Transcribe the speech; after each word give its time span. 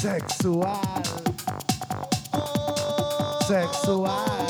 Sexual. 0.00 1.02
Sexual. 3.46 4.41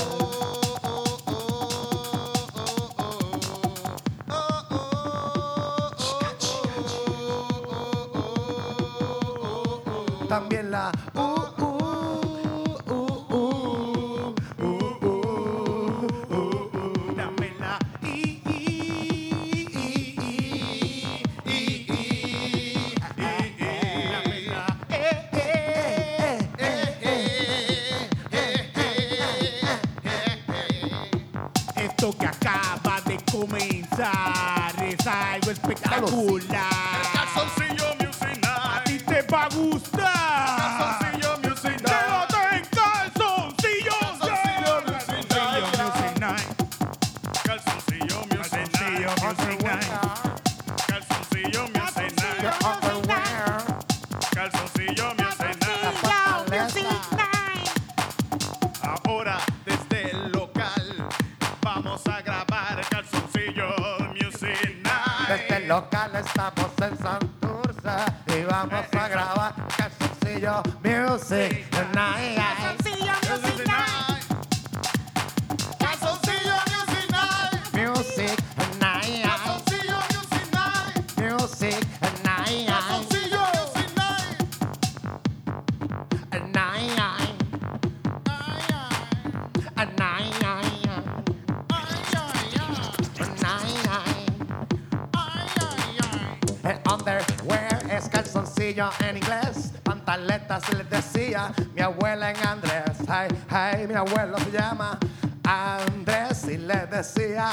Calzoncillo 98.75 98.91
en 99.09 99.17
inglés. 99.17 99.73
Pantaletas 99.83 100.73
les 100.75 100.89
decía 100.89 101.53
mi 101.75 101.81
abuela 101.81 102.31
en 102.31 102.47
Andrés. 102.47 102.97
Hey, 103.09 103.29
hey, 103.51 103.87
mi 103.87 103.95
abuelo 103.95 104.39
se 104.39 104.51
llama 104.51 104.99
Andrés 105.45 106.45
y 106.45 106.59
le 106.59 106.87
decía 106.87 107.51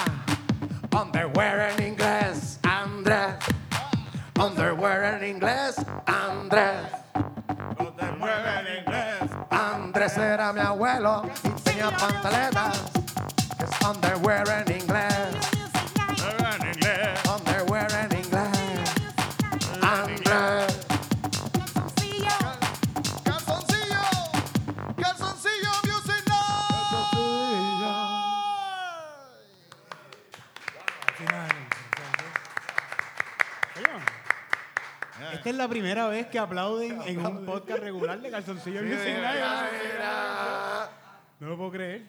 underwear 0.92 1.72
en 1.72 1.88
inglés. 1.88 2.60
Andrés. 2.64 3.36
Underwear 4.36 5.22
en 5.22 5.36
inglés. 5.36 5.76
Andrés. 6.06 6.88
Mueve 8.18 8.60
en 8.60 8.80
inglés. 8.80 9.32
Andrés 9.50 10.18
era 10.18 10.54
mi 10.54 10.60
abuelo 10.60 11.24
y 11.44 11.50
tenía 11.62 11.90
pantaletas. 11.92 12.84
Es 13.60 13.88
underwear 13.88 14.66
en 14.66 14.82
inglés. 14.82 15.59
Esta 35.50 35.64
es 35.64 35.68
la 35.68 35.68
primera 35.68 36.08
vez 36.08 36.28
que 36.28 36.38
aplauden 36.38 37.02
en 37.08 37.26
un 37.26 37.44
podcast 37.44 37.80
regular 37.82 38.22
de 38.22 38.30
Calzoncillo 38.30 38.84
Music 38.84 39.18
Night. 39.20 39.42
No 41.40 41.48
lo 41.50 41.58
puedo 41.58 41.72
creer. 41.72 42.04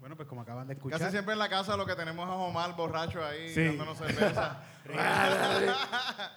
Bueno, 0.00 0.16
pues 0.16 0.26
como 0.26 0.40
acaban 0.40 0.66
de 0.66 0.72
escuchar. 0.72 0.98
Casi 0.98 1.10
siempre 1.12 1.34
en 1.34 1.38
la 1.38 1.50
casa 1.50 1.76
lo 1.76 1.84
que 1.84 1.94
tenemos 1.96 2.24
es 2.26 2.30
a 2.30 2.36
Omar 2.36 2.74
borracho 2.76 3.22
ahí 3.22 3.50
Sí. 3.52 3.62
dándonos 3.62 3.98
cerveza. 3.98 4.62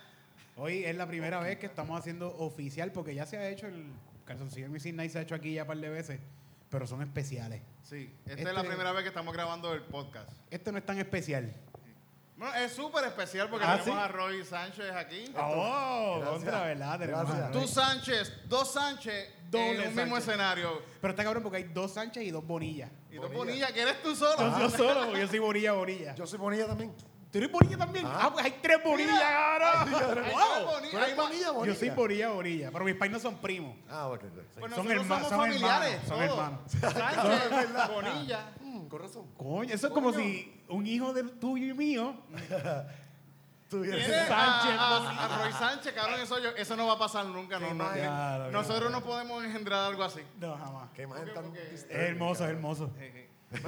Hoy 0.58 0.84
es 0.84 0.98
la 0.98 1.08
primera 1.08 1.40
vez 1.40 1.58
que 1.58 1.68
estamos 1.68 1.98
haciendo 1.98 2.36
oficial, 2.38 2.92
porque 2.92 3.16
ya 3.16 3.26
se 3.26 3.38
ha 3.38 3.48
hecho 3.48 3.68
el 3.68 3.94
Calzoncillo 4.26 4.68
Music 4.68 4.94
Night, 4.94 5.10
se 5.12 5.20
ha 5.20 5.22
hecho 5.22 5.36
aquí 5.36 5.54
ya 5.54 5.62
un 5.62 5.68
par 5.70 5.78
de 5.78 5.88
veces, 5.88 6.20
pero 6.70 6.86
son 6.86 7.02
especiales. 7.02 7.62
Sí, 7.82 8.14
esta 8.26 8.34
es 8.40 8.44
la 8.44 8.52
Este- 8.60 8.68
primera 8.68 8.92
vez 8.92 9.04
que 9.04 9.08
estamos 9.10 9.34
grabando 9.34 9.74
el 9.74 9.84
podcast. 9.84 10.30
Este 10.52 10.70
no 10.74 10.78
es 10.80 10.86
tan 10.86 10.98
especial. 11.00 11.54
Bueno, 12.38 12.54
es 12.56 12.74
súper 12.74 13.06
especial 13.06 13.50
porque 13.50 13.66
¿Ah, 13.66 13.78
tenemos 13.78 13.98
sí? 13.98 14.06
a 14.06 14.08
Roy 14.10 14.44
Sánchez 14.44 14.92
aquí. 14.92 15.34
Oh, 15.38 16.22
contra, 16.26 16.64
¿verdad? 16.64 17.00
Tenemos 17.00 17.24
Gracias. 17.28 17.48
a 17.48 17.52
Tú 17.52 17.60
Roy. 17.60 17.68
Sánchez, 17.68 18.34
dos 18.50 18.74
Sánchez 18.74 19.34
Doble 19.50 19.84
en 19.84 19.88
un 19.90 19.96
mismo 19.96 20.18
escenario. 20.18 20.82
Pero 21.00 21.12
está 21.12 21.24
cabrón 21.24 21.44
porque 21.44 21.58
hay 21.60 21.64
dos 21.66 21.94
Sánchez 21.94 22.24
y 22.24 22.32
dos 22.32 22.46
Bonilla. 22.46 22.90
Y 23.10 23.16
dos 23.16 23.32
Bonilla, 23.34 23.72
que 23.72 23.82
eres 23.82 24.02
tú 24.02 24.14
solo. 24.16 24.38
Yo, 24.38 24.60
yo 24.60 24.70
solo, 24.70 25.06
porque 25.06 25.22
yo 25.22 25.28
soy 25.30 25.40
Bonilla 25.40 25.72
Bonilla. 25.74 26.16
Yo 26.16 26.28
soy 26.28 26.38
Bonilla 26.40 26.68
también. 26.68 26.94
¿Tú 27.32 27.38
eres 27.40 27.52
Bonilla 27.52 27.78
también? 27.78 28.06
Ah, 28.08 28.30
pues 28.34 28.44
hay 28.46 28.60
tres 28.62 28.84
Bonilla, 28.84 29.20
cabrón. 29.20 29.94
Hay 29.94 30.06
tres 30.24 30.34
Wow. 30.34 30.66
Bonilla, 30.74 30.92
¿Tú 30.92 30.98
eres 30.98 31.10
hay 31.10 31.16
más. 31.16 31.26
Bonilla, 31.28 31.52
Bonilla? 31.52 31.74
Yo 31.74 31.80
soy 31.80 31.90
Bonilla 31.90 32.30
Bonilla, 32.32 32.70
pero 32.72 32.86
mis 32.86 32.96
pais 32.96 33.12
no 33.12 33.20
son 33.20 33.36
primos. 33.38 33.78
Ah, 33.90 34.08
ok. 34.08 34.20
Pues 34.20 34.32
Son 34.54 34.70
nosotros 34.70 34.92
herma- 34.94 35.16
somos 35.16 35.30
son 35.30 35.40
familiares. 35.40 36.00
hermanos, 36.04 36.08
son 36.08 36.22
hermanos. 36.22 36.60
Sánchez, 36.82 37.88
Bonilla. 37.94 38.52
Mm, 38.62 38.88
con 38.88 39.02
razón. 39.02 39.28
Coño, 39.38 39.74
eso 39.74 39.88
es 39.88 39.94
como 39.94 40.12
si 40.14 40.55
un 40.70 40.86
hijo 40.88 41.14
de 41.14 41.24
tuyo 41.24 41.68
y 41.68 41.74
mío. 41.74 42.16
Sánchez, 43.70 44.30
a, 44.30 45.26
a- 45.26 45.44
Roy 45.44 45.52
Sánchez, 45.52 45.94
cabrón, 45.94 46.20
eso, 46.22 46.40
yo- 46.40 46.52
eso 46.56 46.76
no 46.78 46.88
va 46.88 46.94
a 46.94 47.00
pasar 47.00 47.26
nunca. 47.26 47.60
No, 47.60 47.74
no. 47.74 47.92
Claro, 47.92 48.52
Nosotros 48.52 48.92
no 48.92 49.02
podemos 49.04 49.44
engendrar 49.44 49.86
algo 49.86 50.04
así. 50.04 50.22
No, 50.40 50.56
jamás. 50.58 50.90
Qué 50.94 51.02
imagen 51.04 51.34
tan 51.34 51.54
Es 51.56 51.86
hermoso, 51.90 52.44
es 52.46 52.52
hermoso. 52.52 52.92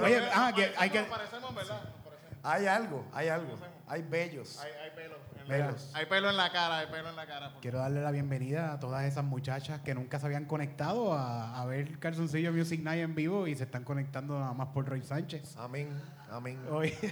Oye, 0.00 0.22
ah, 0.32 0.52
que 0.54 0.72
hay 0.76 0.90
que- 0.90 1.00
Nos 1.00 1.08
parecemos, 1.08 1.54
¿verdad? 1.54 1.82
Nos 1.82 1.92
parecemos. 1.92 2.07
Hay 2.42 2.66
algo, 2.66 3.04
hay 3.12 3.28
algo. 3.28 3.54
Hay 3.86 4.02
bellos. 4.02 4.58
Hay, 4.60 4.70
hay 4.72 4.90
pelo. 4.94 5.16
en 5.40 5.46
Pelos. 5.48 5.90
La, 5.92 5.98
hay 5.98 6.06
pelo 6.06 6.28
en 6.30 6.36
la 6.36 6.52
cara, 6.52 6.78
hay 6.80 6.86
pelo 6.88 7.08
en 7.08 7.16
la 7.16 7.26
cara. 7.26 7.54
Quiero 7.62 7.78
darle 7.78 8.02
la 8.02 8.10
bienvenida 8.10 8.72
a 8.74 8.78
todas 8.80 9.04
esas 9.04 9.24
muchachas 9.24 9.80
que 9.80 9.94
nunca 9.94 10.20
se 10.20 10.26
habían 10.26 10.44
conectado 10.44 11.14
a, 11.14 11.58
a 11.60 11.64
ver 11.64 11.98
Calzoncillo 11.98 12.52
Music 12.52 12.82
Night 12.82 13.02
en 13.02 13.14
vivo 13.14 13.46
y 13.46 13.56
se 13.56 13.64
están 13.64 13.82
conectando 13.84 14.38
nada 14.38 14.52
más 14.52 14.68
por 14.68 14.86
Roy 14.86 15.00
Sánchez. 15.02 15.56
Amén, 15.56 15.88
amén. 16.30 16.60
Hoy. 16.70 16.90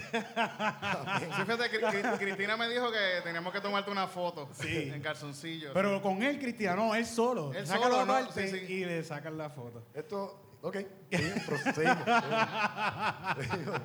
Sí, 1.19 1.25
fíjate, 1.33 1.71
Cri- 1.71 1.91
Cri- 1.91 2.19
Cristina 2.19 2.57
me 2.59 2.69
dijo 2.69 2.91
que 2.93 3.23
teníamos 3.25 3.53
que 3.53 3.61
tomarte 3.63 3.91
una 3.91 4.07
foto 4.07 4.49
Sí. 4.53 4.91
en 4.93 5.01
calzoncillo. 5.01 5.71
Pero 5.73 6.03
con 6.03 6.23
él, 6.23 6.39
Cristiano, 6.39 6.95
él 6.95 7.07
solo. 7.07 7.53
Él 7.55 7.67
Sácalo 7.67 7.95
solo, 8.01 8.07
¿no? 8.07 8.13
aparte 8.17 8.49
Sí, 8.49 8.59
sí. 8.67 8.73
y 8.73 8.85
le 8.85 9.03
sacan 9.03 9.39
la 9.39 9.49
foto. 9.49 9.87
Esto, 9.95 10.59
ok. 10.61 10.77
Seguimos, 11.11 11.41
proseguimos. 11.47 12.05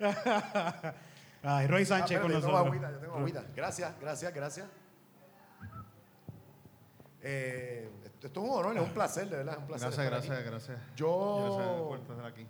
Ay, 1.46 1.66
Roy 1.66 1.82
Ah, 1.82 1.86
Sánchez 1.86 2.20
con 2.20 2.32
espérate, 2.32 2.32
yo 2.32 2.40
tengo 2.40 2.40
nosotros. 2.40 2.66
agüita, 2.66 2.90
yo 2.90 2.98
tengo 2.98 3.14
agüita. 3.16 3.44
Gracias, 3.54 3.92
gracias, 4.00 4.34
gracias. 4.34 4.66
Eh, 7.22 7.90
esto, 8.04 8.26
esto 8.26 8.42
es 8.44 8.50
un 8.50 8.56
honor, 8.58 8.76
es 8.76 8.82
un 8.82 8.94
placer, 8.94 9.28
de 9.28 9.36
verdad, 9.36 9.54
es 9.54 9.60
un 9.60 9.66
placer. 9.66 9.88
Gracias, 9.88 10.10
gracias, 10.10 10.38
aquí. 10.38 10.48
gracias. 10.48 10.78
Yo, 10.96 11.56
Gracias 11.56 11.80
por 11.82 11.98
estar 12.16 12.26
aquí. 12.26 12.46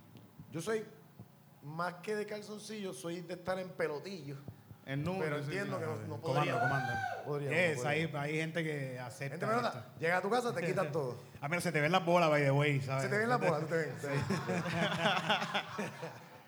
yo 0.51 0.61
soy 0.61 0.85
más 1.63 1.95
que 1.95 2.15
de 2.17 2.27
calzoncillo, 2.27 2.93
soy 2.93 3.21
de 3.23 3.35
estar 3.35 3.59
en 3.59 3.69
pelotillo. 3.71 4.37
En 4.87 5.03
nu, 5.03 5.19
Pero 5.19 5.39
entiendo 5.39 5.79
sí. 5.79 5.83
que 5.83 5.87
no, 5.89 5.97
no 5.97 6.21
Comando, 6.21 6.23
podría. 6.43 6.61
comando. 6.61 6.93
Podría, 7.25 7.51
Yes, 7.73 7.83
no 7.83 7.89
hay, 7.89 8.13
hay 8.15 8.37
gente 8.37 8.63
que 8.63 8.99
acepta. 9.01 9.39
Gente 9.39 9.47
nota, 9.47 9.69
esto. 9.69 9.83
llega 9.99 10.19
a 10.19 10.21
tu 10.21 10.29
casa, 10.31 10.53
te 10.55 10.67
quitan 10.67 10.93
todo. 10.93 11.17
A 11.41 11.49
menos 11.49 11.65
se 11.65 11.73
te 11.73 11.81
ven 11.81 11.91
las 11.91 12.05
bolas, 12.05 12.29
by 12.29 12.43
the 12.43 12.51
way, 12.51 12.81
¿sabes? 12.83 13.05
Se 13.05 13.09
te 13.09 13.17
ven 13.17 13.29
la 13.31 13.39
bola, 13.39 13.61
tú 13.61 13.67
te 13.67 13.77
ven. 13.77 13.95
te 14.01 14.07
ven. 14.09 14.21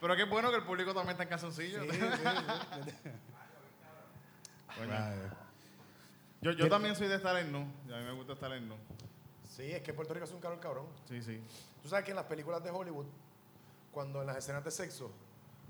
Pero 0.07 0.17
qué 0.17 0.23
bueno 0.23 0.51
que 0.51 0.57
el 0.59 0.63
público 0.63 0.95
también 0.95 1.11
está 1.15 1.25
en 1.25 1.29
calzoncillo. 1.31 1.81
Coño. 4.79 4.95
Yo, 6.43 6.53
yo 6.53 6.69
también 6.69 6.95
soy 6.95 7.09
de 7.09 7.17
estar 7.17 7.37
en 7.39 7.51
nu. 7.51 7.67
Y 7.89 7.93
a 7.93 7.97
mí 7.97 8.05
me 8.05 8.13
gusta 8.13 8.35
estar 8.35 8.53
en 8.53 8.69
nu. 8.69 8.77
Sí, 9.51 9.65
es 9.73 9.83
que 9.83 9.93
Puerto 9.93 10.15
Rico 10.15 10.25
es 10.27 10.31
un 10.31 10.39
calor 10.41 10.61
cabrón. 10.61 10.87
Sí, 11.09 11.21
sí. 11.23 11.43
Tú 11.83 11.89
sabes 11.89 12.05
que 12.05 12.13
en 12.13 12.17
las 12.19 12.27
películas 12.27 12.63
de 12.63 12.71
Hollywood, 12.71 13.07
cuando 13.91 14.21
en 14.21 14.29
las 14.29 14.37
escenas 14.37 14.63
de 14.63 14.71
sexo, 14.71 15.11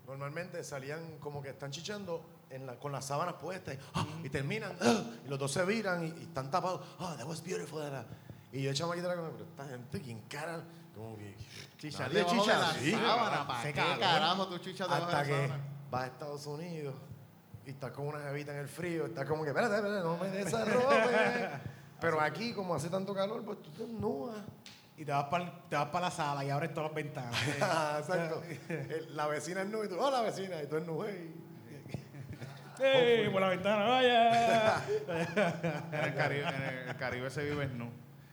normalmente 0.06 0.62
salían 0.64 1.16
como 1.18 1.40
que 1.42 1.48
están 1.48 1.70
chichando 1.70 2.22
en 2.50 2.66
la- 2.66 2.76
con 2.78 2.92
las 2.92 3.06
sábanas 3.06 3.36
puestas 3.40 3.76
y, 3.76 3.78
¡ah! 3.94 4.06
y 4.22 4.28
terminan 4.28 4.76
¡ah! 4.82 5.02
y 5.24 5.28
los 5.30 5.38
dos 5.38 5.50
se 5.50 5.64
viran 5.64 6.04
y, 6.04 6.08
y 6.08 6.24
están 6.24 6.50
tapados. 6.50 6.82
Ah, 6.98 7.14
that 7.16 7.26
was 7.26 7.42
beautiful. 7.42 7.80
that- 7.80 7.90
that". 7.90 8.06
Y 8.52 8.60
yo 8.64 8.70
echaba 8.70 8.92
aquí 8.92 9.00
pero 9.02 9.32
esta 9.40 9.64
gente, 9.66 9.98
¿quién 10.02 10.20
cara? 10.28 10.62
Como 10.96 11.16
que, 11.18 11.36
debajo 11.80 12.10
de 12.10 12.24
chicha 12.26 12.58
la 12.58 12.68
así. 12.70 12.90
sábana. 12.92 13.46
¿Para 13.46 13.62
qué 13.62 13.72
calor. 13.74 14.00
carajo 14.00 14.48
tú 14.48 14.58
chichas 14.58 14.88
debajo 14.88 15.04
Hasta 15.04 15.22
de 15.22 15.30
la 15.30 15.36
que 15.42 15.46
sábana? 15.48 15.64
vas 15.90 16.02
a 16.02 16.06
Estados 16.06 16.46
Unidos 16.46 16.94
y 17.66 17.70
estás 17.70 17.90
con 17.92 18.06
una 18.08 18.20
jevita 18.20 18.52
en 18.52 18.58
el 18.58 18.68
frío, 18.68 19.06
estás 19.06 19.26
como 19.26 19.42
que, 19.44 19.50
espérate, 19.50 19.74
espérate, 19.76 20.02
no 20.02 20.16
me 20.16 20.28
desarrope. 20.28 21.48
Pero 22.00 22.20
aquí, 22.20 22.52
como 22.52 22.74
hace 22.74 22.88
tanto 22.88 23.14
calor, 23.14 23.44
pues 23.44 23.60
tú 23.62 23.70
te 23.70 23.82
desnudas. 23.84 24.38
Y 24.98 25.04
te 25.04 25.12
vas 25.12 25.24
para 25.26 26.00
la 26.00 26.10
sala 26.10 26.42
y 26.44 26.48
abres 26.50 26.72
todas 26.72 26.90
las 26.90 26.94
ventanas. 26.94 27.36
Exacto. 27.98 28.42
El- 28.68 29.14
La 29.14 29.26
vecina 29.26 29.60
es 29.62 29.68
nu 29.68 29.84
y 29.84 29.88
tú, 29.88 29.98
oh, 30.00 30.10
la 30.10 30.22
vecina, 30.22 30.62
y 30.62 30.66
tú 30.66 30.76
es 30.78 30.86
nu, 30.86 31.02
hey. 31.04 31.34
¡Ey! 32.78 33.28
Por 33.30 33.40
la 33.40 33.48
ventana, 33.48 33.84
vaya. 33.86 34.82
En 35.92 36.04
el 36.04 36.14
Caribe, 36.14 36.48
en 36.48 36.88
el 36.88 36.96
Caribe 36.96 37.30
se 37.30 37.44
vive 37.44 37.66
nu. 37.68 37.90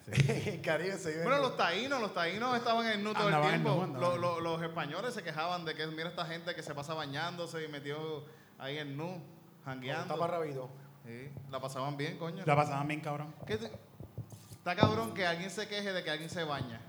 El 0.07 0.61
Caribe 0.63 0.97
se 0.97 1.11
vive. 1.11 1.23
Bueno, 1.23 1.39
los 1.39 1.55
taínos, 1.57 2.01
los 2.01 2.13
taínos 2.13 2.55
estaban 2.57 2.85
en 2.87 3.03
nu 3.03 3.13
todo 3.13 3.29
el 3.29 3.41
tiempo. 3.49 3.69
nu, 3.69 3.81
andaban 3.83 4.01
Lo- 4.01 4.15
en 4.15 4.21
lo- 4.21 4.39
los 4.41 4.61
españoles 4.61 5.13
se 5.13 5.23
quejaban 5.23 5.63
de 5.65 5.75
que 5.75 5.87
mira 5.87 6.09
esta 6.09 6.25
gente 6.25 6.53
que 6.55 6.61
se 6.63 6.73
pasa 6.75 6.93
bañándose 6.93 7.63
y 7.63 7.67
metió 7.67 8.25
ahí 8.59 8.77
en 8.77 8.97
nu, 8.97 9.21
jangueando. 9.65 10.13
tapa 10.13 10.27
rabito. 10.27 10.69
Sí, 11.05 11.29
la 11.51 11.59
pasaban 11.59 11.97
bien, 11.97 12.17
coño. 12.17 12.43
La 12.45 12.55
pasaban 12.55 12.87
bien, 12.87 13.01
cabrón. 13.01 13.33
¿Qué 13.45 13.57
te- 13.57 13.71
Está 14.51 14.75
cabrón 14.75 15.13
que 15.13 15.25
alguien 15.27 15.49
se 15.49 15.67
queje 15.67 15.91
de 15.91 16.03
que 16.03 16.09
alguien 16.09 16.29
se 16.29 16.43
baña. 16.45 16.79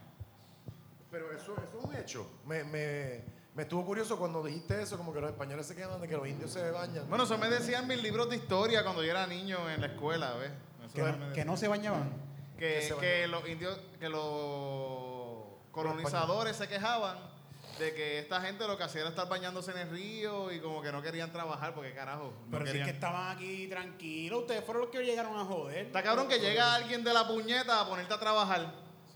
Pero 1.10 1.32
eso, 1.32 1.54
eso 1.56 1.78
es 1.78 1.84
un 1.84 1.94
hecho. 1.96 2.30
Me, 2.46 2.62
me, 2.64 3.22
me 3.54 3.62
estuvo 3.64 3.84
curioso 3.84 4.16
cuando 4.18 4.42
dijiste 4.44 4.80
eso, 4.82 4.96
como 4.96 5.12
que 5.12 5.20
los 5.20 5.30
españoles 5.30 5.66
se 5.66 5.74
quedan 5.74 6.00
de 6.00 6.06
que 6.08 6.16
los 6.16 6.26
indios 6.28 6.52
se 6.52 6.70
bañan. 6.70 7.08
Bueno, 7.08 7.24
eso 7.24 7.36
me 7.38 7.48
decían 7.48 7.86
mis 7.88 8.00
libros 8.02 8.30
de 8.30 8.36
historia 8.36 8.82
cuando 8.84 9.02
yo 9.02 9.10
era 9.10 9.26
niño 9.26 9.68
en 9.70 9.80
la 9.80 9.88
escuela, 9.88 10.34
¿ves? 10.34 10.52
Eso 10.84 10.94
Que, 10.94 11.02
me 11.02 11.08
no- 11.10 11.12
decían. 11.18 11.32
que 11.32 11.44
no 11.44 11.56
se 11.56 11.66
bañaban. 11.68 12.12
Que, 12.58 12.94
que 13.00 13.26
los 13.26 13.48
indios, 13.48 13.78
que 13.98 14.08
los 14.08 15.44
colonizadores 15.70 16.56
se 16.56 16.68
quejaban 16.68 17.34
de 17.78 17.92
que 17.94 18.18
esta 18.20 18.40
gente 18.40 18.66
lo 18.66 18.76
que 18.76 18.84
hacía 18.84 19.00
era 19.00 19.10
estar 19.10 19.28
bañándose 19.28 19.72
en 19.72 19.78
el 19.78 19.90
río 19.90 20.52
y 20.52 20.60
como 20.60 20.80
que 20.80 20.92
no 20.92 21.02
querían 21.02 21.32
trabajar 21.32 21.74
porque 21.74 21.92
carajo. 21.92 22.32
no 22.44 22.50
Pero 22.50 22.66
sí 22.66 22.72
querían. 22.72 22.88
que 22.88 22.94
estaban 22.94 23.36
aquí 23.36 23.66
tranquilos. 23.68 24.42
Ustedes 24.42 24.64
fueron 24.64 24.82
los 24.82 24.90
que 24.90 25.04
llegaron 25.04 25.36
a 25.36 25.44
joder. 25.44 25.86
Está 25.86 26.02
cabrón 26.02 26.28
que 26.28 26.38
llega 26.38 26.74
alguien 26.74 27.02
de 27.02 27.12
la 27.12 27.26
puñeta 27.26 27.80
a 27.80 27.88
ponerte 27.88 28.14
a 28.14 28.20
trabajar. 28.20 28.72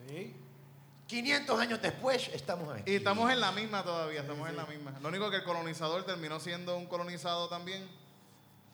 Sí. 0.09 0.35
500 1.07 1.61
años 1.61 1.81
después 1.81 2.29
estamos 2.35 2.75
aquí. 2.75 2.91
Y 2.91 2.97
estamos 2.97 3.31
en 3.33 3.41
la 3.41 3.51
misma 3.53 3.83
todavía, 3.83 4.21
estamos 4.21 4.49
en 4.49 4.57
la 4.57 4.67
misma. 4.67 4.93
Lo 5.01 5.09
único 5.09 5.31
que 5.31 5.37
el 5.37 5.45
colonizador 5.45 6.05
terminó 6.05 6.39
siendo 6.39 6.77
un 6.77 6.87
colonizado 6.87 7.49
también. 7.49 7.89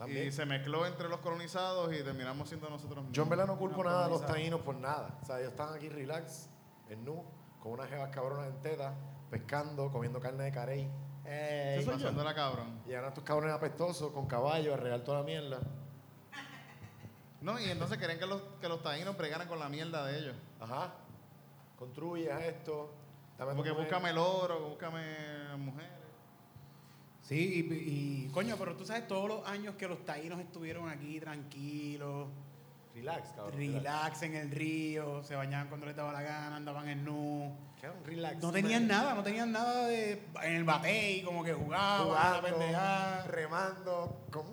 También. 0.06 0.28
Y 0.28 0.32
se 0.32 0.44
mezcló 0.46 0.86
entre 0.86 1.08
los 1.08 1.20
colonizados 1.20 1.92
y 1.92 2.02
terminamos 2.02 2.48
siendo 2.48 2.68
nosotros 2.70 2.98
mismos. 2.98 3.12
Yo 3.16 3.22
en 3.22 3.28
verdad 3.28 3.46
no 3.46 3.58
culpo 3.58 3.82
nada 3.84 4.06
a 4.06 4.08
los 4.08 4.24
taínos 4.26 4.60
por 4.60 4.74
nada. 4.76 5.18
O 5.22 5.24
sea, 5.26 5.38
ellos 5.38 5.50
están 5.52 5.74
aquí 5.74 5.88
relax, 5.88 6.48
en 6.88 7.04
nu, 7.04 7.24
con 7.60 7.72
unas 7.72 7.88
jevas 7.88 8.10
cabronas 8.10 8.48
en 8.48 8.60
teta, 8.60 8.94
pescando, 9.30 9.90
comiendo 9.90 10.20
carne 10.20 10.44
de 10.44 10.52
carey. 10.52 10.90
Ey, 11.24 11.78
Estoy 11.78 11.94
pasándola 11.94 12.34
cabrón. 12.34 12.82
Llegan 12.86 13.04
a 13.06 13.08
estos 13.08 13.24
cabrones 13.24 13.54
apestosos 13.54 14.12
con 14.12 14.26
caballos 14.26 14.74
a 14.74 14.76
regar 14.76 15.00
toda 15.00 15.20
la 15.20 15.24
mierda. 15.24 15.60
No, 17.40 17.58
y 17.60 17.64
entonces 17.70 17.98
querían 17.98 18.18
que 18.18 18.26
los, 18.26 18.40
que 18.60 18.68
los 18.68 18.82
taínos 18.82 19.16
bregaran 19.16 19.48
con 19.48 19.58
la 19.58 19.68
mierda 19.68 20.04
de 20.06 20.18
ellos. 20.18 20.36
Ajá. 20.60 20.94
Construyes 21.78 22.30
esto. 22.40 22.90
dame 23.38 23.50
Como 23.50 23.62
que 23.62 23.68
tu 23.70 23.74
mujer. 23.74 23.90
búscame 23.90 24.10
el 24.10 24.18
oro, 24.18 24.60
búscame 24.68 25.56
mujeres. 25.58 25.90
Sí, 27.24 27.66
y, 27.70 27.74
y, 28.26 28.28
coño, 28.32 28.56
pero 28.58 28.76
tú 28.76 28.84
sabes 28.84 29.08
todos 29.08 29.28
los 29.28 29.48
años 29.48 29.74
que 29.76 29.88
los 29.88 30.04
taínos 30.04 30.38
estuvieron 30.40 30.88
aquí 30.90 31.18
tranquilos, 31.18 32.28
Relax, 32.94 33.30
cabrón. 33.30 33.56
relax 33.58 34.22
en 34.22 34.34
el 34.36 34.50
río, 34.50 35.24
se 35.24 35.34
bañaban 35.34 35.68
cuando 35.68 35.86
les 35.86 35.96
daba 35.96 36.12
la 36.12 36.20
gana, 36.22 36.54
andaban 36.56 36.86
en 36.88 37.04
nu. 37.04 37.50
Relax. 38.06 38.40
No 38.42 38.50
tenían 38.52 38.86
nada, 38.86 39.14
no 39.14 39.22
tenían 39.22 39.52
nada 39.52 39.86
de 39.88 40.22
en 40.42 40.54
el 40.54 40.64
batey, 40.64 41.22
como 41.22 41.42
que 41.44 41.52
jugaban, 41.52 42.06
Jugando, 42.06 43.26
remando, 43.30 44.26
con- 44.30 44.44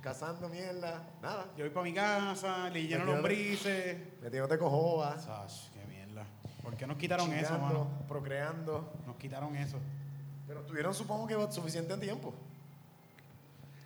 cazando 0.00 0.48
mierda. 0.48 1.04
Nada. 1.22 1.46
Yo 1.56 1.64
voy 1.64 1.70
para 1.70 1.84
mi 1.84 1.92
casa, 1.94 2.68
le 2.70 2.86
lleno 2.86 3.04
lombrices. 3.04 3.98
Metiéndote 4.22 4.56
cojobas. 4.58 5.24
Sach, 5.24 5.70
qué 5.72 5.84
mierda. 5.86 6.24
¿Por 6.62 6.76
qué 6.76 6.86
nos 6.86 6.96
quitaron 6.96 7.32
eso, 7.32 7.58
mano? 7.58 7.88
procreando. 8.08 8.92
Nos 9.06 9.16
quitaron 9.16 9.54
eso. 9.56 9.78
Pero 10.46 10.62
tuvieron, 10.62 10.94
supongo 10.94 11.26
que 11.26 11.52
suficiente 11.52 11.96
tiempo. 11.98 12.32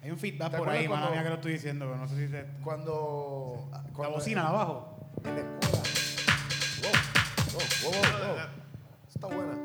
Hay 0.03 0.11
un 0.11 0.19
feedback 0.19 0.53
¿Te 0.53 0.59
por 0.59 0.69
ahí, 0.69 0.87
cuando- 0.87 1.11
mía, 1.11 1.23
que 1.23 1.29
lo 1.29 1.35
estoy 1.35 1.53
diciendo, 1.53 1.87
pero 1.87 1.99
no 1.99 2.09
sé 2.09 2.17
si 2.17 2.29
se... 2.29 2.47
Cuando. 2.65 3.69
La 3.71 3.83
cuando 3.93 4.17
bocina, 4.17 4.43
la 4.45 4.49
abajo. 4.49 5.11
En 5.25 5.35
la 5.35 5.41
escuela. 5.41 5.83
Wow, 6.83 7.93
wow, 7.93 7.93
wow, 7.93 8.35
wow. 8.35 8.47
Está 9.09 9.27
buena. 9.27 9.59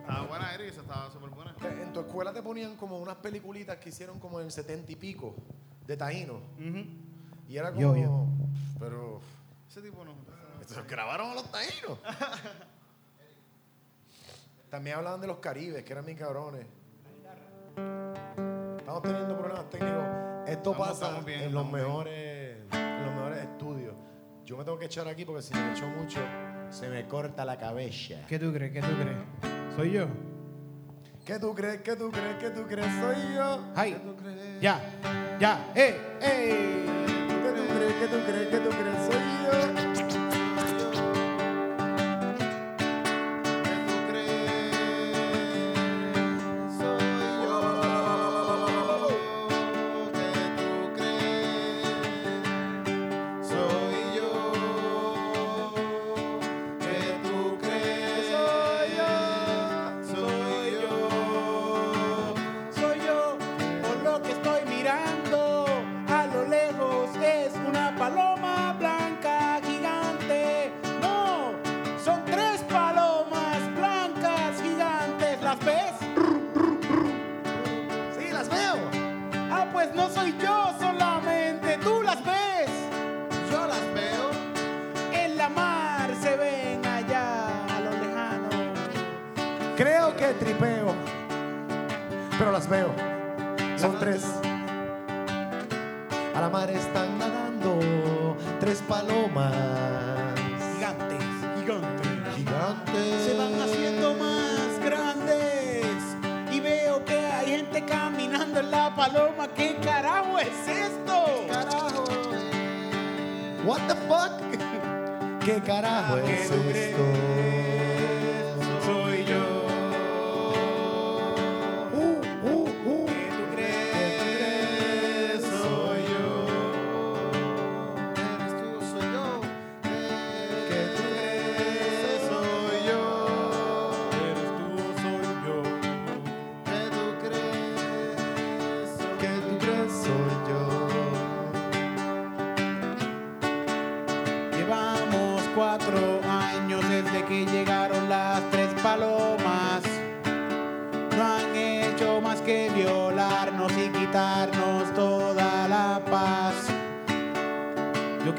Estaba 0.00 0.26
buena, 0.26 0.54
Eric, 0.54 0.68
estaba 0.76 1.10
súper 1.12 1.30
buena. 1.30 1.54
En 1.82 1.92
tu 1.92 2.00
escuela 2.00 2.32
te 2.32 2.42
ponían 2.42 2.76
como 2.76 2.98
unas 2.98 3.16
peliculitas 3.16 3.76
que 3.76 3.90
hicieron 3.90 4.18
como 4.18 4.40
en 4.40 4.46
el 4.46 4.52
setenta 4.52 4.90
y 4.90 4.96
pico 4.96 5.36
de 5.86 5.96
taíno. 5.96 6.40
Y 7.48 7.56
era 7.56 7.70
como. 7.70 7.80
Yo, 7.80 7.96
yo. 7.96 8.26
Pero. 8.80 9.20
Ese 9.68 9.82
tipo 9.82 10.04
no. 10.04 10.14
Se 10.66 10.82
grabaron 10.82 11.30
a 11.30 11.34
los 11.34 11.50
taínos. 11.50 11.98
También 14.70 14.96
hablaban 14.96 15.20
de 15.20 15.26
los 15.26 15.38
caribes, 15.38 15.82
que 15.84 15.92
eran 15.92 16.04
mis 16.04 16.16
cabrones. 16.16 16.64
Estamos 18.78 19.02
teniendo 19.02 19.36
problemas 19.38 19.68
técnicos. 19.70 20.04
Esto 20.46 20.70
Estamos- 20.72 20.78
pasa 20.78 20.92
estamos 21.06 21.24
bien, 21.24 21.40
en, 21.42 21.52
los 21.54 21.70
mejores, 21.70 22.56
en 22.72 23.04
los 23.06 23.14
mejores 23.14 23.38
estudios. 23.44 23.94
Yo 24.44 24.56
me 24.56 24.64
tengo 24.64 24.78
que 24.78 24.86
echar 24.86 25.06
aquí 25.08 25.24
porque 25.24 25.42
si 25.42 25.54
me 25.54 25.72
echo 25.72 25.86
mucho, 25.88 26.20
se 26.70 26.88
me 26.88 27.06
corta 27.06 27.44
la 27.44 27.56
cabeza. 27.58 28.14
¿Qué 28.28 28.38
tú 28.38 28.52
crees? 28.52 28.72
¿Qué 28.72 28.80
tú 28.80 28.88
crees? 29.00 29.76
¿Soy 29.76 29.92
yo? 29.92 30.06
¿Qué 31.24 31.38
tú 31.38 31.54
crees? 31.54 31.82
¿Qué 31.82 31.96
tú 31.96 32.10
crees? 32.10 32.36
¿Qué 32.36 32.50
tú 32.50 32.66
crees? 32.66 32.86
Soy 33.00 33.34
yo. 33.34 33.64
Ay. 33.76 33.92
¿Qué 33.92 33.98
tú 34.00 34.16
crees? 34.16 34.60
Ya, 34.60 34.80
ya, 35.38 35.72
¡eh, 35.74 36.00
eh! 36.20 36.86
¿Qué 37.28 37.52
tú 37.52 37.74
crees? 37.74 37.94
¿Qué 37.94 38.06
tú 38.08 38.16
crees? 38.26 38.48
¿Qué 38.48 38.58
tú 38.58 38.70
crees? 38.70 39.06
Soy 39.06 39.84
yo. 39.84 39.89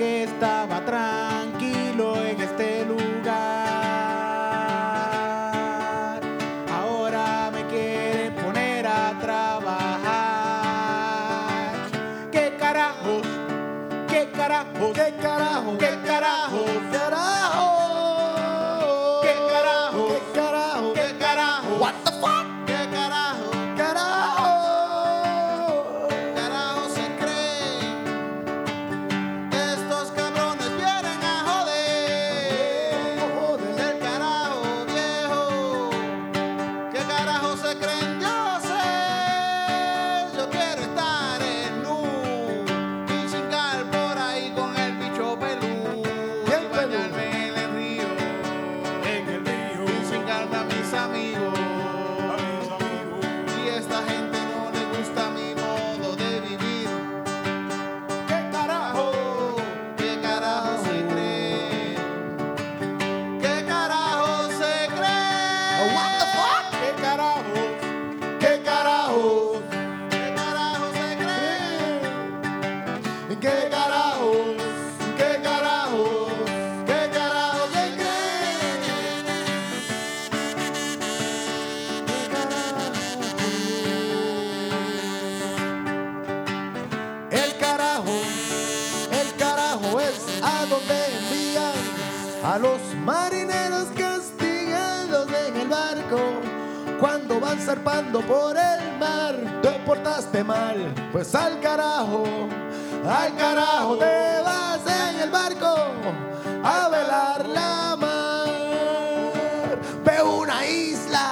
Estaba 0.02 0.84
tranquilo 0.86 1.41
a 92.52 92.60
los 92.60 92.82
marineros 93.06 93.88
castigados 93.98 95.26
en 95.48 95.56
el 95.56 95.70
barco 95.70 96.20
cuando 97.00 97.40
van 97.40 97.58
zarpando 97.58 98.20
por 98.20 98.58
el 98.58 98.98
mar. 99.00 99.36
Te 99.62 99.70
portaste 99.86 100.44
mal, 100.44 100.94
pues 101.14 101.34
al 101.34 101.62
carajo, 101.62 102.26
al 103.08 103.36
carajo 103.38 103.96
te 103.96 104.42
vas 104.44 104.82
en 104.86 105.22
el 105.22 105.30
barco 105.30 105.76
a 106.62 106.90
velar 106.90 107.48
la 107.48 107.96
mar. 107.96 108.50
Ve 110.04 110.22
una 110.22 110.68
isla 110.68 111.28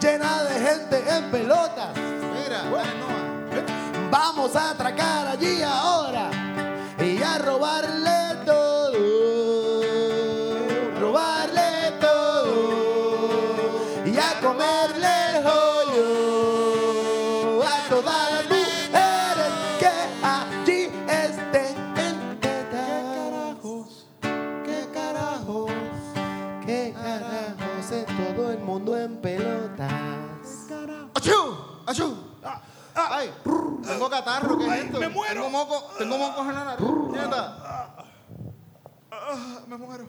llena 0.00 0.42
de 0.44 0.54
gente 0.68 1.04
en 1.06 1.30
pelotas. 1.30 1.94
Mira, 2.32 2.62
Noah. 2.70 4.10
Vamos 4.10 4.56
a 4.56 4.70
atracar 4.70 5.26
allí 5.26 5.60
ahora 5.62 6.30
y 6.98 7.22
a 7.22 7.36
robarle 7.36 7.95
catarro, 34.26 34.58
¿qué 34.58 34.66
es 34.66 34.84
esto? 34.86 35.00
me 35.00 35.08
muero. 35.08 35.34
Tengo 35.34 35.50
moco, 35.50 35.90
tengo 35.98 36.18
moco 36.18 36.40
en 36.42 36.54
la 36.54 36.64
nariz. 36.64 36.86
Nieta. 37.12 37.56
Ah, 39.10 39.60
Me 39.68 39.76
muero. 39.76 40.08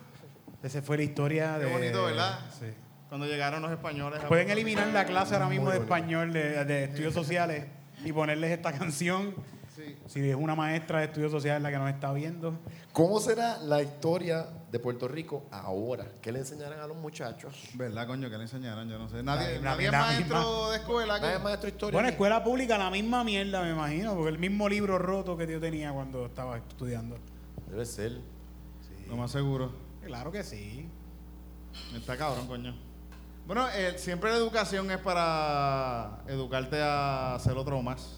Esa 0.63 0.81
fue 0.81 0.97
la 0.97 1.03
historia 1.03 1.55
Qué 1.59 1.65
de. 1.65 1.71
bonito, 1.71 2.03
¿verdad? 2.05 2.39
Sí. 2.59 2.65
Cuando 3.09 3.25
llegaron 3.27 3.61
los 3.61 3.71
españoles. 3.71 4.23
a- 4.23 4.27
Pueden 4.27 4.49
eliminar 4.49 4.87
la 4.87 5.05
clase 5.05 5.33
ahora 5.35 5.47
mismo 5.47 5.69
de 5.69 5.77
español 5.77 6.33
de, 6.33 6.65
de 6.65 6.83
estudios 6.85 7.13
sociales 7.13 7.65
y 8.03 8.11
ponerles 8.11 8.51
esta 8.51 8.73
canción. 8.73 9.33
Si 10.07 10.29
es 10.29 10.35
una 10.35 10.55
maestra 10.55 10.99
de 10.99 11.05
estudios 11.05 11.31
sociales 11.31 11.61
la 11.61 11.69
que 11.69 11.77
nos 11.77 11.89
está 11.89 12.11
viendo. 12.13 12.57
¿Cómo 12.93 13.19
será 13.19 13.57
la 13.59 13.81
historia 13.81 14.47
de 14.71 14.79
Puerto 14.79 15.07
Rico 15.07 15.45
ahora? 15.51 16.07
¿Qué 16.21 16.31
le 16.31 16.39
enseñarán 16.39 16.79
a 16.79 16.87
los 16.87 16.97
muchachos? 16.97 17.53
¿Verdad, 17.73 18.07
coño? 18.07 18.29
Que 18.29 18.37
le 18.37 18.43
enseñaran? 18.43 18.89
Yo 18.89 18.97
no 18.97 19.09
sé. 19.09 19.21
Nadie, 19.21 19.55
La- 19.59 19.71
nadie 19.71 19.85
es 19.87 19.91
la 19.91 19.99
maestro 19.99 20.37
misma. 20.39 20.69
de 20.71 20.77
escuela. 20.77 21.19
Nadie 21.19 21.35
es 21.35 21.43
maestro 21.43 21.67
de 21.69 21.75
historia. 21.75 21.93
Bueno, 21.93 22.07
aquí. 22.07 22.13
escuela 22.13 22.43
pública, 22.43 22.77
la 22.77 22.89
misma 22.89 23.23
mierda, 23.23 23.61
me 23.63 23.71
imagino, 23.71 24.13
porque 24.15 24.29
el 24.29 24.39
mismo 24.39 24.67
libro 24.69 24.97
roto 24.97 25.35
que 25.37 25.45
yo 25.45 25.59
tenía 25.59 25.91
cuando 25.91 26.25
estaba 26.25 26.57
estudiando. 26.57 27.17
Debe 27.69 27.85
ser. 27.85 28.19
Lo 29.07 29.15
más 29.17 29.31
seguro. 29.31 29.71
Claro 30.05 30.31
que 30.31 30.43
sí. 30.43 30.89
Está 31.95 32.17
cabrón, 32.17 32.47
coño. 32.47 32.75
Bueno, 33.45 33.67
eh, 33.69 33.93
siempre 33.97 34.29
la 34.29 34.37
educación 34.37 34.89
es 34.91 34.97
para 34.97 36.19
educarte 36.27 36.81
a 36.81 37.35
hacer 37.35 37.55
otro 37.57 37.81
más. 37.81 38.17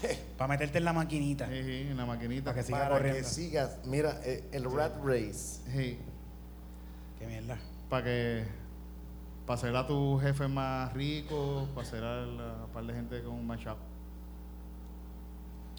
Para 0.38 0.48
meterte 0.48 0.78
en 0.78 0.84
la 0.84 0.92
maquinita. 0.92 1.48
Sí, 1.48 1.62
sí, 1.62 1.86
en 1.90 1.96
la 1.96 2.06
maquinita. 2.06 2.44
Para 2.50 2.56
que 2.56 2.62
siga 2.66 2.78
Para 2.78 2.90
corriendo. 2.90 3.18
que 3.18 3.24
sigas. 3.24 3.78
Mira, 3.84 4.20
eh, 4.24 4.44
el 4.52 4.64
Rat 4.70 4.96
Race. 5.04 5.60
Sí, 5.72 5.98
Qué 7.18 7.26
mierda. 7.26 7.58
para 7.88 8.04
que 8.04 8.44
para 9.46 9.58
hacer 9.58 9.74
a 9.76 9.86
tu 9.86 10.18
jefe 10.20 10.46
más 10.48 10.92
rico, 10.92 11.68
para 11.74 11.86
hacer 11.86 12.02
a 12.04 12.26
la 12.26 12.66
par 12.72 12.84
de 12.84 12.94
gente 12.94 13.22
con 13.22 13.44
más 13.46 13.60
chavo. 13.60 13.78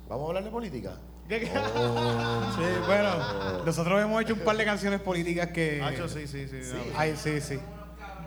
¿Vamos 0.09 0.25
a 0.25 0.27
hablar 0.27 0.43
de 0.43 0.51
política? 0.51 0.97
¿Qué, 1.27 1.39
qué? 1.39 1.45
Sí, 1.47 2.63
bueno, 2.85 3.63
nosotros 3.65 4.01
hemos 4.01 4.21
hecho 4.21 4.33
un 4.33 4.41
par 4.41 4.57
de 4.57 4.65
canciones 4.65 4.99
políticas 4.99 5.47
que. 5.47 5.81
Hacho, 5.81 6.09
sí, 6.09 6.27
sí, 6.27 6.47
sí. 6.47 6.57
Ay, 6.97 7.15
sí, 7.15 7.39
sí. 7.39 7.57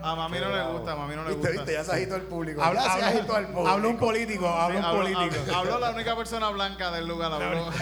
A 0.03 0.15
mami 0.15 0.39
no 0.39 0.49
le 0.49 0.63
gusta, 0.73 0.91
a 0.91 0.95
mami 0.95 1.15
no 1.15 1.23
le 1.23 1.29
Viste, 1.29 1.47
gusta. 1.47 1.61
viste, 1.63 1.73
ya 1.73 1.83
se 1.83 1.91
agitó 1.91 2.15
el 2.15 2.21
público. 2.23 2.61
Habla, 2.61 2.81
ya 2.81 2.85
se 2.87 2.91
habla- 2.93 3.07
agitó 3.07 3.37
el 3.37 3.45
público. 3.47 3.67
habla 3.67 3.87
un 3.87 3.97
político, 3.97 4.47
habla 4.47 4.67
Sí, 4.71 4.77
un 4.79 4.85
habló- 4.85 5.01
político. 5.01 5.41
habló- 5.51 5.55
habló 5.57 5.79
la 5.79 5.89
única 5.91 6.15
persona 6.15 6.49
blanca 6.49 6.91
del 6.91 7.07
lugar, 7.07 7.33
habló. 7.33 7.65
Nosotros 7.65 7.75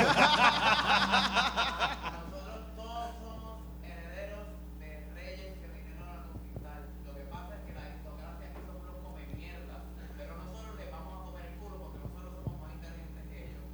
todos 2.76 3.10
somos 3.22 3.60
herederos 3.84 4.48
de 4.80 4.90
reyes 5.14 5.54
que 5.60 5.68
vinieron 5.76 6.08
a 6.08 6.24
conquistar. 6.32 6.80
Lo 7.06 7.14
que 7.14 7.24
pasa 7.30 7.52
es 7.56 7.62
que 7.68 7.74
la 7.76 7.82
aristocracia 7.84 8.46
aquí 8.50 8.60
son 8.66 8.76
unos 8.82 8.96
come 9.04 9.24
mierda. 9.36 9.76
Pero 10.18 10.32
nosotros 10.38 10.74
les 10.80 10.90
vamos 10.92 11.14
a 11.14 11.18
comer 11.30 11.46
el 11.46 11.56
culo 11.60 11.76
porque 11.84 12.00
nosotros 12.00 12.32
somos 12.42 12.58
más 12.64 12.72
inteligentes 12.74 13.24
que 13.30 13.38
ellos. 13.54 13.66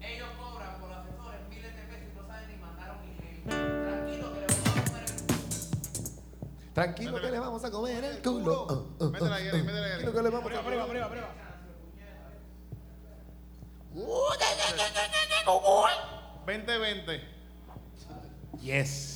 Ellos 0.00 0.28
cobran 0.40 0.72
por 0.80 0.90
asesores 0.90 1.40
miles 1.52 1.72
de 1.76 1.82
pesos 1.84 2.08
y 2.10 2.16
no 2.16 2.22
saben 2.26 2.46
ni 2.48 2.56
mandar 2.58 2.88
un 2.96 3.04
email. 3.12 3.38
Tranquilo 3.44 4.26
que 4.34 4.40
les 4.40 4.50
vamos 4.50 4.72
a 4.72 4.82
comer 4.88 5.04
el 5.04 5.20
culo. 5.20 5.38
Tranquilo 6.74 7.14
que 7.22 7.30
le 7.30 7.33
vamos 7.64 7.78
a 7.78 7.80
comer 7.80 8.04
el 8.04 8.22
culo. 8.22 8.66
Uh, 8.98 9.04
uh, 9.04 9.10
Métele 9.10 9.34
ahí, 9.34 9.48
uh, 9.48 9.54
ahí, 9.54 9.60
uh. 9.60 9.64
métele 9.64 9.86
ahí. 9.86 10.02
Tranquilo 10.02 10.12
que 10.12 10.22
le 10.22 10.30
vamos 10.30 10.52
a 10.52 10.62
Prueba, 10.62 10.64
prueba, 10.64 10.86
prueba, 10.86 11.08
prueba. 11.08 11.34
comer. 15.46 15.90
2020. 16.46 17.20
Yes. 18.60 19.13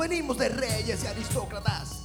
Venimos 0.00 0.38
de 0.38 0.48
reyes 0.48 1.04
y 1.04 1.06
aristócratas. 1.06 2.00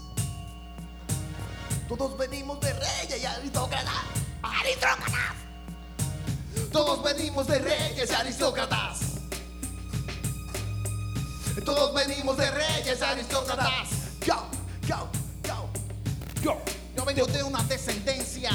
Todos 1.87 2.17
venimos 2.17 2.59
de 2.59 2.73
reyes 2.73 3.23
y 3.23 3.25
aristócratas. 3.25 3.93
¡Aristócratas! 4.41 5.35
Todos 6.73 7.01
venimos 7.03 7.47
de 7.47 7.59
reyes 7.59 8.11
y 8.11 8.13
aristócratas. 8.13 8.99
Todos 11.63 11.93
venimos 11.93 12.35
de 12.35 12.51
reyes 12.51 13.01
aristócratas. 13.01 13.89
Yo, 14.25 14.45
yo, 14.85 15.09
yo. 15.43 15.69
Yo. 16.43 16.61
Yo 16.97 17.05
vengo 17.05 17.25
de 17.27 17.43
una 17.43 17.63
descendencia, 17.63 18.51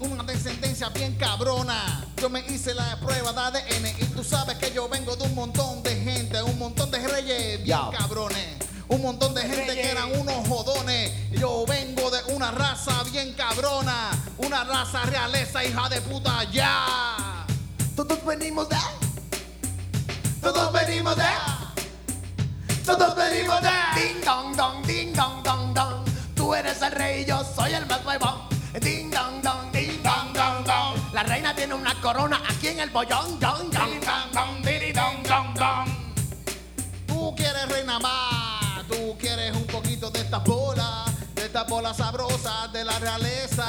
una 0.00 0.22
descendencia 0.22 0.88
bien 0.90 1.14
cabrona. 1.14 2.04
Yo 2.16 2.28
me 2.28 2.40
hice 2.40 2.74
la 2.74 2.98
prueba 3.00 3.32
de 3.32 3.40
ADN 3.60 3.86
y 3.98 4.04
tú 4.06 4.22
sabes 4.22 4.56
que 4.56 4.72
yo 4.72 4.88
vengo 4.88 5.16
de 5.16 5.24
un 5.24 5.34
montón 5.34 5.82
de 5.82 5.94
gente, 5.96 6.42
un 6.42 6.58
montón 6.58 6.90
de 6.90 6.98
reyes 7.06 7.62
bien 7.62 7.78
cabrones. 7.98 8.56
Un 8.88 9.02
montón 9.02 9.34
de 9.34 9.42
gente 9.42 9.74
que 9.74 9.90
eran 9.90 10.18
unos 10.18 10.46
jodones. 10.46 11.12
Yo 11.32 11.64
vengo 11.66 12.08
de 12.10 12.34
una 12.34 12.52
raza 12.52 13.02
bien 13.10 13.32
cabrona, 13.34 14.10
una 14.38 14.62
raza 14.62 15.02
realeza, 15.04 15.64
hija 15.64 15.88
de 15.88 16.00
puta, 16.02 16.44
ya. 16.52 17.44
Todos 17.96 18.24
venimos 18.24 18.68
de. 18.68 18.76
Todos 20.40 20.72
venimos 20.72 21.16
de. 21.16 21.24
Todos 22.84 23.16
venimos 23.16 23.60
de. 23.60 23.70
Ding 23.96 24.24
dong 24.24 24.56
dong, 24.56 24.86
ding 24.86 25.12
dong 25.12 25.42
dong 25.42 25.74
dong. 25.74 26.04
Tú 26.36 26.54
eres 26.54 26.80
el 26.80 26.92
rey, 26.92 27.24
yo 27.24 27.42
soy 27.56 27.72
el 27.72 27.86
más 27.86 28.04
nuevo. 28.04 28.48
Ding 28.80 29.10
dong 29.10 29.42
dong, 29.42 29.72
ding 30.06 30.32
dong 30.32 30.32
dong 30.32 30.64
dong. 30.64 30.94
La 31.12 31.22
reina 31.22 31.54
tiene 31.54 31.74
una 31.74 31.94
corona 32.00 32.40
aquí 32.48 32.68
en 32.68 32.80
el 32.80 32.90
bollón. 32.90 33.38
Dong 33.40 33.70
dong 33.70 34.00
dong 34.00 34.30
dong, 34.32 34.62
diri 34.62 34.92
dong 34.92 35.22
dong 35.24 35.54
dong. 35.54 35.88
Tú 37.06 37.34
quieres 37.34 37.68
reina 37.68 37.98
más, 37.98 38.86
tú 38.86 39.16
quieres 39.18 39.54
un 39.56 39.66
poquito 39.66 40.10
de 40.10 40.20
estas 40.20 40.44
bolas, 40.44 41.10
de 41.34 41.46
estas 41.46 41.66
bolas 41.68 41.96
sabrosas 41.96 42.72
de 42.72 42.84
la 42.84 42.98
realeza. 42.98 43.66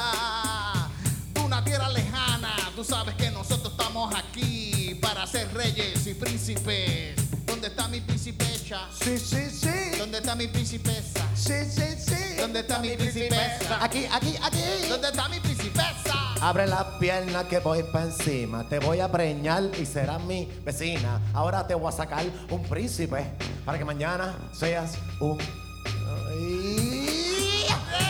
De 1.33 1.41
una 1.41 1.63
tierra 1.63 1.89
lejana, 1.89 2.55
tú 2.75 2.83
sabes 2.83 3.15
que 3.15 3.31
nosotros 3.31 3.71
estamos 3.71 4.13
aquí 4.13 4.95
para 5.01 5.25
ser 5.25 5.51
reyes 5.53 6.05
y 6.05 6.13
príncipes. 6.13 7.15
¿Dónde 7.45 7.67
está 7.67 7.87
mi 7.87 8.01
principesa? 8.01 8.87
Sí, 8.93 9.17
sí, 9.17 9.49
sí. 9.49 9.97
¿Dónde 9.97 10.19
está 10.19 10.35
mi 10.35 10.47
principesa? 10.47 11.25
Sí, 11.35 11.65
sí, 11.69 11.95
sí. 11.97 12.35
¿Dónde 12.37 12.59
está 12.59 12.79
mi 12.79 12.95
principesa? 12.95 13.83
Aquí, 13.83 14.05
aquí, 14.11 14.35
aquí. 14.43 14.63
¿Dónde 14.89 15.07
está 15.07 15.29
mi 15.29 15.39
principesa? 15.39 15.96
Abre 16.41 16.67
la 16.67 16.99
pierna 16.99 17.47
que 17.47 17.59
voy 17.59 17.83
pa' 17.83 18.03
encima. 18.03 18.63
Te 18.63 18.79
voy 18.79 18.99
a 18.99 19.11
preñar 19.11 19.63
y 19.79 19.85
serás 19.85 20.21
mi 20.23 20.45
vecina. 20.63 21.19
Ahora 21.33 21.65
te 21.65 21.73
voy 21.73 21.89
a 21.89 21.91
sacar 21.91 22.25
un 22.49 22.63
príncipe 22.63 23.25
para 23.65 23.77
que 23.77 23.85
mañana 23.85 24.35
seas 24.53 24.97
un. 25.19 25.37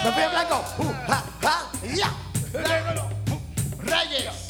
¡Me 0.03 0.11
fui 0.11 0.23
en 0.23 0.31
blanco! 0.31 0.63
¡Uh, 0.77 0.93
ja, 1.07 1.23
ja, 1.41 1.71
ya! 1.95 2.13
Reyes. 3.79 4.47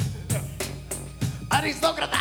¡Aristócratas! 1.50 2.20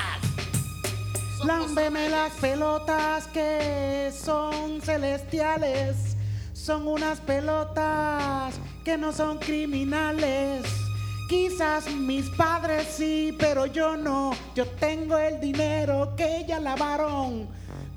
Lámbeme 1.42 2.08
las 2.10 2.32
pelotas 2.34 3.26
que 3.28 4.12
son 4.12 4.80
celestiales. 4.82 6.16
Son 6.52 6.86
unas 6.86 7.20
pelotas 7.20 8.54
que 8.84 8.98
no 8.98 9.12
son 9.12 9.38
criminales. 9.38 10.85
Quizás 11.28 11.92
mis 11.92 12.30
padres 12.30 12.86
sí, 12.96 13.34
pero 13.36 13.66
yo 13.66 13.96
no. 13.96 14.30
Yo 14.54 14.64
tengo 14.66 15.18
el 15.18 15.40
dinero 15.40 16.14
que 16.16 16.38
ellas 16.38 16.62
lavaron 16.62 17.48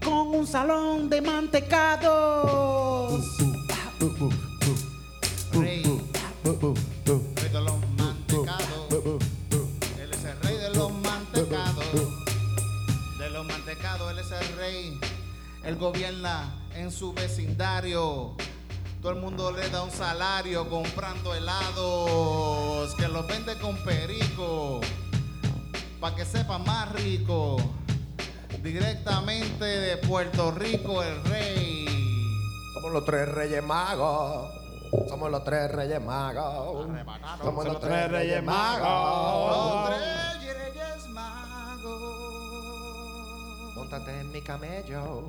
con 0.04 0.30
un 0.30 0.48
salón 0.48 1.10
de 1.10 1.22
mantecados. 1.22 3.22
Rey. 5.52 5.54
Rey 5.54 5.84
de 7.52 7.62
los 7.62 7.76
mantecados. 7.98 9.20
Él 10.00 10.12
es 10.12 10.26
el 10.26 10.42
rey 10.42 10.58
de 10.58 10.74
los 10.74 10.92
mantecados. 10.92 11.86
De 13.20 13.30
los 13.30 13.46
mantecados, 13.46 14.12
él 14.12 14.18
es 14.20 14.32
el 14.32 14.58
rey. 14.58 15.00
Él 15.64 15.76
gobierna 15.76 16.56
en 16.74 16.92
su 16.92 17.14
vecindario. 17.14 18.36
Todo 19.02 19.14
el 19.14 19.22
mundo 19.22 19.52
le 19.54 19.70
da 19.70 19.82
un 19.82 19.92
salario 19.92 20.70
comprando 20.70 21.34
helados 21.34 22.94
que 22.96 23.08
los 23.08 23.26
vende 23.28 23.58
con 23.58 23.82
perico. 23.86 24.82
Para 26.02 26.18
que 26.18 26.26
sepa 26.26 26.58
más 26.58 26.92
rico. 26.92 27.56
Directamente 28.62 29.64
de 29.64 29.96
Puerto 29.98 30.52
Rico, 30.52 31.02
el 31.02 31.24
rey. 31.24 31.86
Somos 32.74 32.92
los 32.92 33.06
tres 33.06 33.30
reyes 33.30 33.64
magos. 33.64 34.52
Somos 35.08 35.32
los 35.32 35.46
tres 35.46 35.72
reyes 35.72 36.02
magos. 36.02 36.88
Somos 37.42 37.66
los 37.66 37.80
tres 37.80 38.12
reyes 38.12 38.44
magos. 38.44 39.50
Los 39.50 39.90
tres 39.96 40.58
reyes 40.58 41.08
magos. 41.08 42.04
Móntate 43.76 44.20
en 44.20 44.30
mi 44.30 44.42
camello. 44.42 45.24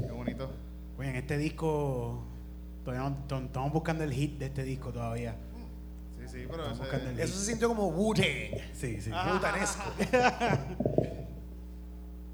Qué 0.00 0.10
bonito. 0.10 0.63
Oye, 0.98 1.10
en 1.10 1.16
este 1.16 1.36
disco 1.38 2.22
todavía 2.84 3.08
no- 3.28 3.38
estamos 3.44 3.72
buscando 3.72 4.04
el 4.04 4.12
hit 4.12 4.38
de 4.38 4.46
este 4.46 4.62
disco 4.62 4.92
todavía. 4.92 5.36
Sí, 6.16 6.28
sí, 6.28 6.44
pero 6.48 6.62
Estamos 6.64 6.72
ese- 6.72 6.80
buscando 6.82 7.10
el 7.10 7.18
Eso 7.20 7.32
hit. 7.32 7.40
se 7.40 7.46
sintió 7.46 7.68
como 7.68 7.88
wu 7.88 8.14
Sí, 8.16 9.00
sí. 9.00 9.10
Butanesco. 9.32 9.82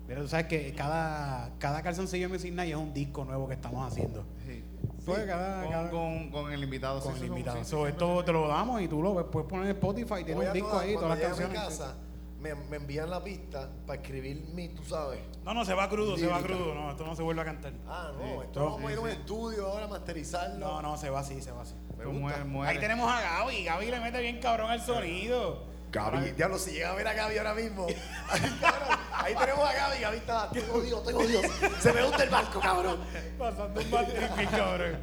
Pero 0.07 0.23
tú 0.23 0.29
sabes 0.29 0.47
que 0.47 0.75
cada, 0.75 1.53
cada 1.61 1.83
calzoncillo 1.83 2.27
de 2.27 2.33
Music 2.35 2.53
Night 2.53 2.71
es 2.73 2.77
un 2.77 2.93
disco 2.93 3.25
nuevo 3.25 3.47
que 3.47 3.55
estamos 3.55 3.87
haciendo. 3.91 4.25
sí. 4.47 4.65
Pues 5.07 5.25
cada- 5.25 5.63
con, 5.63 5.71
cada- 5.73 5.91
con- 5.91 6.31
con 6.31 6.53
el 6.53 6.63
invitado. 6.65 7.01
Con 7.01 7.13
sí, 7.15 7.19
el 7.21 7.23
sí, 7.23 7.27
invitado. 7.29 7.59
sí, 7.59 7.65
sí, 7.65 7.71
So, 7.71 7.85
sí, 7.85 7.91
esto 7.93 8.25
te 8.25 8.33
lo 8.33 8.49
damos 8.49 8.83
y 8.83 8.89
tú 8.89 9.01
lo 9.03 9.15
ves- 9.15 9.27
puedes 9.31 9.49
poner 9.49 9.67
en 9.67 9.73
Spotify, 9.77 10.17
tiene 10.25 10.35
Voy 10.35 10.47
un 10.47 10.53
disco 10.53 10.79
ahí, 10.79 10.95
todas 10.95 11.11
las 11.11 11.21
canciones. 11.21 11.59
casa, 11.59 11.95
me, 12.41 12.55
me 12.55 12.77
envían 12.77 13.11
la 13.11 13.23
pista 13.23 13.69
para 13.87 14.01
escribir 14.01 14.43
mi, 14.55 14.69
tú 14.71 14.83
sabes. 14.83 15.21
No, 15.45 15.55
no, 15.55 15.65
se 15.65 15.75
va 15.75 15.89
crudo, 15.89 16.17
se 16.17 16.27
va 16.27 16.41
crudo. 16.43 16.75
No, 16.75 16.91
esto 16.91 17.05
no 17.05 17.15
se 17.15 17.23
vuelve 17.23 17.43
a 17.43 17.45
cantar. 17.45 17.73
Ah, 17.87 18.13
no, 18.15 18.25
Sí, 18.25 18.31
esto 18.45 18.65
vamos 18.65 18.89
a 18.89 18.93
ir 18.93 18.99
a 18.99 19.01
un 19.01 19.09
estudio 19.09 19.67
ahora 19.67 19.85
a 19.85 19.89
masterizarlo. 19.89 20.59
No, 20.59 20.83
no, 20.83 20.97
se 20.97 21.11
va 21.11 21.21
así, 21.21 21.41
se 21.41 21.53
va 21.53 21.63
así. 21.63 21.75
Pero 21.97 22.13
muere, 22.13 22.45
muere. 22.45 22.73
Ahí 22.73 22.79
tenemos 22.79 23.11
a 23.11 23.21
Gaby. 23.21 23.65
Gaby 23.65 23.87
le 23.91 24.01
mete 24.01 24.21
bien 24.21 24.41
cabrón 24.41 24.71
al 24.71 24.81
sonido. 24.81 25.70
Gaby, 25.91 26.31
diablo, 26.33 26.59
si 26.59 26.73
llega 26.73 26.91
a 26.91 26.95
ver 26.95 27.09
a 27.09 27.15
Gaby 27.15 27.39
ahora 27.39 27.55
mismo. 27.55 27.87
Ay, 28.29 28.41
cabrón, 28.61 28.99
ahí 29.13 29.35
tenemos 29.35 29.69
a 29.69 29.73
Gaby, 29.73 30.01
Gaby 30.01 30.17
está, 30.19 30.51
tengo 30.51 30.81
Dios, 30.81 31.05
tengo 31.05 31.27
Dios. 31.27 31.45
Se 31.81 31.93
me 31.93 32.05
hunde 32.05 32.25
el 32.25 32.31
barco, 32.31 32.61
cabrón. 32.61 33.01
Pasando 33.39 33.81
un 33.81 33.91
bad 33.91 34.07
trip, 34.07 34.37
bien 34.37 34.51
cabrón. 34.51 34.99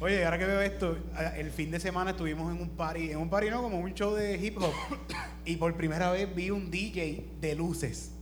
Oye, 0.00 0.24
ahora 0.24 0.38
que 0.38 0.44
veo 0.44 0.60
esto, 0.60 0.98
el 1.36 1.50
fin 1.50 1.70
de 1.70 1.80
semana 1.80 2.10
estuvimos 2.10 2.54
en 2.54 2.60
un 2.60 2.70
party, 2.70 3.10
en 3.10 3.18
un 3.18 3.30
party 3.30 3.50
no, 3.50 3.62
como 3.62 3.78
un 3.78 3.94
show 3.94 4.14
de 4.14 4.36
hip 4.36 4.58
hop. 4.58 4.72
Y 5.44 5.56
por 5.56 5.74
primera 5.76 6.10
vez 6.10 6.34
vi 6.34 6.50
un 6.50 6.70
DJ 6.70 7.36
de 7.40 7.54
luces. 7.54 8.12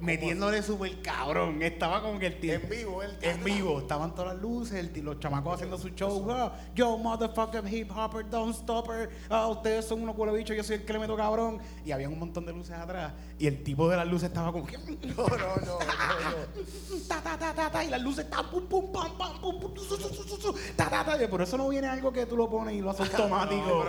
Metiéndole 0.00 0.62
súper 0.62 1.00
cabrón. 1.02 1.62
Estaba 1.62 2.02
como 2.02 2.18
que 2.18 2.26
el 2.26 2.40
tío. 2.40 2.54
En 2.54 2.68
vivo, 2.68 3.02
él. 3.02 3.16
En 3.22 3.42
vivo, 3.44 3.78
estaban 3.80 4.14
todas 4.14 4.34
las 4.34 4.42
luces, 4.42 4.74
el 4.74 5.04
los 5.04 5.18
chamacos 5.20 5.54
haciendo 5.54 5.78
su 5.78 5.90
show. 5.90 6.26
"Ah, 6.30 6.52
yo, 6.74 6.96
motherfucker, 6.98 7.66
hip 7.72 7.90
hopper, 7.94 8.28
don't 8.28 8.54
stopper. 8.54 9.10
Ah, 9.30 9.46
ustedes 9.48 9.84
son 9.86 10.02
unos 10.02 10.14
culo 10.14 10.32
bichos, 10.32 10.56
yo 10.56 10.62
soy 10.64 10.76
el 10.76 10.84
que 10.84 10.92
le 10.92 10.98
meto 10.98 11.16
cabrón. 11.16 11.58
Y 11.84 11.92
había 11.92 12.08
un 12.08 12.18
montón 12.18 12.44
de 12.46 12.52
luces 12.52 12.74
atrás. 12.76 13.12
Y 13.38 13.46
el 13.46 13.62
tipo 13.62 13.88
de 13.88 13.96
las 13.96 14.06
luces 14.06 14.28
estaba 14.28 14.52
como 14.52 14.66
que. 14.66 14.76
No, 15.18 15.26
no, 15.26 15.36
no, 15.36 15.56
no, 15.56 15.78
no. 15.78 16.98
ta, 17.08 17.20
ta, 17.22 17.38
ta, 17.38 17.54
ta, 17.54 17.70
ta, 17.70 17.84
y 17.84 17.88
las 17.88 18.00
luces 18.00 18.24
están 18.24 18.48
pum, 18.50 18.66
pum, 18.66 18.92
pam, 18.92 19.16
pam, 19.16 19.40
pum, 19.40 19.60
pum, 19.60 19.76
su, 19.76 19.96
su, 19.96 20.08
su, 20.08 20.22
su, 20.24 20.36
su, 20.36 20.52
ta, 20.76 20.88
ta, 20.90 21.04
ta. 21.04 21.22
Y 21.22 21.26
Por 21.28 21.42
eso 21.42 21.56
no 21.56 21.68
viene 21.68 21.86
algo 21.88 22.12
que 22.12 22.26
tú 22.26 22.36
lo 22.36 22.48
pones 22.48 22.74
y 22.74 22.80
lo 22.80 22.90
haces 22.90 23.08
automático. 23.14 23.84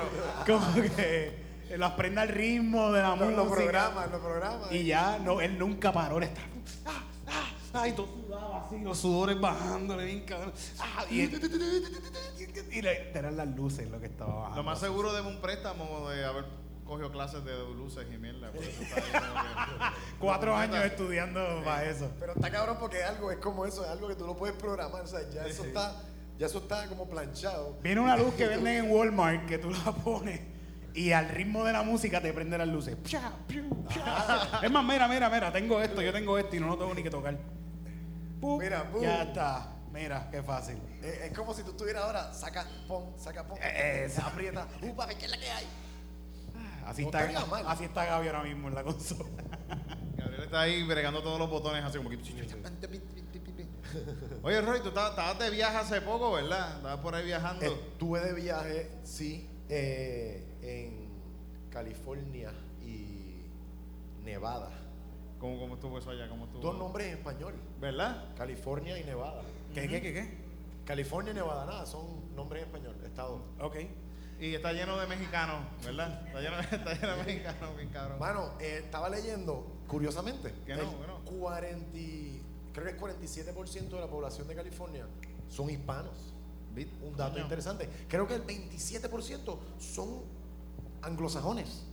Como 0.45 0.73
que 0.95 1.48
las 1.77 1.91
prenda 1.93 2.21
al 2.23 2.29
ritmo 2.29 2.91
de 2.91 3.01
la 3.01 3.09
Los, 3.15 3.19
música. 3.19 3.37
los 3.43 3.51
programas, 3.53 4.11
los 4.11 4.21
programas. 4.21 4.71
Y 4.71 4.85
ya, 4.85 5.19
no, 5.19 5.41
él 5.41 5.57
nunca 5.59 5.91
paró, 5.91 6.17
él 6.17 6.23
estaba. 6.23 6.47
Ah, 6.85 7.03
ah, 7.27 7.51
ah, 7.81 7.87
y 7.87 7.91
todo 7.93 8.07
sudaba 8.07 8.65
así, 8.65 8.79
los 8.79 8.97
sudores 8.97 9.39
bajándole 9.39 10.05
bien 10.05 10.21
cabrón. 10.25 10.53
Ah, 10.79 11.05
y, 11.09 11.21
y 12.71 12.81
le- 12.81 13.11
eran 13.17 13.37
las 13.37 13.47
luces 13.55 13.89
lo 13.89 13.99
que 13.99 14.07
estaba 14.07 14.33
bajando. 14.35 14.57
Lo 14.57 14.63
más 14.63 14.79
seguro 14.79 15.13
de 15.13 15.21
un 15.21 15.39
préstamo 15.41 16.09
de 16.09 16.25
haber 16.25 16.45
cogido 16.85 17.11
clases 17.11 17.43
de 17.45 17.51
luces 17.75 18.05
y 18.11 18.17
mierda. 18.17 18.51
Por 18.51 18.63
eso 18.63 18.81
está 18.81 18.95
ahí 18.95 19.01
como 19.11 19.33
que- 19.43 19.95
Cuatro 20.19 20.55
años 20.55 20.83
estudiando 20.85 21.61
para 21.63 21.85
eso. 21.85 22.09
Pero 22.19 22.33
está 22.33 22.49
cabrón 22.49 22.77
porque 22.79 23.03
algo 23.03 23.31
es 23.31 23.37
como 23.37 23.65
eso, 23.65 23.83
es 23.83 23.89
algo 23.91 24.07
que 24.07 24.15
tú 24.15 24.25
no 24.25 24.35
puedes 24.35 24.55
programar. 24.55 25.03
O 25.03 25.07
sea, 25.07 25.19
ya 25.29 25.45
eso 25.45 25.63
está, 25.63 26.01
ya 26.39 26.47
eso 26.47 26.57
está 26.59 26.87
como 26.87 27.07
planchado. 27.07 27.77
Viene 27.83 28.01
una 28.01 28.17
luz 28.17 28.33
que 28.33 28.47
venden 28.47 28.85
en 28.85 28.91
Walmart 28.91 29.45
que 29.45 29.57
tú 29.59 29.69
la 29.69 29.91
pones 29.91 30.41
y 30.99 31.13
al 31.13 31.29
ritmo 31.29 31.63
de 31.63 31.71
la 31.71 31.81
música 31.81 32.19
te 32.19 32.33
prende 32.33 32.57
las 32.57 32.67
luces. 32.67 32.97
Pia, 32.97 33.31
piu, 33.47 33.85
pia. 33.85 34.59
Es 34.61 34.69
más, 34.69 34.83
mira, 34.83 35.07
mira, 35.07 35.29
mira, 35.29 35.49
tengo 35.49 35.81
esto, 35.81 36.01
yo 36.01 36.11
tengo 36.11 36.37
esto 36.37 36.57
y 36.57 36.59
no 36.59 36.67
lo 36.67 36.77
tengo 36.77 36.93
ni 36.93 37.01
que 37.01 37.09
tocar. 37.09 37.37
Pup, 38.41 38.61
Mira, 38.61 38.83
boom. 38.83 39.03
ya 39.03 39.23
está. 39.23 39.75
Mira, 39.93 40.27
qué 40.29 40.43
fácil. 40.43 40.77
Eh, 41.01 41.27
es 41.27 41.37
como 41.37 41.53
si 41.53 41.63
tú 41.63 41.71
estuvieras 41.71 42.03
ahora, 42.03 42.33
saca, 42.33 42.65
pon, 42.85 43.13
saca, 43.17 43.47
pon, 43.47 43.57
Eh, 43.61 44.03
esa. 44.07 44.27
aprieta, 44.27 44.67
uh, 44.81 44.93
papi, 44.93 45.15
¿qué 45.15 45.23
es 45.25 45.31
la 45.31 45.37
que 45.37 45.49
hay? 45.49 45.65
Así 46.85 47.03
está, 47.03 47.19
así 47.67 47.85
está 47.85 48.05
Gaby 48.05 48.27
ahora 48.27 48.43
mismo 48.43 48.67
en 48.67 48.75
la 48.75 48.83
consola. 48.83 49.29
Gabriel 50.17 50.43
está 50.43 50.61
ahí 50.61 50.83
bregando 50.83 51.23
todos 51.23 51.39
los 51.39 51.49
botones 51.49 51.81
así 51.85 51.97
como 51.97 52.09
que... 52.09 52.17
Oye, 54.43 54.61
Roy, 54.61 54.81
tú 54.81 54.89
estabas 54.89 55.11
estabas 55.11 55.39
de 55.39 55.49
viaje 55.49 55.77
hace 55.77 56.01
poco, 56.01 56.33
¿verdad? 56.33 56.75
Estabas 56.75 56.99
por 56.99 57.15
ahí 57.15 57.25
viajando. 57.25 57.65
Estuve 57.65 58.19
de 58.19 58.33
viaje, 58.33 58.91
sí, 59.03 59.49
eh, 59.69 60.48
en 60.69 61.09
California 61.69 62.51
y 62.85 63.41
Nevada. 64.23 64.69
¿Cómo, 65.39 65.57
cómo 65.59 65.75
estuvo 65.75 65.97
eso 65.97 66.09
allá? 66.11 66.27
¿Cómo 66.29 66.45
estuvo? 66.45 66.61
Dos 66.61 66.77
nombres 66.77 67.07
en 67.07 67.13
español. 67.17 67.53
¿Verdad? 67.79 68.25
California 68.35 68.97
y 68.99 69.03
Nevada. 69.03 69.41
¿Qué, 69.73 69.87
qué, 69.87 70.01
qué, 70.01 70.13
qué? 70.13 70.37
California 70.85 71.31
y 71.31 71.35
Nevada, 71.35 71.65
nada, 71.65 71.85
son 71.85 72.35
nombres 72.35 72.63
en 72.63 72.69
español, 72.69 72.95
estado. 73.05 73.41
Ok. 73.61 73.75
Y 74.39 74.55
está 74.55 74.71
lleno 74.73 74.97
de 74.97 75.05
mexicanos, 75.07 75.61
¿verdad? 75.83 76.25
Está 76.27 76.41
lleno, 76.41 76.59
está 76.71 76.93
lleno 76.93 77.17
de 77.17 77.23
mexicanos, 77.23 77.75
bien 77.77 77.89
cabrón. 77.89 78.19
Mano, 78.19 78.53
eh, 78.59 78.81
estaba 78.85 79.09
leyendo, 79.09 79.67
curiosamente, 79.87 80.53
Que 80.65 80.75
no, 80.75 80.81
el 80.83 80.89
que 80.89 81.07
no. 81.07 81.19
40, 81.39 81.97
y- 81.97 82.41
creo 82.73 82.85
que 82.85 82.91
es 82.91 82.97
47% 82.97 83.89
de 83.89 83.99
la 83.99 84.07
población 84.07 84.47
de 84.47 84.55
California 84.55 85.05
son 85.49 85.69
hispanos. 85.69 86.33
Un 87.03 87.17
dato 87.17 87.33
Coño. 87.33 87.43
interesante. 87.43 87.89
Creo 88.07 88.25
que 88.25 88.35
el 88.35 88.45
27% 88.45 89.57
son 89.79 90.21
anglosajones, 91.01 91.85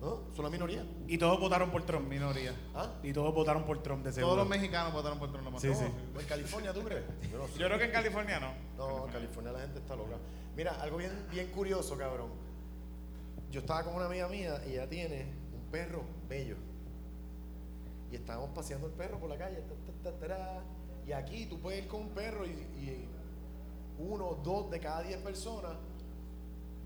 ¿no? 0.00 0.20
Son 0.34 0.44
la 0.44 0.50
minoría. 0.50 0.84
Y 1.06 1.18
todos 1.18 1.38
votaron 1.40 1.70
por 1.70 1.84
Trump. 1.84 2.08
Minoría. 2.08 2.54
¿Ah? 2.74 2.90
Y 3.02 3.12
todos 3.12 3.34
votaron 3.34 3.64
por 3.64 3.82
Trump 3.82 4.04
de 4.04 4.12
seguro. 4.12 4.34
Todos 4.34 4.48
los 4.48 4.48
mexicanos 4.48 4.92
votaron 4.92 5.18
por 5.18 5.30
Trump. 5.30 5.44
lo 5.44 5.50
más 5.52 5.62
Sí, 5.62 5.74
sí. 5.74 5.84
¿En 5.84 6.26
California 6.26 6.72
tú 6.72 6.82
crees? 6.82 7.04
Yo 7.30 7.38
no 7.38 7.46
sé. 7.48 7.58
Yo 7.58 7.66
creo 7.66 7.78
que 7.78 7.84
en 7.84 7.92
California 7.92 8.40
no. 8.40 8.52
No, 8.76 9.06
en 9.06 9.12
California 9.12 9.52
la 9.52 9.60
gente 9.60 9.78
está 9.78 9.96
loca. 9.96 10.16
Mira, 10.56 10.80
algo 10.80 10.98
bien, 10.98 11.26
bien 11.30 11.48
curioso, 11.48 11.96
cabrón. 11.96 12.30
Yo 13.50 13.60
estaba 13.60 13.84
con 13.84 13.94
una 13.94 14.06
amiga 14.06 14.28
mía 14.28 14.60
y 14.66 14.72
ella 14.72 14.88
tiene 14.88 15.26
un 15.54 15.70
perro 15.70 16.02
bello. 16.28 16.56
Y 18.10 18.16
estábamos 18.16 18.50
paseando 18.50 18.86
el 18.86 18.92
perro 18.92 19.18
por 19.18 19.28
la 19.28 19.38
calle. 19.38 19.62
ta, 20.02 20.10
ta, 20.10 20.28
ta, 20.28 20.62
y 21.06 21.12
aquí 21.12 21.46
tú 21.46 21.58
puedes 21.60 21.82
ir 21.82 21.88
con 21.88 22.02
un 22.02 22.08
perro 22.10 22.46
y, 22.46 22.50
y 22.50 23.08
uno, 23.98 24.38
dos 24.42 24.70
de 24.70 24.80
cada 24.80 25.02
diez 25.02 25.18
personas 25.20 25.72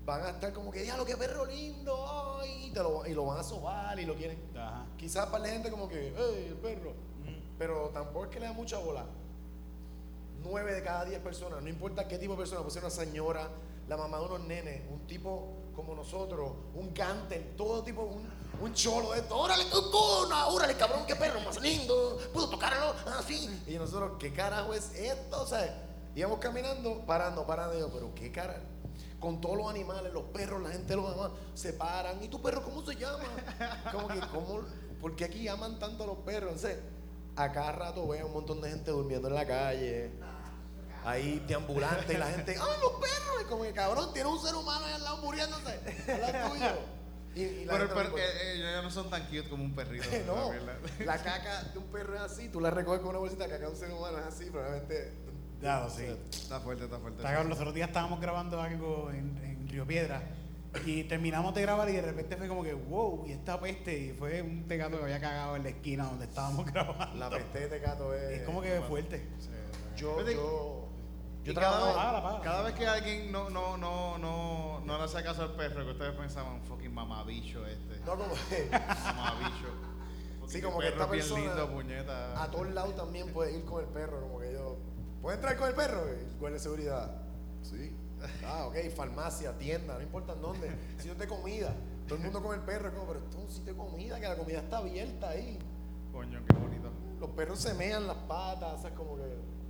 van 0.09 0.25
a 0.25 0.29
estar 0.31 0.51
como 0.51 0.71
que, 0.71 0.81
diablo, 0.81 1.05
qué 1.05 1.15
perro 1.15 1.45
lindo. 1.45 2.39
ay", 2.39 2.65
y, 2.65 2.71
te 2.71 2.81
lo, 2.81 3.05
y 3.05 3.13
lo 3.13 3.25
van 3.25 3.39
a 3.39 3.43
sobar 3.43 3.99
y 3.99 4.05
lo 4.05 4.15
quieren. 4.15 4.41
Ajá. 4.57 4.85
Quizás 4.97 5.27
para 5.27 5.43
la 5.43 5.49
gente 5.49 5.69
como 5.69 5.87
que, 5.87 6.13
hey, 6.17 6.47
el 6.49 6.55
perro. 6.55 6.93
Pero 7.57 7.89
tampoco 7.89 8.25
es 8.25 8.31
que 8.31 8.39
le 8.39 8.45
da 8.47 8.53
mucha 8.53 8.77
bola. 8.79 9.05
Nueve 10.43 10.73
de 10.73 10.81
cada 10.81 11.03
diez 11.05 11.19
personas, 11.19 11.61
no 11.61 11.67
importa 11.67 12.07
qué 12.07 12.17
tipo 12.17 12.33
de 12.33 12.37
persona, 12.39 12.61
puede 12.61 12.73
ser 12.73 12.83
una 12.83 12.89
señora, 12.89 13.49
la 13.87 13.97
mamá 13.97 14.17
de 14.19 14.25
unos 14.25 14.39
nenes, 14.41 14.81
un 14.89 15.05
tipo 15.05 15.53
como 15.75 15.93
nosotros, 15.93 16.53
un 16.73 16.93
gantel, 16.93 17.55
todo 17.57 17.83
tipo, 17.83 18.03
un, 18.03 18.29
un 18.61 18.73
cholo 18.73 19.11
de 19.11 19.19
esto. 19.19 19.37
Órale, 19.37 19.65
cocona, 19.69 20.47
órale, 20.47 20.75
cabrón, 20.75 21.01
qué 21.05 21.15
perro 21.15 21.41
más 21.41 21.59
lindo, 21.61 22.17
puedo 22.33 22.49
tocarlo, 22.49 22.93
así. 23.17 23.61
Y 23.67 23.73
nosotros, 23.75 24.13
¿qué 24.17 24.31
carajo 24.33 24.73
es 24.73 24.93
esto? 24.95 25.41
O 25.41 25.45
sea, 25.45 25.83
íbamos 26.15 26.39
caminando, 26.39 27.05
parando, 27.05 27.45
parando, 27.45 27.75
y 27.77 27.81
yo, 27.81 27.89
pero 27.91 28.15
qué 28.15 28.31
cara. 28.31 28.61
Con 29.19 29.41
todos 29.41 29.57
los 29.57 29.69
animales, 29.69 30.13
los 30.13 30.23
perros, 30.25 30.61
la 30.61 30.69
gente 30.69 30.95
los 30.95 31.13
ama, 31.13 31.31
se 31.53 31.73
paran. 31.73 32.23
¿Y 32.23 32.29
tu 32.29 32.41
perro 32.41 32.63
cómo 32.63 32.85
se 32.85 32.95
llama? 32.95 33.23
Como 33.91 34.07
que, 34.07 34.19
¿cómo? 34.19 34.61
¿Por 35.01 35.15
qué 35.15 35.25
aquí 35.25 35.47
aman 35.47 35.77
tanto 35.79 36.03
a 36.03 36.07
los 36.07 36.17
perros? 36.19 36.53
Entonces, 36.53 36.79
a 37.35 37.51
cada 37.51 37.71
rato 37.71 38.07
veo 38.07 38.27
un 38.27 38.33
montón 38.33 38.61
de 38.61 38.69
gente 38.69 38.91
durmiendo 38.91 39.27
en 39.27 39.35
la 39.35 39.45
calle. 39.45 40.11
Ahí 41.05 41.43
deambulante 41.47 42.13
y 42.13 42.17
la 42.17 42.27
gente, 42.27 42.51
¡ay, 42.51 42.77
los 42.81 42.91
perros! 42.93 43.41
Y 43.41 43.45
como 43.45 43.63
que 43.63 43.73
cabrón, 43.73 44.13
tiene 44.13 44.29
un 44.29 44.39
ser 44.39 44.53
humano 44.53 44.85
ahí 44.85 44.93
al 44.93 45.03
lado 45.03 45.17
muriéndose, 45.17 45.79
al 46.11 46.21
lado 46.21 46.49
tuyo. 46.53 46.99
Y, 47.35 47.41
y 47.41 47.65
la 47.65 47.73
Pero, 47.73 47.87
gente 47.87 47.95
pero 47.95 48.09
no 48.09 48.17
eh, 48.17 48.53
ellos 48.55 48.83
no 48.83 48.91
son 48.91 49.09
tan 49.09 49.23
cute 49.27 49.47
como 49.49 49.63
un 49.63 49.75
perrito. 49.75 50.05
no, 50.25 50.51
la 51.05 51.17
caca 51.23 51.63
de 51.63 51.77
un 51.77 51.85
perro 51.85 52.15
es 52.15 52.21
así, 52.21 52.49
tú 52.49 52.59
la 52.59 52.71
recoges 52.71 52.99
con 52.99 53.11
una 53.11 53.19
bolsita, 53.19 53.45
caca 53.47 53.65
de 53.65 53.67
un 53.67 53.77
ser 53.77 53.91
humano 53.91 54.17
es 54.17 54.25
así, 54.25 54.49
probablemente. 54.49 55.28
Ya, 55.61 55.89
sí. 55.89 56.05
Está 56.31 56.59
fuerte, 56.59 56.85
está 56.85 56.99
fuerte. 56.99 57.19
Está 57.19 57.31
cabrón, 57.31 57.49
los 57.49 57.59
otros 57.59 57.73
días 57.73 57.89
estábamos 57.89 58.19
grabando 58.21 58.61
algo 58.61 59.09
en, 59.11 59.37
en 59.43 59.67
Río 59.67 59.85
Piedra 59.85 60.21
y 60.85 61.03
terminamos 61.05 61.53
de 61.55 61.61
grabar 61.63 61.89
y 61.89 61.93
de 61.93 62.01
repente 62.01 62.37
fue 62.37 62.47
como 62.47 62.63
que, 62.63 62.73
wow, 62.73 63.25
y 63.27 63.31
esta 63.31 63.59
peste, 63.59 63.97
y 63.97 64.11
fue 64.13 64.41
un 64.41 64.67
tegato 64.67 64.97
que 64.97 65.03
había 65.03 65.19
cagado 65.19 65.55
en 65.55 65.63
la 65.63 65.69
esquina 65.69 66.05
donde 66.05 66.25
estábamos 66.25 66.65
grabando. 66.71 67.15
La 67.15 67.29
peste 67.29 67.67
de 67.67 67.79
gato 67.79 68.13
es. 68.13 68.39
Es 68.39 68.43
como 68.43 68.61
que 68.61 68.79
fuerte. 68.81 69.27
Yo, 69.95 70.21
yo. 70.29 70.85
Yo 71.43 71.55
cada, 71.55 71.85
vez, 71.85 71.95
págala. 71.95 72.41
cada 72.43 72.61
vez 72.63 72.75
que 72.75 72.85
alguien 72.85 73.31
no, 73.31 73.49
no, 73.49 73.77
no, 73.77 74.17
no, 74.17 74.81
no 74.81 74.97
le 74.97 75.03
hace 75.03 75.23
caso 75.23 75.43
al 75.43 75.55
perro, 75.55 75.85
que 75.85 75.91
ustedes 75.91 76.13
pensaban, 76.13 76.61
fucking 76.63 76.93
mamabicho 76.93 77.65
este. 77.65 77.97
No, 78.05 78.17
como 78.17 78.35
que. 78.49 78.69
Mamabicho. 79.05 79.67
Sí, 80.47 80.61
como 80.61 80.79
que 80.79 80.87
perro 80.91 81.03
esta 81.03 81.11
bien 81.11 81.23
persona 81.23 81.55
lindo, 81.55 81.71
puñeta. 81.71 82.43
A 82.43 82.51
todos 82.51 82.67
lados 82.71 82.95
también 82.95 83.31
puedes 83.31 83.55
ir 83.55 83.65
con 83.65 83.83
el 83.83 83.89
perro, 83.89 84.19
como 84.21 84.38
¿Puedes 85.21 85.37
entrar 85.37 85.57
con 85.57 85.67
el 85.69 85.75
perro? 85.75 86.07
El 86.07 86.37
guardia 86.39 86.57
de 86.57 86.59
seguridad. 86.59 87.11
Sí. 87.63 87.91
Ah, 88.45 88.65
ok, 88.67 88.75
farmacia, 88.95 89.57
tienda, 89.57 89.95
no 89.95 90.01
importa 90.01 90.33
en 90.33 90.41
dónde. 90.41 90.69
Sitio 90.97 91.15
de 91.15 91.27
comida. 91.27 91.73
Todo 92.07 92.17
el 92.17 92.23
mundo 92.23 92.41
con 92.41 92.55
el 92.55 92.61
perro, 92.61 92.87
es 92.89 92.93
como, 92.93 93.07
pero 93.07 93.19
esto 93.19 93.37
es 93.37 93.43
un 93.43 93.51
sitio 93.51 93.73
de 93.73 93.77
comida, 93.79 94.19
que 94.19 94.27
la 94.27 94.35
comida 94.35 94.59
está 94.59 94.77
abierta 94.79 95.29
ahí. 95.29 95.57
Coño, 96.11 96.39
qué 96.47 96.55
bonito. 96.55 96.89
Los 97.19 97.29
perros 97.31 97.59
se 97.59 97.73
mean 97.75 98.07
las 98.07 98.17
patas, 98.17 98.81
¿sabes? 98.81 98.97
Como 98.97 99.15
que. 99.17 99.23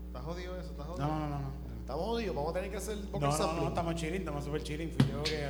¿Está 0.08 0.22
jodido 0.22 0.60
eso? 0.60 0.72
¿Está 0.72 0.84
No, 0.86 0.90
jodido? 0.94 1.08
no, 1.08 1.20
no, 1.30 1.40
no. 1.40 1.52
Estamos 1.82 2.06
jodidos, 2.06 2.36
vamos 2.36 2.52
a 2.52 2.54
tener 2.54 2.72
que 2.72 2.78
hacer 2.78 2.98
un 2.98 3.06
poco 3.08 3.26
No, 3.26 3.32
de 3.34 3.40
no, 3.40 3.54
no, 3.54 3.68
estamos 3.70 3.96
chilling, 3.96 4.20
estamos 4.20 4.44
super 4.44 4.64
chilling. 4.64 4.92
Fui 4.92 5.08
yo 5.12 5.24
que 5.24 5.50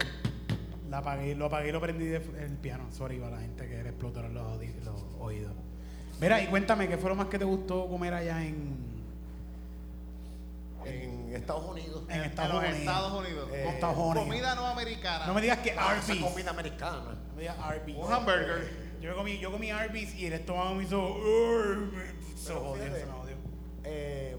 la 0.89 0.97
apagué, 0.99 1.35
lo 1.35 1.45
apagué 1.45 1.69
y 1.69 1.71
lo 1.73 1.81
prendí 1.81 2.05
del 2.05 2.23
el 2.37 2.57
piano. 2.57 2.85
Sorry 2.91 3.19
para 3.19 3.35
la 3.35 3.41
gente 3.41 3.67
que 3.67 3.83
le 3.83 3.89
explotaron 3.89 4.33
los, 4.33 4.57
los 4.85 5.05
oídos. 5.19 5.51
Mira, 6.21 6.41
y 6.41 6.47
cuéntame, 6.47 6.87
¿qué 6.87 6.97
fue 6.97 7.09
lo 7.09 7.15
más 7.15 7.27
que 7.27 7.37
te 7.39 7.45
gustó 7.45 7.87
comer 7.87 8.13
allá 8.13 8.43
en, 8.45 8.77
En 10.85 11.35
Estados 11.35 11.65
Unidos. 11.65 12.03
en 12.09 12.15
En 12.15 12.23
Estados 12.23 12.55
Unidos? 12.55 12.77
Estados 12.79 13.13
Unidos. 13.13 13.49
Eh, 13.53 13.61
En 13.63 13.67
Estados 13.75 13.97
Unidos. 13.97 14.23
Comida 14.25 14.55
no 14.55 14.65
americana. 14.67 15.27
No 15.27 15.33
me 15.33 15.41
digas 15.41 15.59
que 15.59 15.71
Ah, 15.77 15.89
Arby's. 15.91 16.21
comida 16.23 16.49
americana. 16.51 17.17
No 17.29 17.35
me 17.35 17.41
digas 17.41 17.57
Arby's. 17.59 17.97
Un 17.97 18.13
hamburger. 18.13 18.89
Yo 19.01 19.15
comí, 19.15 19.37
yo 19.39 19.51
comí 19.51 19.71
Arby's 19.71 20.13
y 20.15 20.25
el 20.25 20.33
estómago 20.33 20.75
me 20.75 20.83
hizo. 20.83 21.15
Se 22.35 22.53
jodió, 22.53 22.83
se 22.83 22.89
me 23.05 23.11
jodió. 23.11 23.35
Eh, 23.85 24.35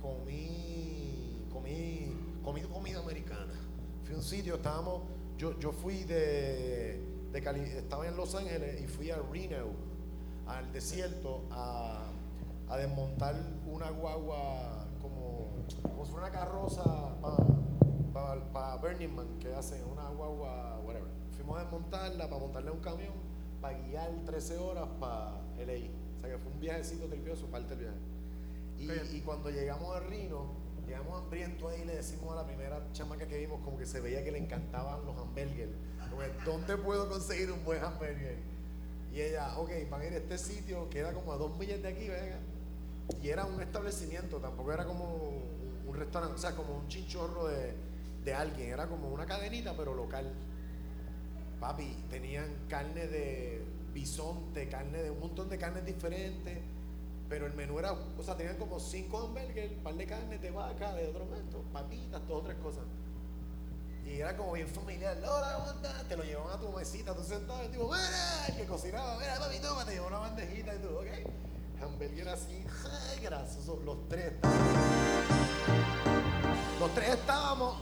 comí, 0.00 1.46
comí, 1.52 2.12
comí 2.42 2.62
comida 2.62 3.00
americana. 3.00 3.52
Fui 4.04 4.14
a 4.14 4.18
un 4.18 4.22
sitio, 4.24 4.54
estábamos, 4.56 5.02
yo, 5.36 5.58
yo 5.60 5.72
fui 5.72 6.04
de, 6.04 7.00
de 7.32 7.42
Cali, 7.42 7.60
estaba 7.60 8.06
en 8.06 8.16
Los 8.16 8.34
Ángeles 8.34 8.80
y 8.82 8.86
fui 8.86 9.10
a 9.10 9.16
Reno, 9.16 9.66
al 10.46 10.72
desierto, 10.72 11.44
a, 11.50 12.06
a 12.68 12.76
desmontar 12.78 13.34
una 13.66 13.90
guagua 13.90 14.86
como, 15.18 15.90
como 15.90 16.04
si 16.04 16.12
fuera 16.12 16.28
una 16.28 16.38
carroza 16.38 16.84
para 18.52 18.76
Burning 18.76 19.14
Man 19.14 19.38
que 19.38 19.54
hacen, 19.54 19.84
una 19.84 20.08
guagua, 20.08 20.80
whatever. 20.84 21.08
Fuimos 21.36 21.58
a 21.58 21.62
desmontarla 21.62 22.28
para 22.28 22.40
montarle 22.40 22.70
un 22.70 22.80
camión, 22.80 23.14
para 23.60 23.78
guiar 23.78 24.10
13 24.24 24.58
horas 24.58 24.88
para 25.00 25.40
LA. 25.58 25.90
O 26.16 26.20
sea 26.20 26.30
que 26.30 26.38
fue 26.38 26.52
un 26.52 26.60
viajecito 26.60 27.06
tripioso, 27.06 27.46
parte 27.46 27.76
del 27.76 27.84
viaje. 27.84 29.10
Y, 29.12 29.16
y 29.16 29.20
cuando 29.22 29.50
llegamos 29.50 29.94
a 29.96 30.00
Rino, 30.00 30.46
llegamos 30.86 31.20
hambrientos 31.20 31.70
ahí 31.70 31.82
y 31.82 31.84
le 31.84 31.96
decimos 31.96 32.32
a 32.32 32.36
la 32.36 32.46
primera 32.46 32.82
chamaca 32.92 33.26
que 33.26 33.38
vimos, 33.38 33.60
como 33.64 33.78
que 33.78 33.86
se 33.86 34.00
veía 34.00 34.24
que 34.24 34.32
le 34.32 34.38
encantaban 34.38 35.04
los 35.04 35.14
que, 35.34 35.68
¿dónde 36.44 36.76
puedo 36.78 37.08
conseguir 37.08 37.52
un 37.52 37.64
buen 37.64 37.82
hamburger? 37.82 38.38
Y 39.12 39.20
ella, 39.20 39.58
ok, 39.58 39.70
van 39.90 40.00
a 40.00 40.06
ir 40.06 40.12
a 40.14 40.16
este 40.16 40.38
sitio, 40.38 40.88
queda 40.90 41.12
como 41.12 41.32
a 41.32 41.36
dos 41.36 41.56
millas 41.58 41.82
de 41.82 41.88
aquí, 41.88 42.08
venga. 42.08 42.38
Y 43.22 43.28
era 43.28 43.44
un 43.44 43.60
establecimiento, 43.60 44.38
tampoco 44.38 44.72
era 44.72 44.84
como 44.84 45.32
un, 45.86 45.96
restaurante, 45.96 46.36
o 46.36 46.38
sea, 46.38 46.54
como 46.54 46.76
un 46.76 46.88
chinchorro 46.88 47.48
de, 47.48 47.74
de 48.24 48.34
alguien, 48.34 48.70
era 48.70 48.86
como 48.86 49.08
una 49.08 49.26
cadenita, 49.26 49.74
pero 49.76 49.94
local. 49.94 50.32
Papi, 51.60 52.04
tenían 52.08 52.46
carne 52.68 53.06
de 53.08 53.64
bisonte, 53.92 54.68
carne 54.68 55.02
de 55.02 55.10
un 55.10 55.18
montón 55.18 55.48
de 55.48 55.58
carnes 55.58 55.84
diferentes, 55.84 56.58
pero 57.28 57.46
el 57.46 57.54
menú 57.54 57.78
era, 57.78 57.92
o 57.92 58.22
sea, 58.22 58.36
tenían 58.36 58.56
como 58.56 58.78
cinco 58.78 59.18
hamburgues, 59.18 59.72
un 59.72 59.82
par 59.82 59.94
de 59.94 60.06
carnes 60.06 60.40
de 60.40 60.50
vaca, 60.50 60.94
de 60.94 61.08
otro 61.08 61.24
momento, 61.24 61.62
papitas, 61.72 62.26
dos 62.28 62.42
o 62.42 62.44
tres 62.44 62.56
cosas. 62.58 62.84
Y 64.06 64.20
era 64.20 64.36
como 64.36 64.52
bien 64.52 64.68
familiar, 64.68 65.18
hola, 65.18 65.54
¿cómo 65.58 65.70
estás? 65.72 66.04
Te 66.08 66.16
lo 66.16 66.24
llevaban 66.24 66.56
a 66.56 66.60
tu 66.60 66.72
mesita, 66.72 67.14
tú 67.14 67.22
sentado, 67.22 67.62
y 67.64 67.68
tipo, 67.68 67.84
mira, 67.84 68.46
el 68.48 68.56
que 68.56 68.64
cocinaba, 68.64 69.18
mira, 69.18 69.38
papi, 69.38 69.58
toma, 69.58 69.84
te 69.84 69.92
llevó 69.92 70.06
una 70.06 70.18
bandejita 70.18 70.74
y 70.74 70.78
tú, 70.78 70.88
ok. 70.88 71.57
Hamburger 71.82 72.28
así, 72.28 72.64
ay, 72.84 73.20
grasoso, 73.22 73.80
los 73.84 74.08
tres. 74.08 74.32
Los 76.80 76.94
tres 76.94 77.10
estábamos, 77.10 77.76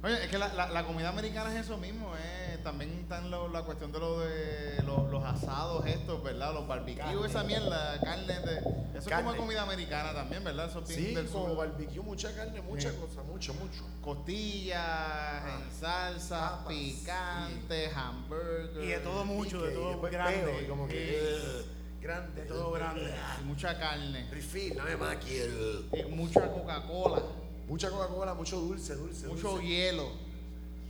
Oye, 0.00 0.24
es 0.24 0.30
que 0.30 0.38
la, 0.38 0.52
la, 0.54 0.68
la 0.68 0.84
comida 0.84 1.08
americana 1.08 1.52
es 1.52 1.64
eso 1.66 1.76
mismo, 1.76 2.12
eh. 2.16 2.58
también 2.62 3.00
está 3.00 3.20
lo- 3.22 3.48
la 3.48 3.62
cuestión 3.62 3.90
de, 3.90 3.98
lo 3.98 4.20
de 4.20 4.80
los, 4.86 5.10
los 5.10 5.24
asados 5.24 5.84
estos, 5.86 6.22
¿verdad? 6.22 6.54
Los 6.54 6.68
barbecues, 6.68 7.30
esa 7.30 7.42
mierda, 7.42 7.98
carne 8.00 8.38
de... 8.40 8.58
Eso 8.96 9.10
es 9.10 9.16
como 9.16 9.36
comida 9.36 9.62
americana 9.62 10.12
también, 10.12 10.44
¿verdad? 10.44 10.68
Eso 10.70 10.84
Sí, 10.86 11.14
del 11.14 11.26
como 11.26 11.48
sur. 11.48 11.56
barbecue, 11.56 12.00
mucha 12.00 12.32
carne, 12.32 12.62
mucha 12.62 12.90
Sí. 12.90 12.96
cosa, 12.96 13.22
mucho, 13.24 13.54
mucho. 13.54 13.84
Costillas, 14.00 15.42
en 15.46 15.80
salsa, 15.80 16.38
papas, 16.58 16.68
picantes, 16.68 17.92
hamburgers. 17.96 18.84
Y 18.84 18.86
de 18.88 18.98
todo 19.00 19.24
mucho, 19.24 19.62
de 19.62 19.72
todo 19.72 20.00
grande. 20.02 20.38
peo, 20.38 20.60
y 20.62 20.64
como 20.66 20.86
que, 20.88 21.20
"Ugh, 21.20 22.00
grande, 22.00 22.42
De 22.42 22.48
todo 22.48 22.70
grande. 22.70 23.12
y 23.40 23.44
mucha 23.44 23.78
carne. 23.78 24.28
Refill, 24.30 24.78
aquí. 25.10 25.40
ugh". 25.42 25.84
Y 25.98 26.02
mucha 26.10 26.52
Coca-Cola, 26.52 27.22
Mucha 27.68 27.90
Coca-Cola, 27.90 28.34
mucho 28.34 28.56
dulce, 28.60 28.94
dulce. 28.96 29.26
mucho 29.28 29.50
dulce. 29.50 29.66
hielo. 29.66 30.10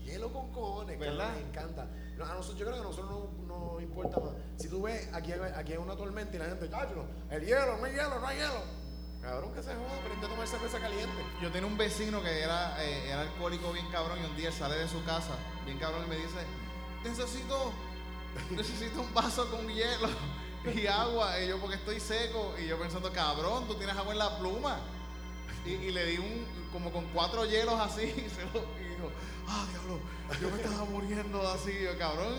Hielo 0.04 0.32
con 0.32 0.50
cojones, 0.52 0.96
que 0.96 1.04
¿Verdad? 1.04 1.34
me 1.34 1.48
encanta. 1.48 1.86
No, 2.16 2.24
a 2.24 2.34
nosotros, 2.34 2.58
yo 2.58 2.64
creo 2.66 2.76
que 2.76 2.80
a 2.80 2.88
nosotros 2.88 3.10
no 3.46 3.72
nos 3.72 3.82
importa 3.82 4.20
más. 4.20 4.30
Si 4.56 4.68
tú 4.68 4.82
ves 4.82 5.12
aquí, 5.12 5.32
aquí 5.32 5.72
hay 5.72 5.78
una 5.78 5.96
tormenta 5.96 6.34
y 6.36 6.38
la 6.38 6.46
gente, 6.46 6.70
chacho, 6.70 7.04
el 7.30 7.44
hielo, 7.44 7.76
no 7.78 7.84
hay 7.84 7.92
hielo, 7.92 8.18
no 8.18 8.26
hay 8.26 8.38
hielo. 8.38 8.78
Cabrón, 9.20 9.52
que 9.52 9.62
se 9.62 9.74
joda, 9.74 9.96
aprende 9.98 10.26
a 10.26 10.28
tomar 10.30 10.46
cerveza 10.46 10.78
caliente. 10.78 11.22
Yo 11.42 11.50
tenía 11.50 11.66
un 11.66 11.76
vecino 11.76 12.22
que 12.22 12.40
era, 12.40 12.82
eh, 12.82 13.08
era 13.08 13.22
alcohólico 13.22 13.72
bien 13.72 13.86
cabrón 13.90 14.18
y 14.22 14.26
un 14.26 14.36
día 14.36 14.52
sale 14.52 14.76
de 14.76 14.88
su 14.88 15.02
casa 15.04 15.34
bien 15.64 15.78
cabrón 15.78 16.04
y 16.06 16.08
me 16.08 16.16
dice, 16.16 16.38
necesito, 17.04 17.72
necesito 18.50 19.00
un 19.00 19.12
vaso 19.12 19.50
con 19.50 19.66
hielo 19.68 20.08
y 20.74 20.86
agua. 20.86 21.40
Y 21.40 21.48
yo 21.48 21.58
porque 21.60 21.76
estoy 21.76 21.98
seco 22.00 22.54
y 22.62 22.68
yo 22.68 22.78
pensando, 22.78 23.12
cabrón, 23.12 23.66
tú 23.66 23.74
tienes 23.74 23.96
agua 23.96 24.12
en 24.12 24.18
la 24.18 24.38
pluma. 24.38 24.78
Y, 25.68 25.86
y 25.86 25.90
le 25.92 26.06
di 26.06 26.18
un, 26.18 26.46
como 26.72 26.90
con 26.92 27.04
cuatro 27.12 27.44
hielos 27.44 27.78
así 27.80 28.02
y, 28.26 28.28
se 28.30 28.42
lo, 28.52 28.60
y 28.80 28.88
dijo, 28.94 29.10
ah, 29.46 29.66
diablo, 29.70 29.98
yo 30.40 30.50
me 30.50 30.62
estaba 30.62 30.84
muriendo 30.86 31.46
así. 31.48 31.70
Y 31.70 31.84
yo, 31.84 31.98
cabrón, 31.98 32.34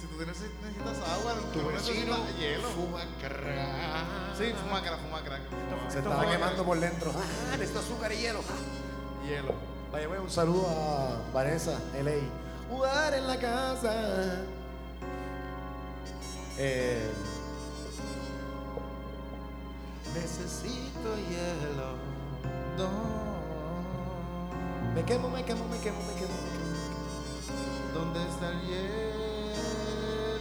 si 0.00 0.06
tú 0.08 0.16
tienes- 0.16 0.40
necesitas 0.40 1.08
agua, 1.08 1.34
Tu 1.52 1.60
tú 1.60 1.66
vecino 1.68 2.16
necesitas 2.16 2.38
hielo. 2.38 2.68
fuma 2.70 3.04
crack. 3.20 4.36
Sí, 4.38 4.52
fuma 4.62 4.82
crack, 4.82 5.00
fuma 5.00 5.22
crack. 5.22 5.42
Se 5.90 5.98
estaba 5.98 6.28
quemando 6.30 6.64
por 6.64 6.80
dentro. 6.80 7.12
Ah, 7.14 7.56
necesito 7.56 7.78
azúcar 7.80 8.12
y 8.12 8.16
hielo. 8.16 8.40
Hielo. 9.26 9.54
Vaya, 9.92 10.06
güey, 10.06 10.20
un 10.20 10.30
saludo 10.30 10.66
a 10.68 11.32
Vanessa, 11.32 11.78
LA. 12.02 12.12
Jugar 12.70 13.12
en 13.14 13.26
la 13.26 13.38
casa. 13.38 14.42
Eh, 16.58 17.10
necesito 20.14 21.16
hielo. 21.28 22.11
No. 22.78 22.88
Me 24.94 25.02
quemo, 25.04 25.28
me 25.30 25.44
quemo, 25.44 25.64
me 25.68 25.78
quemo, 25.78 25.98
me 26.06 26.14
quemo, 26.14 26.34
¿Dónde 27.94 28.20
está 28.28 28.48
el 28.50 28.60
hielo? 28.66 29.12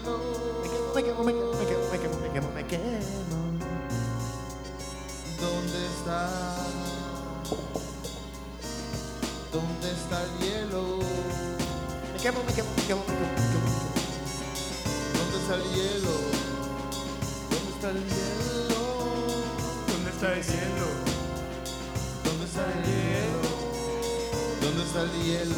quemo. 0.03 0.93
Me 0.93 1.03
quemo, 1.03 1.23
me 1.23 1.33
quemo, 1.33 1.53
me 1.53 1.65
quemo, 1.65 1.89
me 1.91 1.99
quemo, 1.99 2.17
me 2.19 2.29
quemo, 2.31 2.51
me 2.51 2.65
quemo. 2.67 2.99
¿Dónde 5.39 5.85
está? 5.87 6.29
¿Dónde 9.51 9.91
está 9.91 10.23
el 10.23 10.31
hielo? 10.39 10.99
Me 12.13 12.19
quemo, 12.21 12.43
me 12.43 12.53
quemo, 12.53 12.69
me 12.75 12.83
quemo, 12.83 13.01
me 13.01 13.13
quemo, 13.15 13.33
me 13.35 13.47
quemo. 13.51 13.69
¿Dónde 15.17 15.37
está 15.41 15.55
el 15.55 15.63
hielo? 15.73 16.13
¿Dónde 17.49 17.71
está 17.75 17.89
el 17.89 18.03
hielo? 18.05 18.81
¿Dónde 19.87 20.09
está 20.11 20.33
el 20.33 20.43
cielo? 20.43 21.10
¿Dónde 22.53 22.63
está 22.63 22.79
el 22.79 22.83
hielo? 22.85 23.41
¿Dónde 24.61 24.83
está 24.83 25.01
el 25.03 25.11
hielo? 25.23 25.55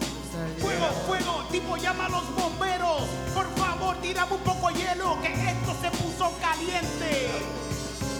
¿Dónde 0.00 0.24
está 0.24 0.46
el 0.46 0.52
Fuego, 0.60 0.86
hielo? 0.88 1.06
fuego, 1.06 1.44
tipo 1.52 1.76
llama 1.76 2.06
a 2.06 2.08
los 2.08 2.34
bomberos. 2.34 3.02
Por 3.34 3.54
favor, 3.56 3.96
tírame 4.02 4.32
un 4.34 4.40
poco 4.40 4.68
de 4.68 4.74
hielo, 4.74 5.16
que 5.22 5.28
esto 5.32 5.76
se 5.80 5.90
puso 5.90 6.32
caliente. 6.40 7.30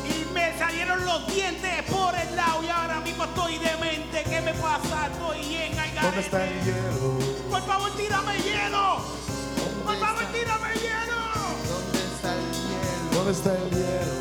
Y 0.06 0.32
me 0.32 0.56
salieron 0.58 1.04
los 1.04 1.26
dientes 1.26 1.82
por 1.90 2.14
el 2.14 2.36
lado 2.36 2.62
y 2.62 2.68
ahora 2.68 3.00
mismo 3.00 3.24
estoy 3.24 3.58
demente. 3.58 4.22
¿Qué 4.24 4.40
me 4.40 4.54
pasa? 4.54 5.08
Estoy 5.12 5.54
en 5.56 5.78
el 5.78 5.94
¿Dónde 6.00 6.20
está 6.20 6.44
el 6.44 6.64
hielo? 6.64 7.18
Por 7.50 7.62
favor, 7.66 7.90
tírame 7.96 8.36
hielo. 8.42 8.98
Por 9.84 9.86
¿Dónde 9.86 10.06
favor, 10.06 10.24
tírame 10.32 10.74
hielo. 10.74 11.20
¿Dónde 11.68 11.98
está 12.14 12.32
el 12.34 12.52
hielo? 12.52 13.10
¿Dónde 13.12 13.32
está 13.32 13.52
el 13.54 13.70
hielo? 13.70 14.13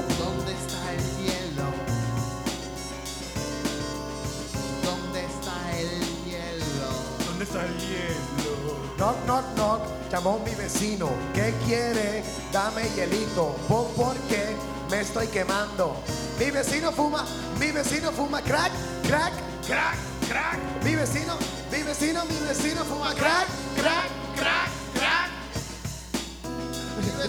Knock, 9.04 9.26
knock, 9.26 9.44
knock, 9.56 9.82
llamó 10.10 10.40
mi 10.46 10.56
vecino. 10.56 11.10
¿Qué 11.34 11.54
quiere? 11.66 12.24
Dame 12.54 12.84
hielito. 12.96 13.54
¿Por, 13.68 13.88
por 13.88 14.16
qué 14.30 14.56
me 14.90 15.02
estoy 15.02 15.28
quemando? 15.28 16.02
Mi 16.40 16.50
vecino 16.52 16.90
fuma, 16.94 17.26
mi 17.60 17.70
vecino 17.72 18.14
fuma 18.14 18.42
crack, 18.42 18.72
crack, 19.06 19.34
Crack, 19.68 19.98
crack, 20.30 20.58
mi 20.86 20.96
vecino, 20.96 21.38
mi 21.70 21.84
vecino, 21.84 22.24
mi 22.24 22.48
vecino 22.48 22.86
fuma 22.86 23.14
crack, 23.14 23.48
crack, 23.76 24.10
crack, 24.38 24.70
crack. 24.94 25.30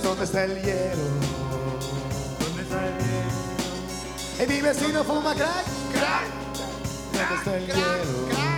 ¿Dónde 0.00 0.24
está 0.26 0.44
el 0.44 0.62
hielo? 0.62 1.02
¿Dónde 2.38 2.62
está 2.62 2.86
el 2.86 2.98
hielo? 2.98 4.46
Mi 4.48 4.60
vecino 4.60 5.02
fuma 5.02 5.34
crack, 5.34 5.64
crack. 5.92 6.28
¿Dónde 7.12 7.34
está 7.34 7.56
el 7.56 7.66
hielo? 7.66 7.80
¿Dónde 8.14 8.52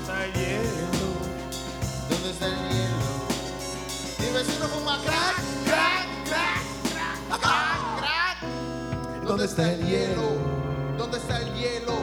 está 0.00 0.24
el 0.24 0.32
hielo? 0.34 0.87
¿Dónde 2.28 2.44
está 2.44 2.52
el 2.52 2.68
hielo? 2.68 3.08
Mi 4.18 4.26
vecino 4.34 4.68
fuma 4.68 4.98
crack, 5.02 5.36
crack, 5.64 6.08
crack, 6.26 6.62
crack, 7.40 7.96
crack. 8.00 8.36
¿Dónde 9.22 9.44
está 9.46 9.72
el 9.72 9.86
hielo? 9.86 10.36
¿Dónde 10.98 11.16
está 11.16 11.38
el 11.38 11.54
hielo? 11.54 11.94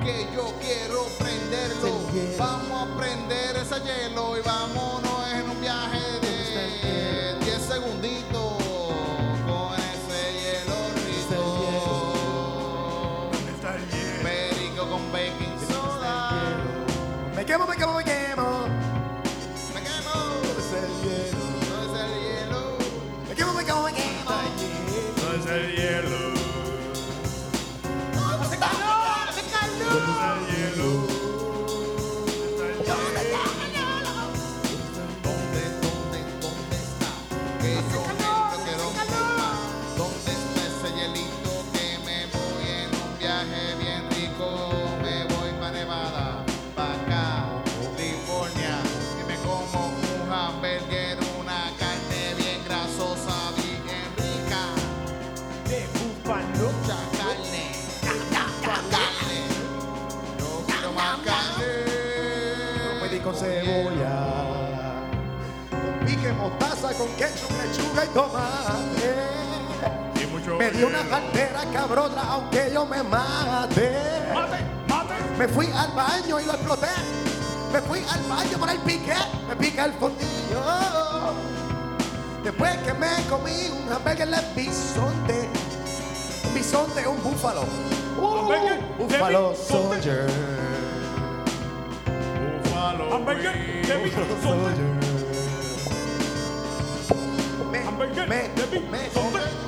Que 0.00 0.28
yo 0.36 0.54
quiero 0.60 1.06
prenderlo. 1.18 1.98
Vamos 2.38 2.80
a 2.80 2.96
prender 2.96 3.56
ese 3.56 3.80
hielo 3.80 4.38
y 4.38 4.42
vámonos 4.42 5.32
en 5.34 5.50
un 5.50 5.60
viaje 5.60 6.20
de 6.20 7.38
10 7.44 7.62
segunditos 7.62 8.62
con 9.48 9.74
ese 9.74 10.32
hielo 10.38 10.76
rico. 11.08 11.42
¿Dónde 13.32 13.50
está 13.50 13.74
el 13.74 13.90
hielo? 13.90 14.22
Perico 14.22 14.88
con 14.88 15.10
baking 15.10 15.58
soda. 15.68 16.30
Me 17.34 17.44
quemo, 17.44 17.66
me 17.66 17.76
quemo. 17.76 18.01
Que 41.02 41.98
me 42.04 42.26
voy 42.26 42.64
en 42.68 42.88
un 42.94 43.18
viaje 43.18 43.74
bien 43.80 44.08
rico? 44.10 44.72
Me 45.02 45.24
voy 45.34 45.50
para 45.58 45.72
Nevada, 45.72 46.44
para 46.76 46.92
acá, 46.92 47.48
California. 47.96 48.78
Y 49.20 49.24
me 49.26 49.36
como 49.38 49.86
un 49.86 50.32
hamburger, 50.32 51.18
una 51.40 51.72
carne 51.76 52.34
bien 52.36 52.62
grasosa, 52.64 53.50
bien 53.56 54.06
rica. 54.16 54.62
De 55.68 55.86
búfalo. 55.92 56.70
Mucha 56.70 56.98
carne, 57.18 57.64
carne. 58.62 59.38
Yo 60.38 60.64
quiero 60.66 60.92
más 60.92 61.18
carne. 61.24 61.64
pedí 63.00 63.18
con 63.18 63.34
cebolla, 63.34 65.00
con 65.68 66.06
pique, 66.06 66.32
mostaza, 66.32 66.94
con 66.94 67.08
ketchup, 67.16 67.50
lechuga 67.58 68.04
y 68.04 68.08
tomate. 68.08 69.51
Me 70.62 70.70
dio 70.70 70.86
una 70.86 71.02
cartera 71.02 71.64
cabrona, 71.72 72.22
aunque 72.22 72.70
yo 72.72 72.86
me 72.86 73.02
mate. 73.02 73.98
Mate, 74.32 74.58
mate. 74.86 75.14
Me 75.36 75.48
fui 75.48 75.66
al 75.74 75.90
baño 75.90 76.38
y 76.38 76.44
lo 76.44 76.52
exploté. 76.52 76.86
Me 77.72 77.80
fui 77.80 77.98
al 78.08 78.22
baño 78.28 78.58
por 78.60 78.70
el 78.70 78.78
pique, 78.78 79.16
me 79.48 79.56
pica 79.56 79.86
el 79.86 79.92
fondillo. 79.94 80.62
Después 82.44 82.76
que 82.78 82.94
me 82.94 83.08
comí 83.28 83.70
un 83.72 83.92
hamburger 83.92 84.28
de 84.28 84.40
bisonte, 84.54 85.48
un 86.44 86.54
bisonte, 86.54 87.08
un 87.08 87.20
búfalo. 87.24 87.62
Uh, 88.20 89.04
bisonte. 89.04 89.56
Soldier. 89.66 90.26
Búfalo. 92.62 93.14
Hamburger 93.16 93.84
de 93.84 93.96
bisonte. 94.04 94.82
Me, 97.72 97.80
me, 97.80 98.26
me, 98.28 98.48
me 98.90 99.61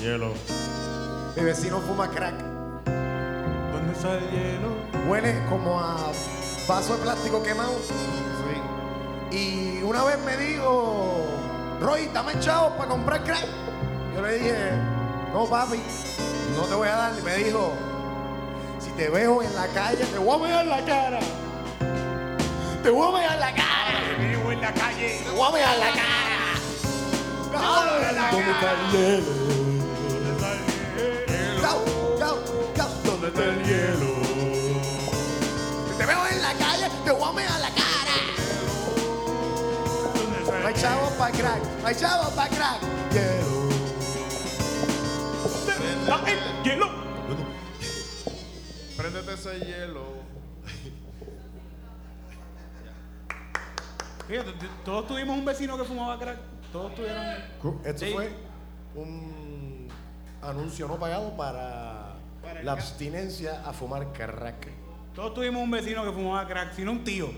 Hielo. 0.00 0.32
Mi 1.36 1.42
vecino 1.44 1.80
fuma 1.80 2.08
crack. 2.08 2.34
¿Dónde 3.72 3.92
está 3.92 4.14
el 4.14 4.30
hielo? 4.30 4.70
Huele 5.08 5.44
como 5.48 5.78
a 5.80 6.12
vaso 6.68 6.96
de 6.96 7.02
plástico 7.02 7.42
quemado. 7.42 7.74
Y 9.30 9.82
una 9.82 10.04
vez 10.04 10.18
me 10.24 10.36
dijo, 10.36 11.26
Roy, 11.80 12.08
dame 12.14 12.38
chavos 12.40 12.72
para 12.72 12.88
comprar 12.88 13.24
crack. 13.24 13.46
Yo 14.14 14.22
le 14.22 14.38
dije, 14.38 14.70
no 15.32 15.46
papi, 15.46 15.78
no 16.56 16.62
te 16.62 16.74
voy 16.74 16.88
a 16.88 16.96
dar. 16.96 17.12
Y 17.18 17.22
me 17.22 17.34
dijo, 17.36 17.72
si 18.78 18.90
te 18.92 19.10
veo 19.10 19.42
en 19.42 19.54
la 19.54 19.66
calle, 19.68 20.04
te 20.04 20.18
voy 20.18 20.34
a 20.34 20.46
mear 20.46 20.66
la 20.66 20.84
cara. 20.84 21.20
Te 22.82 22.90
voy 22.90 23.08
a 23.08 23.10
mear 23.18 23.38
la 23.38 23.54
cara. 23.54 24.00
Te 24.18 24.26
vivo 24.26 24.52
en 24.52 24.60
la 24.60 24.72
calle. 24.72 25.20
Te 25.24 25.30
voy 25.30 25.48
a 25.48 25.50
mear 25.52 25.78
la 25.78 25.90
cara. 25.90 26.38
No, 27.52 27.58
me 28.38 28.52
calle. 28.60 29.22
¿Dónde 33.04 33.28
está 33.28 33.44
el 33.44 33.64
hielo? 33.64 34.12
Te 35.98 36.06
veo 36.06 36.26
en 36.28 36.40
la 36.42 36.52
calle, 36.54 36.88
te 37.04 37.10
voy 37.10 37.28
a 37.28 37.32
mear 37.32 37.60
la 37.60 37.70
cara. 37.70 38.14
Hay 40.66 40.74
chavos 40.74 41.12
pa' 41.14 41.30
crack, 41.30 41.62
hay 41.84 41.94
chavos 41.94 42.28
pa' 42.34 42.48
crack. 42.48 42.80
Hielo. 43.12 43.68
¿Dónde 45.42 45.72
está 46.00 46.30
el 46.30 46.62
hielo? 46.62 46.88
Préndete 48.96 49.34
ese 49.34 49.58
hielo. 49.64 50.27
Fíjate, 54.28 54.52
todos 54.84 55.06
tuvimos 55.08 55.36
un 55.38 55.44
vecino 55.44 55.76
que 55.76 55.84
fumaba 55.84 56.18
crack. 56.18 56.38
Todos 56.70 56.94
tuvieron. 56.94 57.24
Esto 57.84 58.04
Sí. 58.04 58.12
fue 58.12 58.30
un 58.94 59.88
anuncio 60.42 60.86
no 60.86 60.98
pagado 60.98 61.34
para, 61.36 62.14
la 62.62 62.72
abstinencia 62.72 63.62
a 63.66 63.72
fumar 63.72 64.12
crack. 64.12 64.68
Todos 65.14 65.34
tuvimos 65.34 65.62
un 65.62 65.70
vecino 65.70 66.04
que 66.04 66.12
fumaba 66.12 66.46
crack, 66.46 66.74
sino 66.74 66.92
un 66.92 67.02
tío. 67.04 67.30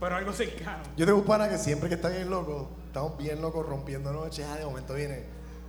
Pero 0.00 0.16
algo 0.16 0.32
cercano. 0.32 0.82
Yo 0.96 1.04
tengo 1.04 1.18
un 1.18 1.26
pana 1.26 1.48
que 1.48 1.58
siempre 1.58 1.88
que 1.90 1.96
está 1.96 2.08
bien 2.08 2.30
loco, 2.30 2.70
estamos 2.86 3.18
bien 3.18 3.40
locos 3.42 3.66
rompiendo 3.66 4.10
noches, 4.12 4.46
ah, 4.50 4.56
de 4.56 4.64
momento 4.64 4.94
viene, 4.94 5.24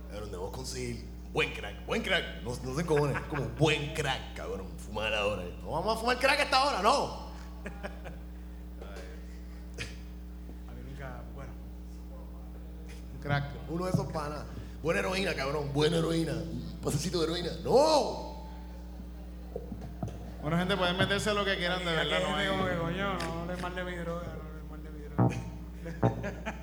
a 0.08 0.14
ver, 0.14 0.30
dónde 0.30 0.38
conseguir 0.50 1.04
buen 1.34 1.52
crack, 1.52 1.84
buen 1.86 2.02
crack, 2.02 2.42
no, 2.42 2.56
no 2.64 2.74
sé 2.74 2.86
cómo 2.86 3.06
es, 3.08 3.20
como 3.28 3.42
buen 3.58 3.92
crack, 3.92 4.34
cabrón, 4.34 4.66
fumar 4.78 5.12
ahora. 5.12 5.42
No 5.62 5.72
vamos 5.72 5.96
a 5.96 6.00
fumar 6.00 6.18
crack 6.18 6.40
a 6.40 6.42
esta 6.44 6.64
hora, 6.64 6.80
no. 6.82 7.30
A 10.68 10.72
mí 10.74 10.82
nunca, 10.90 11.22
bueno. 11.34 11.52
Crack, 13.22 13.44
uno 13.68 13.84
de 13.84 13.92
esos 13.92 14.06
panas, 14.12 14.44
buena 14.82 15.00
heroína, 15.00 15.34
cabrón, 15.34 15.72
buena 15.72 15.98
heroína, 15.98 16.34
pasecito 16.82 17.18
de 17.18 17.24
heroína, 17.24 17.50
no. 17.62 18.32
Bueno, 20.42 20.58
gente, 20.58 20.76
pueden 20.76 20.96
meterse 20.96 21.32
lo 21.32 21.44
que 21.44 21.56
quieran, 21.56 21.78
de 21.84 21.92
verdad. 21.92 22.18
No 22.20 22.36
Gente 22.36 22.40
hay... 22.40 22.48
como 22.48 22.64
que, 22.66 22.76
coño, 22.76 23.18
no 23.18 23.46
le 23.46 23.62
mal 23.62 23.74
de 23.74 23.84
mi 23.84 23.94
droga, 23.94 24.26
no 24.26 24.50
le 24.56 24.62
mal 24.70 24.82
de 24.82 24.90
mi 24.90 25.02
droga. 25.04 26.52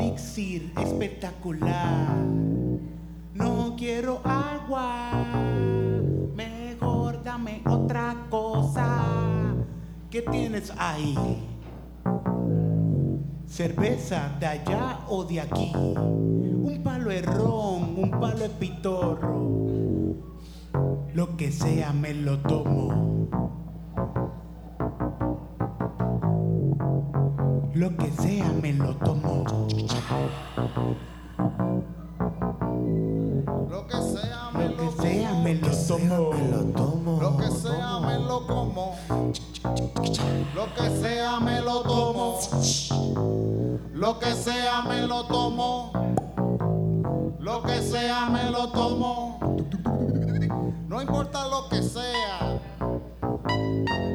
elixir 0.00 0.72
espectacular. 0.80 2.16
No 3.34 3.74
quiero 3.76 4.20
agua, 4.24 5.10
mejor 6.34 7.22
dame 7.22 7.62
otra 7.66 8.26
cosa. 8.30 9.54
¿Qué 10.10 10.22
tienes 10.22 10.72
ahí? 10.78 11.14
Cerveza 13.46 14.36
de 14.38 14.46
allá 14.46 15.00
o 15.08 15.24
de 15.24 15.40
aquí. 15.40 15.72
Un 15.74 16.80
palo 16.82 17.10
de 17.10 17.22
ron, 17.22 17.94
un 17.96 18.10
palo 18.20 18.38
de 18.38 18.48
pitorro. 18.50 19.44
Lo 21.14 21.36
que 21.36 21.52
sea 21.52 21.92
me 21.92 22.14
lo 22.14 22.38
tomo. 22.38 23.13
Lo 27.74 27.96
que 27.96 28.08
sea 28.12 28.52
me 28.62 28.72
lo 28.72 28.94
tomo. 28.94 29.44
Lo 33.68 33.86
que 33.88 33.96
sea, 34.00 34.50
me 34.54 34.68
Lo 34.68 34.76
lo 34.76 34.90
que 34.96 35.02
sea 35.02 35.34
me 35.34 35.54
lo 35.56 35.70
tomo. 35.72 36.72
tomo. 36.72 37.20
Lo 37.20 37.36
que 37.36 37.50
sea, 37.50 37.98
me 37.98 38.18
lo 38.18 38.46
como. 38.46 38.96
Lo 40.54 40.74
que 40.74 40.90
sea, 41.00 41.40
me 41.40 41.60
lo 41.60 41.82
tomo. 41.82 42.38
Lo 43.92 44.18
que 44.20 44.34
sea, 44.34 44.82
me 44.82 45.02
lo 45.08 45.24
tomo. 45.26 45.92
Lo 47.40 47.62
que 47.64 47.82
sea, 47.82 48.26
me 48.26 48.50
lo 48.52 48.68
tomo. 48.70 49.40
No 50.86 51.02
importa 51.02 51.48
lo 51.48 51.68
que 51.68 51.82
sea. 51.82 52.60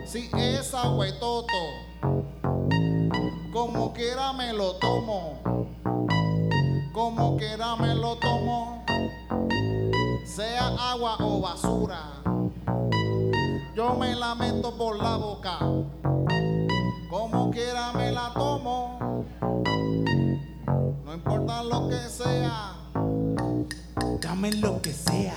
Si 0.06 0.30
es 0.34 0.74
agua 0.74 1.10
y 1.10 1.19
toto. 1.19 1.88
Como 3.60 3.91
quiera 3.91 4.32
me 4.32 4.54
lo 4.54 4.76
tomo. 4.78 5.67
Como 6.93 7.36
quiera 7.36 7.76
me 7.76 7.93
lo 7.93 8.15
tomo. 8.15 8.86
Sea 10.26 10.69
agua 10.80 11.17
o 11.19 11.41
basura. 11.41 12.04
Yo 13.76 13.95
me 13.95 14.15
la 14.15 14.34
meto 14.36 14.78
por 14.78 14.95
la 14.95 15.17
boca. 15.17 15.60
Como 17.10 17.52
quiera 17.52 17.91
me 17.91 18.13
la 18.13 18.32
tomo. 18.34 19.26
No 21.04 21.13
importa 21.13 21.62
lo 21.62 21.89
que 21.89 22.00
sea. 22.08 22.78
Dame 24.22 24.54
lo 24.54 24.82
que 24.82 24.93
sea. 24.93 25.36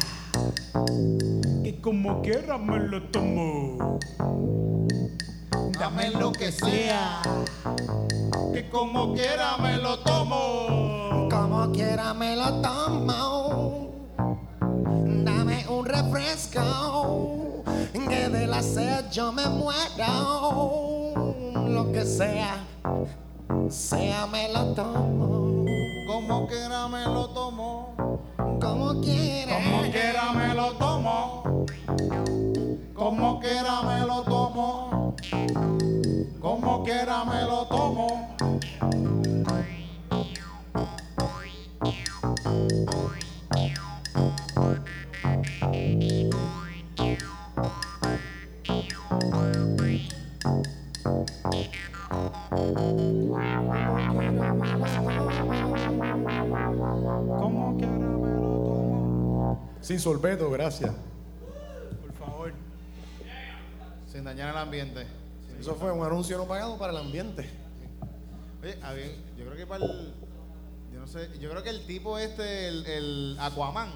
Que 1.64 1.80
como 1.80 2.22
quiera 2.22 2.56
me 2.56 2.78
lo 2.78 3.02
tomo. 3.10 3.98
Dame 5.78 6.10
lo 6.10 6.32
que 6.32 6.52
sea. 6.52 7.22
Que 8.52 8.68
como 8.68 9.14
quiera 9.14 9.56
me 9.58 9.76
lo 9.78 9.98
tomo. 10.00 11.28
Como 11.30 11.72
quiera 11.72 12.14
me 12.14 12.36
lo 12.36 12.60
tomo. 12.60 13.90
Dame 15.24 15.66
un 15.68 15.84
refresco. 15.84 17.64
Que 18.08 18.28
de 18.28 18.46
la 18.46 18.62
sed 18.62 19.06
yo 19.10 19.32
me 19.32 19.46
muero. 19.48 21.24
Lo 21.68 21.90
que 21.92 22.04
sea, 22.04 22.64
sea 23.68 24.26
me 24.26 24.52
lo 24.52 24.74
tomo. 24.74 25.64
Como 26.06 26.46
quiera 26.46 26.88
me 26.88 27.04
lo 27.04 27.28
tomo. 27.30 27.94
Como 28.60 29.00
quiera. 29.00 29.56
Como 29.56 29.82
quiera 29.90 30.32
me 30.32 30.54
lo 30.54 30.72
tomo. 30.72 31.66
Como 32.94 33.40
quiera 33.40 33.82
me 33.82 34.06
lo 34.06 34.22
tomo. 34.22 35.11
Como 36.40 36.84
quiera 36.84 37.24
me 37.24 37.42
lo 37.42 37.66
tomo. 37.66 38.36
Como 57.40 57.76
quiera 57.76 57.94
me 57.94 58.26
lo 58.26 58.38
tomo. 58.38 59.68
Sin 59.80 59.98
sorbeto, 59.98 60.50
gracias. 60.50 60.92
Por 62.00 62.12
favor. 62.14 62.52
Sin 64.06 64.24
dañar 64.24 64.41
el 64.52 64.58
ambiente. 64.58 65.06
Eso 65.58 65.74
fue 65.74 65.92
un 65.92 66.04
anuncio 66.04 66.36
no 66.38 66.44
pagado 66.46 66.76
para 66.78 66.92
el 66.92 66.98
ambiente. 66.98 67.48
Oye, 68.62 68.78
había- 68.82 69.06
yo 69.36 69.44
creo 69.44 69.56
que 69.56 69.66
para 69.66 69.84
el. 69.84 70.14
Yo 70.92 71.00
no 71.00 71.06
sé. 71.06 71.30
Yo 71.40 71.50
creo 71.50 71.62
que 71.62 71.70
el 71.70 71.86
tipo 71.86 72.18
este, 72.18 72.68
el, 72.68 72.86
el 72.86 73.36
Aquaman. 73.40 73.90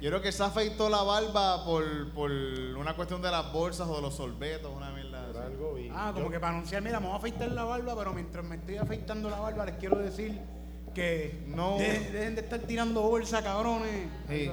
Yo 0.00 0.08
creo 0.08 0.22
que 0.22 0.32
se 0.32 0.42
afeitó 0.42 0.88
la 0.88 1.02
barba 1.02 1.62
por, 1.66 1.84
por 2.12 2.30
una 2.30 2.96
cuestión 2.96 3.20
de 3.20 3.30
las 3.30 3.52
bolsas 3.52 3.86
o 3.86 3.96
de 3.96 4.02
los 4.02 4.14
sorbetos, 4.14 4.72
una 4.74 4.90
mierda. 4.92 5.26
así. 5.28 5.90
Ah, 5.92 6.10
como 6.14 6.30
que 6.30 6.40
para 6.40 6.54
anunciar, 6.54 6.80
mira, 6.82 7.00
me 7.00 7.06
voy 7.06 7.14
a 7.16 7.18
afeitar 7.18 7.50
la 7.52 7.64
barba, 7.64 7.94
pero 7.96 8.14
mientras 8.14 8.42
me 8.44 8.56
estoy 8.56 8.76
afeitando 8.78 9.28
la 9.28 9.40
barba, 9.40 9.66
les 9.66 9.74
quiero 9.76 9.98
decir 9.98 10.40
que 10.94 11.44
No. 11.46 11.76
de- 11.78 12.00
dejen 12.10 12.34
de 12.34 12.40
estar 12.42 12.58
tirando 12.60 13.00
bolsa, 13.02 13.42
cabrones. 13.42 14.08
Sí, 14.28 14.50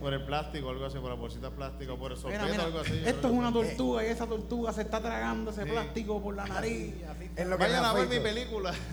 por 0.00 0.12
el 0.12 0.24
plástico, 0.26 0.70
algo 0.70 0.84
así, 0.86 0.98
por 0.98 1.10
las 1.10 1.18
bolsitas 1.18 1.50
plásticas, 1.52 1.96
por 1.96 2.12
el 2.12 2.18
sorbeto, 2.18 2.42
Mira, 2.42 2.52
mira, 2.52 2.64
algo 2.64 2.80
así. 2.80 3.02
esto 3.06 3.28
es 3.28 3.32
una 3.32 3.52
tortuga 3.52 4.04
y 4.04 4.08
esa 4.08 4.26
tortuga 4.26 4.72
se 4.72 4.82
está 4.82 5.00
tragando 5.00 5.50
ese 5.50 5.64
Sí. 5.64 5.70
plástico 5.70 6.22
por 6.22 6.34
la 6.36 6.46
nariz. 6.46 6.94
Así. 7.08 7.30
En 7.36 7.50
lo 7.50 7.56
que 7.56 7.64
Vayan 7.64 7.84
a 7.84 7.92
ver 7.92 8.08
mi 8.08 8.20
película. 8.20 8.72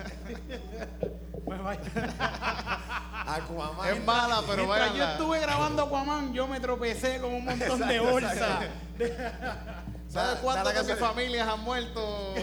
Pues 1.46 1.62
vaya. 1.62 1.82
Aquaman. 3.28 3.89
es 3.94 4.06
mala, 4.06 4.41
pero 4.48 4.64
Mientras 4.66 4.89
vayan. 4.91 4.96
yo 4.96 5.04
estuve 5.12 5.39
grabando 5.41 5.84
Aquaman, 5.84 6.34
yo 6.34 6.48
me 6.48 6.60
tropecé 6.62 7.20
con 7.20 7.34
un 7.34 7.44
montón 7.44 7.86
de 7.86 8.00
bolsas. 8.00 8.66
¿Sabes 10.08 10.39
cuántas 10.41 10.74
la 10.74 10.84
de 10.84 10.94
mis 10.94 11.00
familias 11.02 11.48
han 11.48 11.60
muerto 11.62 12.34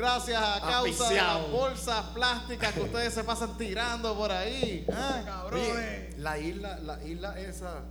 gracias 0.00 0.42
a 0.42 0.60
causa 0.60 1.08
de 1.10 1.16
las 1.16 1.50
bolsas 1.50 2.04
plásticas 2.14 2.72
que 2.72 2.80
ustedes 2.80 3.12
se 3.12 3.22
pasan 3.22 3.56
tirando 3.58 4.14
por 4.16 4.32
ahí? 4.32 4.86
Ah, 4.92 5.22
cabrones. 5.24 5.68
Oye, 5.70 6.10
la 6.18 6.38
isla, 6.38 6.78
la 6.80 7.04
isla 7.04 7.38
esa 7.38 7.82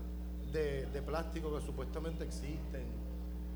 de, 0.51 0.87
de 0.87 1.01
plástico 1.03 1.55
que 1.55 1.63
supuestamente 1.65 2.23
existen, 2.23 2.83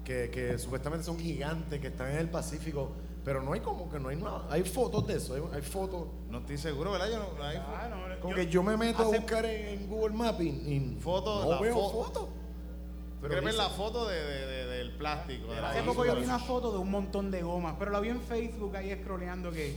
que, 0.06 0.30
que 0.30 0.60
supuestamente 0.60 1.04
son 1.06 1.18
gigantes, 1.18 1.80
que 1.82 1.88
están 1.88 2.12
en 2.12 2.18
el 2.18 2.30
Pacífico, 2.30 2.92
pero 3.26 3.42
no 3.42 3.54
hay 3.54 3.62
como 3.62 3.90
que 3.90 4.00
no 4.00 4.10
hay 4.10 4.18
nada. 4.18 4.46
Hay 4.52 4.64
fotos 4.64 5.08
de 5.08 5.16
eso, 5.16 5.34
hay, 5.34 5.42
hay 5.54 5.62
fotos. 5.64 6.08
No 6.30 6.40
estoy 6.40 6.58
seguro, 6.60 6.92
¿verdad? 6.92 7.10
Yo 7.10 7.18
no, 7.20 7.34
no 7.38 7.44
hay 7.44 7.58
Ah, 7.58 7.88
no, 7.90 8.20
Como 8.20 8.32
yo- 8.32 8.36
que 8.36 8.48
yo 8.52 8.62
me 8.62 8.78
meto 8.78 9.02
a 9.02 9.06
buscar 9.08 9.46
en, 9.46 9.80
en 9.82 9.88
Google 9.90 10.16
Maps 10.16 10.42
y, 10.42 10.48
y 10.50 10.98
Fotos, 11.02 11.46
no 11.46 11.50
la 11.52 11.60
veo 11.60 11.76
fo- 11.76 11.92
fotos. 11.92 12.28
Pero 13.22 13.42
ver 13.42 13.54
la 13.56 13.70
foto 13.70 14.06
de, 14.08 14.16
de- 14.22 14.46
de- 14.46 14.63
del 14.63 14.63
plástico. 14.94 15.54
De 15.54 15.62
la 15.62 15.70
Hace 15.72 15.84
poco 15.84 16.06
yo 16.06 16.16
vi 16.16 16.24
una 16.24 16.40
foto 16.40 16.72
de 16.72 16.78
un 16.78 16.90
montón 16.92 17.30
de 17.32 17.42
gomas, 17.42 17.76
pero 17.78 17.92
la 17.92 18.00
vi 18.00 18.10
en 18.10 18.22
Facebook 18.22 18.76
ahí 18.76 18.94
scrolleando 19.02 19.52
que 19.52 19.76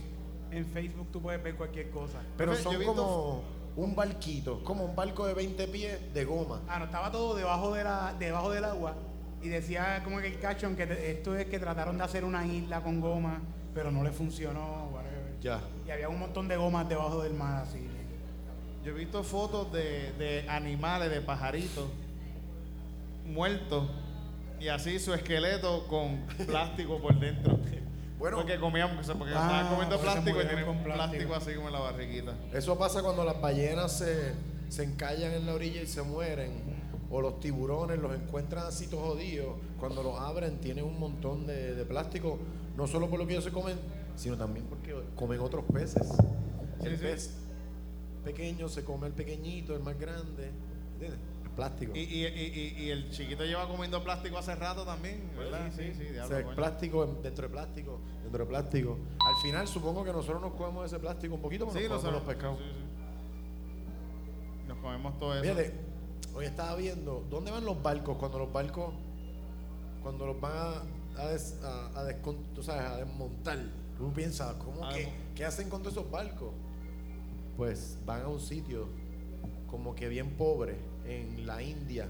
en 0.51 0.65
Facebook 0.65 1.07
tú 1.11 1.21
puedes 1.21 1.41
ver 1.43 1.55
cualquier 1.55 1.89
cosa. 1.89 2.19
Pero 2.37 2.55
son 2.55 2.77
visto- 2.77 2.93
como 2.95 3.43
un 3.75 3.95
barquito, 3.95 4.63
como 4.63 4.85
un 4.85 4.95
barco 4.95 5.27
de 5.27 5.33
20 5.33 5.67
pies 5.67 6.13
de 6.13 6.25
goma. 6.25 6.61
Ah, 6.67 6.79
no, 6.79 6.85
estaba 6.85 7.11
todo 7.11 7.35
debajo, 7.35 7.73
de 7.73 7.83
la, 7.83 8.15
debajo 8.17 8.49
del 8.51 8.63
agua 8.63 8.95
y 9.41 9.49
decía 9.49 10.01
como 10.03 10.19
que 10.19 10.27
el 10.27 10.39
caption 10.39 10.75
que 10.75 10.87
te- 10.87 11.11
esto 11.11 11.35
es 11.35 11.45
que 11.45 11.59
trataron 11.59 11.97
de 11.97 12.03
hacer 12.03 12.23
una 12.23 12.45
isla 12.47 12.81
con 12.81 12.99
goma, 13.01 13.41
pero 13.73 13.91
no 13.91 14.03
le 14.03 14.11
funcionó. 14.11 14.89
whatever. 14.93 15.35
Ya. 15.41 15.59
Y 15.85 15.91
había 15.91 16.09
un 16.09 16.17
montón 16.19 16.47
de 16.47 16.57
gomas 16.57 16.89
debajo 16.89 17.21
del 17.21 17.33
mar 17.33 17.63
así. 17.63 17.85
Yo 18.83 18.91
he 18.93 18.95
visto 18.95 19.21
fotos 19.23 19.71
de, 19.73 20.13
de 20.13 20.49
animales, 20.49 21.11
de 21.11 21.21
pajaritos 21.21 21.85
muertos 23.25 23.89
y 24.59 24.67
así 24.69 24.99
su 24.99 25.13
esqueleto 25.13 25.87
con 25.87 26.21
plástico 26.45 26.99
por 26.99 27.19
dentro. 27.19 27.59
Bueno, 28.17 28.37
porque 28.37 28.59
comían, 28.59 28.95
porque 28.95 29.31
Ah, 29.35 29.43
estaban 29.61 29.67
comiendo 29.67 29.99
plástico 29.99 30.41
y 30.41 30.45
tienen 30.47 30.65
con 30.65 30.77
plástico. 30.83 31.07
plástico. 31.27 31.35
así 31.35 31.53
como 31.53 31.67
en 31.67 31.73
la 31.73 31.79
barriguita. 31.81 32.33
eso 32.51 32.75
pasa 32.75 33.03
cuando 33.03 33.23
las 33.23 33.39
ballenas 33.39 33.91
se, 33.95 34.33
se 34.69 34.83
encallan 34.85 35.33
en 35.33 35.45
la 35.45 35.53
orilla 35.53 35.83
y 35.83 35.85
se 35.85 36.01
mueren. 36.01 36.63
O 37.11 37.21
los 37.21 37.39
tiburones 37.39 37.99
los 37.99 38.15
encuentran 38.15 38.65
así 38.65 38.87
todos 38.87 39.03
jodidos. 39.13 39.57
Cuando 39.79 40.01
los 40.01 40.19
abren 40.19 40.57
tienen 40.59 40.83
un 40.85 40.99
montón 40.99 41.45
de, 41.45 41.75
de 41.75 41.85
plástico. 41.85 42.39
No 42.75 42.87
solo 42.87 43.07
por 43.07 43.19
lo 43.19 43.27
que 43.27 43.33
ellos 43.33 43.43
se 43.43 43.51
comen, 43.51 43.77
sino 44.15 44.35
también 44.35 44.65
porque 44.65 44.95
comen 45.15 45.39
otros 45.39 45.63
peces. 45.71 46.09
El 46.83 46.89
Sí, 46.93 46.97
sí. 46.97 47.01
pez 47.03 47.33
pequeño 48.25 48.67
se 48.67 48.83
come 48.83 49.05
el 49.07 49.13
pequeñito, 49.13 49.75
el 49.75 49.83
más 49.83 49.97
grande. 49.99 50.49
¿Entiendes? 50.93 51.19
Plástico. 51.57 51.91
Y, 51.95 51.99
y, 51.99 52.25
y, 52.25 52.75
y- 52.77 52.83
y 52.85 52.89
el 52.91 53.09
chiquito 53.09 53.43
lleva 53.43 53.67
comiendo 53.67 54.01
plástico 54.03 54.37
hace 54.37 54.55
rato 54.55 54.85
también, 54.85 55.29
¿verdad? 55.35 55.69
Sí, 55.75 55.91
sí, 55.97 56.05
O 56.07 56.11
diablo, 56.13 56.27
sea, 56.35 56.43
coño. 56.45 56.55
plástico 56.55 57.03
en- 57.03 57.21
dentro 57.23 57.47
de 57.47 57.49
plástico, 57.53 57.99
dentro 58.23 58.45
de 58.45 58.49
plástico. 58.49 58.97
Al 59.27 59.35
final 59.41 59.67
supongo 59.67 60.03
que 60.05 60.13
nosotros 60.13 60.39
nos 60.41 60.53
comemos 60.53 60.85
ese 60.85 60.99
plástico 60.99 61.33
un 61.35 61.41
poquito, 61.41 61.65
pero 61.67 61.79
Sí, 61.79 61.89
nos 61.89 61.99
comemos 62.01 62.23
nosotros 62.23 62.27
los 62.27 62.35
pescados. 62.35 62.59
sí, 62.59 62.63
sí. 62.79 64.67
Nos 64.67 64.77
comemos 64.77 65.17
todo 65.17 65.33
eso. 65.33 65.41
Fíjate, 65.43 65.73
hoy 66.35 66.45
estaba 66.45 66.75
viendo, 66.75 67.25
¿dónde 67.29 67.51
van 67.51 67.65
los 67.65 67.81
barcos 67.81 68.17
cuando 68.17 68.39
los 68.39 68.53
barcos, 68.53 68.93
cuando 70.03 70.25
los 70.27 70.39
van 70.39 70.51
a, 70.55 71.21
a, 71.21 71.27
des- 71.29 71.57
a- 71.63 71.87
a 71.99 72.03
descon- 72.07 72.43
tú 72.53 72.61
sabes, 72.63 72.83
a 72.83 72.97
desmontar? 72.97 73.57
Uno 73.99 74.13
piensa, 74.13 74.55
¿cómo 74.59 74.85
Ah, 74.85 74.93
que, 74.93 75.09
qué 75.33 75.43
hacen 75.45 75.69
con 75.69 75.81
todos 75.81 75.97
esos 75.97 76.11
barcos? 76.11 76.51
Pues 77.55 77.97
van 78.05 78.21
a 78.21 78.27
un 78.27 78.39
sitio 78.39 78.87
como 79.67 79.95
que 79.95 80.07
bien 80.07 80.37
pobre, 80.37 80.77
en 81.07 81.45
la 81.47 81.61
India, 81.61 82.07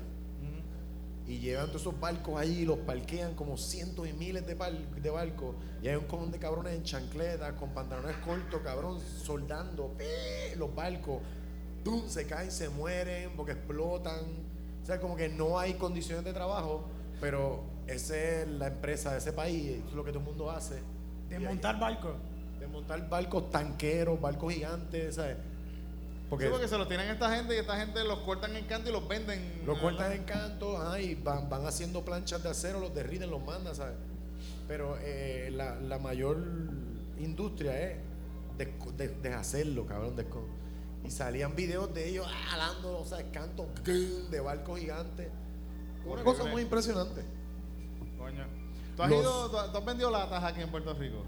y 1.27 1.39
llevan 1.39 1.67
todos 1.67 1.81
esos 1.81 1.99
barcos 1.99 2.39
allí, 2.39 2.63
los 2.63 2.77
parquean 2.79 3.35
como 3.35 3.57
cientos 3.57 4.07
y 4.07 4.13
miles 4.13 4.47
de, 4.47 4.55
bar- 4.55 4.71
de 4.95 5.09
barcos. 5.09 5.55
Y 5.83 5.89
hay 5.89 5.95
un 5.97 6.05
cojón 6.05 6.31
de 6.31 6.39
cabrones 6.39 6.73
en 6.73 6.83
chancletas, 6.83 7.51
con 7.53 7.71
pantalones 7.71 8.15
cortos, 8.25 8.61
cabrón, 8.63 8.99
soldando 9.01 9.93
los 10.55 10.73
barcos. 10.73 11.21
¡Pum! 11.83 12.03
Se 12.07 12.25
caen, 12.25 12.49
se 12.49 12.69
mueren 12.69 13.31
porque 13.35 13.51
explotan. 13.51 14.21
O 14.81 14.85
sea, 14.85 15.01
como 15.01 15.17
que 15.17 15.27
no 15.27 15.59
hay 15.59 15.73
condiciones 15.73 16.23
de 16.23 16.31
trabajo, 16.31 16.85
pero 17.19 17.61
esa 17.87 18.15
es 18.15 18.47
la 18.47 18.67
empresa 18.67 19.11
de 19.11 19.17
ese 19.17 19.33
país, 19.33 19.81
es 19.85 19.91
lo 19.93 20.05
que 20.05 20.11
todo 20.11 20.19
el 20.21 20.25
mundo 20.29 20.49
hace. 20.49 20.75
De 21.27 21.31
Y 21.31 21.35
ahí- 21.35 21.43
montar 21.45 21.77
barcos. 21.77 22.13
de 22.57 22.67
montar 22.67 23.09
barcos 23.09 23.51
tanqueros, 23.51 24.19
barcos 24.21 24.53
gigantes, 24.53 25.15
¿sabes? 25.15 25.35
Porque, 26.29 26.45
Sí, 26.45 26.51
porque 26.51 26.67
se 26.67 26.77
los 26.77 26.87
tienen 26.89 27.07
esta 27.09 27.33
gente 27.35 27.55
y 27.55 27.59
esta 27.59 27.77
gente 27.77 28.03
los 28.03 28.19
cortan 28.19 28.55
en 28.55 28.65
canto 28.65 28.89
y 28.89 28.91
los 28.93 29.07
venden. 29.07 29.63
Los 29.65 29.79
cortan 29.79 30.11
en 30.11 30.23
canto, 30.23 30.77
ajá, 30.77 30.99
y 30.99 31.15
van, 31.15 31.49
van 31.49 31.65
haciendo 31.65 32.03
planchas 32.03 32.43
de 32.43 32.49
acero, 32.49 32.79
los 32.81 32.93
derriten, 32.93 33.29
los 33.31 33.43
mandan, 33.45 33.73
¿sabes? 33.75 33.95
Pero 34.67 34.97
eh, 35.01 35.49
la, 35.53 35.75
la 35.75 35.97
mayor 35.99 36.37
industria 37.17 37.79
es 37.79 37.97
de- 38.57 39.07
deshacerlo, 39.21 39.85
cabrón. 39.85 40.15
y 41.05 41.11
salían 41.11 41.55
videos 41.55 41.93
de 41.93 42.09
ellos 42.09 42.27
ah, 42.29 42.53
alando, 42.55 42.99
o 42.99 43.05
sea, 43.05 43.23
cantos 43.31 43.67
de 43.85 44.39
barcos 44.41 44.79
gigantes. 44.79 45.29
Una 46.05 46.23
cosa 46.23 46.43
muy 46.45 46.61
impresionante. 46.63 47.21
Coño. 48.17 48.45
¿Tú 48.97 49.03
has, 49.03 49.09
Los- 49.09 49.21
ido, 49.21 49.49
tú, 49.51 49.57
has- 49.59 49.71
tú 49.71 49.77
has 49.77 49.85
vendido 49.85 50.11
latas 50.11 50.43
aquí 50.43 50.61
en 50.61 50.69
Puerto 50.69 50.93
Rico? 50.93 51.23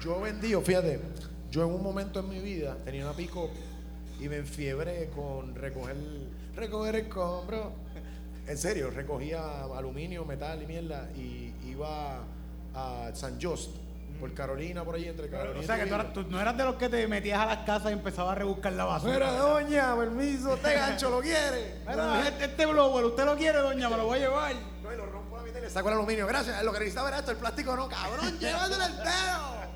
Yo 0.00 0.20
vendí, 0.20 0.54
fíjate, 0.62 1.00
yo 1.50 1.64
en 1.64 1.74
un 1.74 1.82
momento 1.82 2.20
en 2.20 2.28
mi 2.28 2.38
vida 2.38 2.76
tenía 2.84 3.04
una 3.04 3.14
pico 3.14 3.50
y 4.20 4.28
me 4.28 4.36
enfiebré 4.36 5.10
con 5.14 5.54
recoger, 5.54 5.96
recoger 6.56 6.96
el 6.96 7.08
compro. 7.08 7.72
En 8.46 8.56
serio, 8.56 8.90
recogía 8.90 9.64
aluminio, 9.64 10.24
metal 10.24 10.62
y 10.62 10.66
mierda 10.66 11.08
y 11.14 11.52
iba 11.66 12.20
a 12.74 13.10
San 13.14 13.38
Just, 13.40 13.70
por 14.18 14.32
Carolina, 14.34 14.84
por 14.84 14.94
allí, 14.96 15.06
entre 15.06 15.28
Carolina 15.28 15.60
O 15.60 15.62
sea 15.62 15.76
que 15.76 15.86
tú, 15.86 15.94
eras- 15.94 16.12
tú 16.12 16.22
no 16.24 16.40
eras 16.40 16.56
de 16.56 16.64
los 16.64 16.74
que 16.76 16.88
te 16.88 17.06
metías 17.06 17.38
a 17.40 17.46
las 17.46 17.58
casas 17.58 17.90
y 17.90 17.92
empezabas 17.92 18.32
a 18.32 18.34
rebuscar 18.36 18.72
la 18.72 18.84
basura. 18.86 19.12
Mira, 19.12 19.32
doña, 19.32 19.94
permiso, 19.96 20.54
este 20.54 20.74
gancho 20.74 21.10
lo 21.10 21.20
quiere. 21.20 21.74
Este, 22.26 22.44
este 22.46 22.66
blower, 22.66 23.04
usted 23.04 23.24
lo 23.26 23.36
quiere, 23.36 23.58
doña, 23.58 23.88
me 23.90 23.96
lo 23.98 24.06
voy 24.06 24.18
a 24.18 24.22
llevar. 24.22 24.54
No, 24.82 24.92
y 24.92 24.96
lo 24.96 25.06
rompo 25.06 25.36
a 25.36 25.40
la 25.40 25.44
mitad 25.44 25.58
y 25.58 25.62
le 25.62 25.70
saco 25.70 25.88
el 25.88 25.94
aluminio. 25.94 26.26
Gracias, 26.26 26.62
lo 26.64 26.72
que 26.72 26.78
necesitaba 26.80 27.08
era 27.08 27.18
esto, 27.18 27.30
el 27.32 27.36
plástico 27.36 27.76
no, 27.76 27.88
cabrón, 27.88 28.38
llévatelo 28.40 28.84
el 28.86 28.96
dedo. 28.96 29.67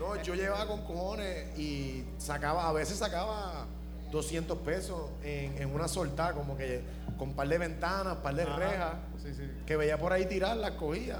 No, 0.00 0.20
yo 0.22 0.34
llevaba 0.34 0.66
con 0.66 0.82
cojones 0.84 1.56
y 1.58 2.04
sacaba, 2.18 2.68
a 2.68 2.72
veces 2.72 2.98
sacaba 2.98 3.66
200 4.10 4.58
pesos 4.58 5.10
en, 5.22 5.60
en 5.62 5.72
una 5.74 5.86
soltada, 5.88 6.32
como 6.32 6.56
que 6.56 6.82
con 7.18 7.28
un 7.28 7.36
par 7.36 7.46
de 7.46 7.58
ventanas, 7.58 8.16
par 8.16 8.34
de 8.34 8.42
Ajá. 8.44 8.56
rejas, 8.56 8.94
Sí, 9.22 9.34
sí. 9.34 9.42
que 9.66 9.76
veía 9.76 9.98
por 9.98 10.12
ahí 10.12 10.24
tirar, 10.26 10.56
las 10.56 10.72
cogía. 10.72 11.18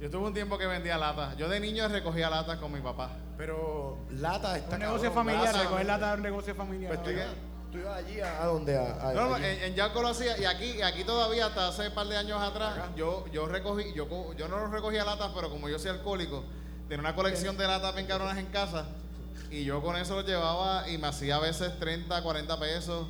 Yo 0.00 0.10
tuve 0.10 0.26
un 0.26 0.34
tiempo 0.34 0.58
que 0.58 0.66
vendía 0.66 0.98
latas. 0.98 1.36
Yo 1.36 1.48
de 1.48 1.60
niño 1.60 1.86
recogía 1.88 2.28
latas 2.28 2.58
con 2.58 2.72
mi 2.72 2.80
papá. 2.80 3.10
Pero 3.36 3.98
lata 4.10 4.56
está 4.56 4.74
Un 4.76 4.80
negocio 4.82 5.10
cabrón, 5.12 5.26
familiar, 5.26 5.42
grasa. 5.52 5.62
recoger 5.64 5.86
lata 5.86 6.08
de 6.10 6.16
un 6.16 6.22
negocio 6.22 6.54
familiar. 6.54 6.88
Pues 6.94 7.02
tú, 7.04 7.10
¿no? 7.10 7.16
ibas- 7.16 7.34
tú 7.70 7.78
ibas 7.78 7.96
allí 7.98 8.20
a, 8.20 8.42
a 8.42 8.46
donde 8.46 8.76
a, 8.78 9.08
a- 9.10 9.12
No, 9.12 9.28
no, 9.28 9.34
allí. 9.36 9.44
en, 9.46 9.62
en 9.62 9.74
Yauco 9.74 10.02
lo 10.02 10.08
hacía 10.08 10.36
y 10.38 10.44
aquí, 10.44 10.64
y 10.78 10.82
aquí 10.82 11.04
todavía 11.04 11.46
hasta 11.46 11.68
hace 11.68 11.88
un 11.88 11.94
par 11.94 12.06
de 12.08 12.16
años 12.16 12.40
atrás, 12.42 12.78
Acá. 12.78 12.88
yo, 12.96 13.26
yo 13.30 13.46
recogí, 13.46 13.92
yo, 13.94 14.08
co- 14.08 14.32
yo 14.34 14.48
no 14.48 14.66
recogía 14.66 15.04
latas, 15.04 15.30
pero 15.34 15.50
como 15.50 15.68
yo 15.68 15.78
soy 15.78 15.90
alcohólico, 15.90 16.42
tenía 16.92 17.08
una 17.08 17.14
colección 17.16 17.56
de 17.56 17.66
latas 17.66 17.94
bien 17.94 18.06
cabronas 18.06 18.36
en 18.36 18.44
casa 18.48 18.84
y 19.50 19.64
yo 19.64 19.80
con 19.80 19.96
eso 19.96 20.14
lo 20.14 20.20
llevaba 20.26 20.86
y 20.90 20.98
me 20.98 21.06
hacía 21.06 21.36
a 21.36 21.40
veces 21.40 21.78
30, 21.78 22.22
40 22.22 22.60
pesos 22.60 23.06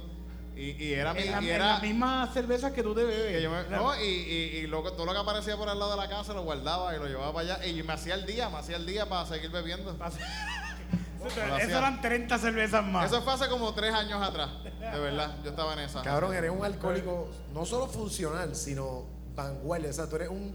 y, 0.54 0.70
y 0.84 0.92
era 0.92 1.12
mi, 1.14 1.22
En, 1.22 1.32
la- 1.32 1.42
y 1.42 1.48
en 1.48 1.54
era, 1.56 1.66
las 1.66 1.82
mismas 1.82 2.32
cervezas 2.32 2.70
que 2.70 2.84
tú 2.84 2.94
te 2.94 3.02
bebes. 3.02 3.32
que 3.32 3.42
yo 3.42 3.50
me- 3.50 3.64
no, 3.76 3.96
y, 4.00 4.04
y, 4.06 4.34
y 4.58 4.66
lo 4.68 4.84
que- 4.84 4.92
todo 4.92 5.04
lo 5.06 5.12
que 5.12 5.18
aparecía 5.18 5.56
por 5.56 5.68
al 5.68 5.80
lado 5.80 5.90
de 5.90 5.96
la 5.96 6.08
casa 6.08 6.32
lo 6.32 6.44
guardaba 6.44 6.94
y 6.94 6.98
lo 7.00 7.08
llevaba 7.08 7.32
para 7.34 7.54
allá 7.56 7.66
y 7.66 7.82
me 7.82 7.92
hacía 7.92 8.14
el 8.14 8.24
día, 8.24 8.48
me 8.50 8.58
hacía 8.58 8.76
el 8.76 8.86
día 8.86 9.08
para 9.08 9.26
seguir 9.26 9.50
bebiendo. 9.50 9.96
Eso 11.60 11.78
eran 11.78 12.00
30 12.00 12.38
cervezas 12.38 12.84
más. 12.84 13.06
Eso 13.10 13.20
fue 13.22 13.32
hace 13.32 13.48
como 13.48 13.74
tres 13.74 13.92
años 13.94 14.22
atrás, 14.22 14.50
de 14.64 14.98
verdad, 15.00 15.36
yo 15.42 15.50
estaba 15.50 15.72
en 15.72 15.80
esa. 15.80 16.02
Cabrón, 16.02 16.34
eres 16.34 16.50
un 16.52 16.64
alcohólico 16.64 17.28
no 17.52 17.64
solo 17.64 17.86
funcional, 17.88 18.54
sino 18.54 19.06
vanguardia. 19.34 19.90
O 19.90 19.92
sea, 19.92 20.08
tú 20.08 20.16
eres 20.16 20.28
un. 20.28 20.54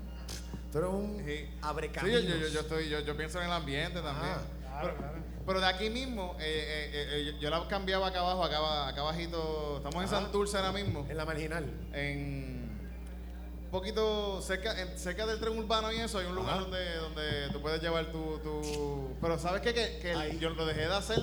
Tú 0.77 0.83
eres 0.83 0.93
un 0.93 1.25
Sí. 1.25 2.11
Yo, 2.11 2.19
yo, 2.19 2.47
yo, 2.47 2.59
estoy, 2.61 2.89
yo, 2.89 2.99
yo 2.99 3.17
pienso 3.17 3.39
en 3.39 3.45
el 3.47 3.51
ambiente 3.51 3.99
también. 4.01 4.33
Ah, 4.67 4.79
Claro, 4.81 4.97
claro. 4.97 5.17
Pero 5.45 5.59
de 5.61 5.65
aquí 5.65 5.89
mismo, 5.89 6.35
eh, 6.39 6.43
eh, 6.43 6.91
eh, 6.93 7.29
eh, 7.31 7.37
yo- 7.39 7.49
la 7.49 7.67
cambiaba 7.67 8.07
acá 8.07 8.19
abajo, 8.19 8.43
acá, 8.43 8.87
acá 8.89 9.01
abajito. 9.01 9.77
Estamos 9.77 9.95
en 9.95 10.01
Ajá. 10.13 10.21
Santurce 10.21 10.57
ahora 10.57 10.71
mismo. 10.73 11.07
En 11.09 11.17
la 11.17 11.25
marginal. 11.25 11.65
En 11.93 12.77
un 13.63 13.71
poquito 13.71 14.39
cerca, 14.41 14.79
en- 14.79 14.97
cerca 14.99 15.25
del 15.25 15.39
tren 15.39 15.57
urbano 15.57 15.91
y 15.91 15.97
eso, 15.97 16.19
hay 16.19 16.27
un 16.27 16.35
lugar 16.35 16.53
Ajá. 16.55 16.61
donde, 16.61 16.95
donde 16.97 17.49
tú 17.51 17.61
puedes 17.61 17.81
llevar 17.81 18.11
tu, 18.11 18.37
tu... 18.39 19.15
Pero 19.19 19.39
¿sabes 19.39 19.61
qué? 19.61 19.73
Que, 19.73 19.97
que 19.99 20.11
Ahí. 20.13 20.37
yo 20.37 20.49
lo 20.51 20.65
dejé 20.65 20.81
de 20.81 20.93
hacer 20.95 21.19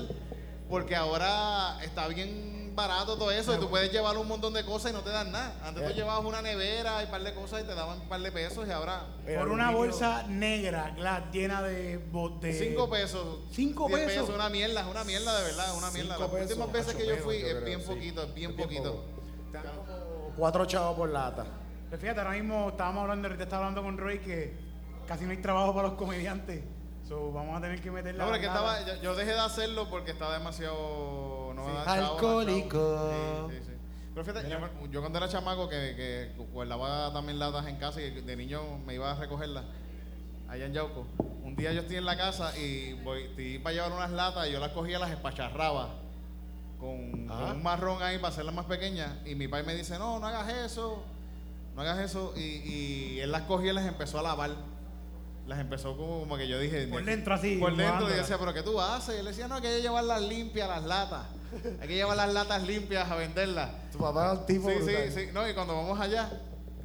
porque 0.68 0.96
ahora 0.96 1.78
está 1.84 2.08
bien 2.08 2.63
barato 2.74 3.16
todo 3.16 3.30
eso 3.30 3.54
y 3.54 3.58
tú 3.58 3.68
puedes 3.68 3.90
llevar 3.92 4.16
un 4.18 4.26
montón 4.28 4.52
de 4.52 4.64
cosas 4.64 4.90
y 4.90 4.94
no 4.94 5.00
te 5.00 5.10
dan 5.10 5.30
nada. 5.32 5.54
Antes 5.64 5.82
Eh. 5.82 5.86
tú 5.90 5.94
llevabas 5.94 6.24
una 6.24 6.42
nevera 6.42 7.00
y 7.02 7.04
un 7.06 7.10
par 7.10 7.22
de 7.22 7.34
cosas 7.34 7.62
y 7.62 7.66
te 7.66 7.74
daban 7.74 8.00
un 8.00 8.08
par 8.08 8.20
de 8.20 8.32
pesos 8.32 8.66
y 8.66 8.70
ahora... 8.70 9.06
Por 9.38 9.48
una 9.48 9.70
bolsa 9.70 10.24
negra, 10.28 10.92
glass, 10.96 11.22
llena 11.32 11.62
de... 11.62 11.98
de 12.40 12.52
Cinco 12.52 12.88
pesos. 12.90 13.38
¿Cinco 13.52 13.88
pesos? 13.88 14.28
Una 14.28 14.48
mierda, 14.48 14.80
es 14.82 14.86
una 14.86 15.04
mierda 15.04 15.38
de 15.38 15.44
verdad, 15.44 15.76
una 15.76 15.90
mierda. 15.90 16.16
Cinco 16.16 16.30
Las 16.32 16.42
últimas 16.42 16.68
pesos, 16.68 16.72
veces 16.72 16.94
ocho 16.94 16.98
que 16.98 17.06
yo 17.18 17.24
fui 17.24 17.40
yo 17.40 17.46
es 17.46 17.52
creo, 17.54 17.64
bien 17.64 17.80
sí. 17.80 17.86
poquito, 17.86 18.22
es 18.22 18.34
bien 18.34 18.50
Es 18.50 18.56
poquito. 18.62 18.92
como 18.92 20.32
Cuatro 20.36 20.66
chavos 20.66 20.96
por 20.96 21.08
lata. 21.10 21.46
Pues 21.88 22.00
fíjate, 22.00 22.20
ahora 22.20 22.32
mismo 22.32 22.70
estábamos 22.70 23.02
hablando, 23.02 23.28
ahorita 23.28 23.44
estaba 23.44 23.66
hablando 23.66 23.82
con 23.82 23.96
Roy 23.98 24.18
que 24.18 24.56
casi 25.06 25.24
no 25.24 25.30
hay 25.30 25.36
trabajo 25.38 25.74
para 25.74 25.88
los 25.88 25.96
comediantes. 25.96 26.64
So, 27.08 27.32
vamos 27.32 27.58
a 27.58 27.60
tener 27.60 27.80
que 27.82 27.90
meter 27.90 28.14
la 28.14 28.24
No, 28.24 28.30
pero 28.30 28.40
que 28.40 28.46
bangada. 28.48 28.78
estaba, 28.80 28.96
yo, 28.96 29.02
yo 29.02 29.14
dejé 29.14 29.32
de 29.32 29.40
hacerlo 29.40 29.88
porque 29.90 30.12
estaba 30.12 30.32
demasiado. 30.38 31.52
No 31.54 31.66
Sí. 31.66 31.72
chavo, 31.84 32.14
Alcohólico. 32.14 33.48
Sí, 33.50 33.56
sí, 33.58 33.62
sí. 33.66 33.72
Pero 34.14 34.24
fíjate, 34.24 34.48
yo, 34.48 34.60
me- 34.60 34.88
yo 34.90 35.00
cuando 35.00 35.18
era 35.18 35.28
chamaco 35.28 35.68
que, 35.68 35.76
que 35.96 36.32
guardaba 36.52 37.12
también 37.12 37.38
latas 37.38 37.66
en 37.66 37.76
casa 37.76 38.00
y 38.00 38.10
de 38.10 38.36
niño 38.36 38.78
me 38.86 38.94
iba 38.94 39.10
a 39.10 39.14
recogerlas 39.16 39.64
allá 40.48 40.66
en 40.66 40.72
Yauco. 40.72 41.06
Un 41.42 41.56
día 41.56 41.72
yo 41.72 41.80
estoy 41.80 41.96
en 41.96 42.04
la 42.06 42.16
casa 42.16 42.56
y 42.56 42.94
voy, 43.02 43.24
estoy 43.24 43.58
para 43.58 43.74
llevar 43.74 43.92
unas 43.92 44.10
latas 44.10 44.48
y 44.48 44.52
yo 44.52 44.60
las 44.60 44.70
cogía, 44.72 44.98
las 44.98 45.10
espacharraba 45.10 45.88
con, 46.78 47.26
con 47.26 47.30
Ah. 47.30 47.52
un 47.54 47.62
marrón 47.62 48.02
ahí 48.02 48.16
para 48.18 48.28
hacerlas 48.28 48.54
más 48.54 48.66
pequeñas. 48.66 49.10
Y 49.26 49.34
mi 49.34 49.46
padre 49.48 49.64
me 49.64 49.74
dice, 49.74 49.98
no, 49.98 50.18
no 50.20 50.26
hagas 50.26 50.48
eso, 50.48 51.02
no 51.74 51.82
hagas 51.82 51.98
eso. 51.98 52.32
Y, 52.36 52.40
y 52.40 53.20
él 53.20 53.30
las 53.32 53.42
cogía 53.42 53.72
y 53.72 53.74
las 53.74 53.86
empezó 53.86 54.18
a 54.20 54.22
lavar. 54.22 54.50
Las 55.46 55.58
empezó 55.58 55.96
como, 55.96 56.20
como 56.20 56.36
que 56.38 56.48
yo 56.48 56.58
dije... 56.58 56.86
Por 56.86 57.04
dentro 57.04 57.34
así, 57.34 57.56
Por 57.58 57.76
dentro 57.76 58.06
y 58.06 58.10
yo 58.12 58.16
decía, 58.16 58.38
pero 58.38 58.54
¿qué 58.54 58.62
tú 58.62 58.80
haces? 58.80 59.16
Y 59.16 59.18
él 59.18 59.26
decía, 59.26 59.46
no, 59.46 59.60
que 59.60 59.68
hay 59.68 59.76
que 59.76 59.82
llevarlas 59.82 60.22
limpias 60.22 60.68
las 60.68 60.84
latas. 60.84 61.26
Hay 61.80 61.86
que 61.88 61.94
llevar 61.94 62.16
las 62.16 62.32
latas 62.32 62.62
limpias 62.62 63.10
a 63.10 63.14
venderlas. 63.16 63.70
Tu 63.92 63.98
papá 63.98 64.32
es 64.32 64.38
un 64.40 64.46
tipo 64.46 64.70
Sí, 64.70 64.74
brutal. 64.76 65.12
sí, 65.12 65.20
sí. 65.26 65.28
No, 65.34 65.48
y 65.48 65.52
cuando 65.54 65.74
vamos 65.76 66.00
allá, 66.00 66.30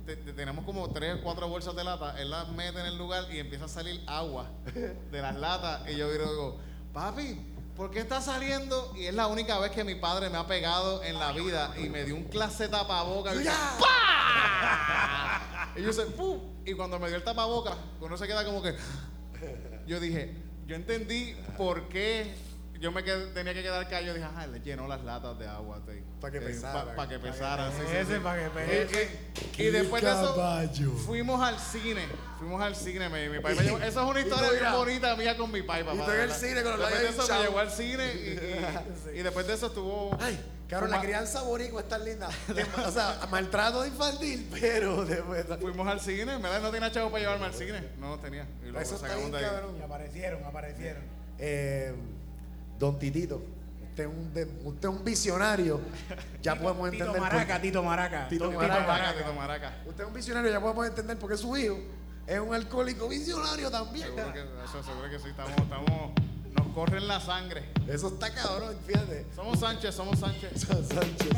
te- 0.05 0.17
te- 0.17 0.33
tenemos 0.33 0.65
como 0.65 0.89
tres 0.89 1.15
o 1.15 1.23
cuatro 1.23 1.47
bolsas 1.47 1.73
de 1.75 1.83
lata. 1.85 2.19
Él 2.21 2.29
las 2.29 2.49
mete 2.49 2.79
en 2.81 2.85
el 2.87 2.97
lugar 2.97 3.23
y 3.31 3.39
empieza 3.39 3.65
a 3.65 3.69
salir 3.69 4.01
agua 4.07 4.47
de 4.73 5.21
las 5.21 5.35
latas. 5.37 5.89
Y 5.89 5.95
yo 5.95 6.11
digo, 6.11 6.59
papi, 6.93 7.48
¿por 7.79 7.89
qué 7.91 7.99
está 7.99 8.19
saliendo? 8.19 8.91
Y 8.93 9.05
es 9.05 9.13
la 9.13 9.27
única 9.27 9.57
vez 9.57 9.71
que 9.71 9.85
mi 9.85 9.95
padre 9.95 10.29
me 10.29 10.37
ha 10.37 10.45
pegado 10.45 11.01
en 11.01 11.17
la 11.17 11.31
vida 11.31 11.73
y 11.77 11.87
me 11.87 12.03
dio 12.03 12.13
un 12.13 12.25
clase 12.25 12.63
de 12.63 12.69
tapaboca. 12.71 13.33
Y, 13.33 13.45
¡pah! 13.79 13.79
y 15.77 15.83
yo 15.83 15.93
sé, 15.93 16.07
¡pum! 16.07 16.41
Y 16.65 16.73
cuando 16.73 16.99
me 16.99 17.07
dio 17.07 17.15
el 17.15 17.23
tapaboca, 17.23 17.77
uno 18.01 18.17
se 18.17 18.27
queda 18.27 18.43
como 18.43 18.61
que. 18.61 18.75
Yo 19.87 19.99
dije, 19.99 20.35
yo 20.67 20.75
entendí 20.75 21.35
por 21.57 21.87
qué 21.89 22.35
yo 22.79 22.91
me 22.91 23.03
quedé- 23.03 23.33
tenía 23.33 23.53
que 23.53 23.61
quedar 23.61 23.83
callado. 23.87 24.05
Yo 24.07 24.13
dije, 24.13 24.25
ajá, 24.25 24.47
le 24.47 24.59
llenó 24.61 24.87
las 24.87 25.03
latas 25.03 25.37
de 25.37 25.47
agua. 25.47 25.81
sí. 25.87 26.01
Pa' 26.21 26.31
que 26.31 26.39
Sí, 26.39 26.45
pesaran. 26.45 26.95
Para 26.95 27.09
que 27.09 27.19
pesaran. 27.19 27.71
sí, 27.73 27.77
sí, 27.89 27.95
Ese, 27.95 28.15
sí. 28.15 28.19
pa' 28.21 28.35
que 28.35 28.45
Y- 28.45 28.49
pese. 28.49 29.19
y, 29.57 29.63
y 29.63 29.69
después 29.71 30.03
de 30.03 30.09
eso, 30.11 30.65
fuimos 31.05 31.41
al 31.41 31.59
cine. 31.59 32.07
Fuimos 32.37 32.61
al 32.61 32.75
cine. 32.75 33.09
Mi, 33.09 33.29
mi 33.29 33.37
llevó- 33.43 33.77
esa 33.83 33.87
es 34.03 34.09
una 34.09 34.19
Y 34.19 34.23
historia 34.23 34.51
bien 34.51 34.71
bonita 34.73 35.15
mía 35.15 35.37
con 35.37 35.51
mi 35.51 35.61
papá. 35.61 35.81
tú 35.83 36.11
en 36.11 36.19
el 36.21 36.31
cine 36.31 36.63
con 36.63 36.71
los 36.79 36.79
Después 36.89 37.01
de 37.01 37.09
eso 37.23 37.33
me 37.33 37.41
llevó 37.43 37.59
al 37.59 37.71
cine 37.71 38.13
y, 38.13 39.15
y- 39.15 39.19
y 39.19 39.23
después 39.23 39.45
de 39.47 39.53
eso 39.53 39.67
estuvo. 39.67 40.17
Ay, 40.21 40.39
cabrón, 40.69 40.91
la 40.91 41.01
crianza 41.01 41.41
boricua 41.43 41.81
es 41.81 41.87
tan 41.89 42.03
linda. 42.05 42.29
O 42.87 42.91
sea, 42.91 43.19
maltrato 43.29 43.85
infantil, 43.85 44.47
pero 44.59 45.05
después. 45.05 45.45
Fuimos 45.59 45.87
al 45.87 45.99
cine, 45.99 46.37
¿verdad? 46.37 46.61
No 46.61 46.71
tenía 46.71 46.91
chavo 46.91 47.09
para 47.11 47.23
llevarme 47.23 47.45
al 47.45 47.53
cine. 47.53 47.83
No 47.99 48.17
tenía. 48.19 48.45
Y 48.61 48.65
luego 48.65 48.79
Eso 48.79 48.97
sacamos 48.97 49.31
de 49.31 49.37
ahí. 49.37 49.43
cabrón. 49.45 49.75
Y 49.79 49.81
aparecieron, 49.83 50.43
aparecieron. 50.45 51.03
Eh, 51.39 51.93
don 52.79 52.97
Titito, 52.97 53.41
usted 53.89 54.03
es 54.03 54.09
un, 54.09 54.33
de- 54.33 54.45
usted 54.63 54.89
es 54.89 54.95
un 54.95 55.03
visionario. 55.03 55.79
Ya 56.41 56.55
podemos 56.55 56.89
Tito 56.91 57.03
entender. 57.05 57.21
por- 57.21 57.31
Maraca, 57.33 57.61
Tito 57.61 57.83
Maraca. 57.83 58.27
Tito 58.29 58.45
Don 58.45 58.55
Maraca. 58.55 58.87
Maraca, 58.87 59.17
Tito 59.17 59.33
Maraca. 59.33 59.77
usted 59.85 60.03
es 60.03 60.07
un 60.07 60.13
visionario, 60.13 60.51
ya 60.51 60.61
podemos 60.61 60.87
entender 60.87 61.17
por 61.19 61.29
qué 61.29 61.37
su 61.37 61.55
hijo 61.57 61.77
es 62.25 62.39
un 62.39 62.53
alcohólico 62.53 63.07
visionario 63.09 63.69
también. 63.69 64.07
Seguro 64.07 64.33
que, 64.33 64.39
eso, 64.41 64.83
seguro 64.83 65.09
que 65.09 65.19
sí, 65.19 65.29
estamos, 65.29 65.51
estamos, 65.57 66.11
nos 66.57 66.67
corre 66.73 66.97
en 66.99 67.07
la 67.07 67.19
sangre. 67.19 67.65
Eso 67.87 68.07
está 68.09 68.33
cabrón, 68.33 68.75
fíjate. 68.87 69.25
Somos 69.35 69.59
Sánchez, 69.59 69.93
somos 69.95 70.19
Sánchez. 70.19 70.51
San 70.67 70.85
Sánchez 70.85 71.37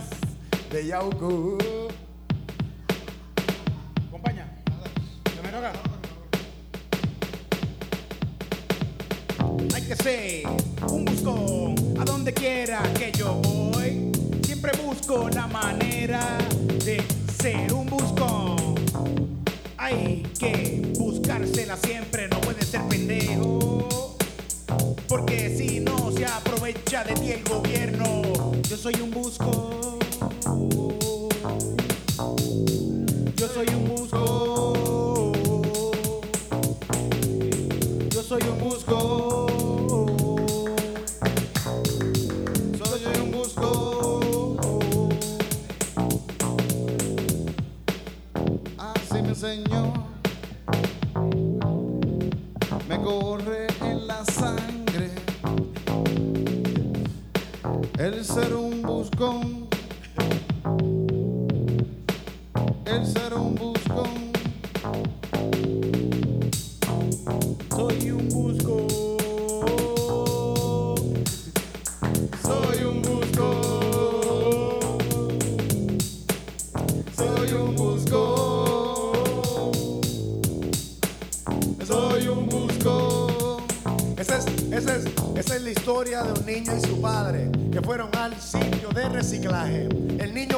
de 0.69 0.85
Yauco. 0.85 1.57
Acompaña. 4.07 4.47
¿Se 5.35 5.41
me 5.41 5.49
toca? 5.49 5.71
Que 9.95 10.03
ser 10.03 10.43
un 10.89 11.03
buscón 11.03 11.75
a 11.99 12.05
donde 12.05 12.33
quiera 12.33 12.81
que 12.93 13.11
yo 13.11 13.33
voy. 13.33 14.11
Siempre 14.45 14.71
busco 14.83 15.27
la 15.29 15.47
manera 15.47 16.37
de 16.85 17.03
ser 17.41 17.73
un 17.73 17.87
buscón. 17.87 18.75
Hay 19.77 20.23
que 20.39 20.93
buscársela 20.97 21.75
siempre, 21.75 22.29
no 22.29 22.39
puede 22.39 22.63
ser 22.65 22.81
pendejo. 22.87 24.15
Porque 25.09 25.53
si 25.57 25.81
no 25.81 26.11
se 26.11 26.25
aprovecha 26.25 27.03
de 27.03 27.13
ti 27.15 27.31
el 27.31 27.43
gobierno, 27.43 28.21
yo 28.69 28.77
soy 28.77 28.95
un 29.01 29.11
buscón. 29.11 29.99
Yo 33.35 33.47
soy 33.47 33.67
un 33.75 33.89
busco. 33.89 34.10
El 58.01 58.25
ser 58.25 58.55
un 58.55 58.81
buscón. 58.81 59.60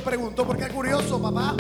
Preguntó, 0.03 0.45
¿por 0.45 0.57
qué 0.57 0.67
curioso, 0.67 1.21
papá? 1.21 1.55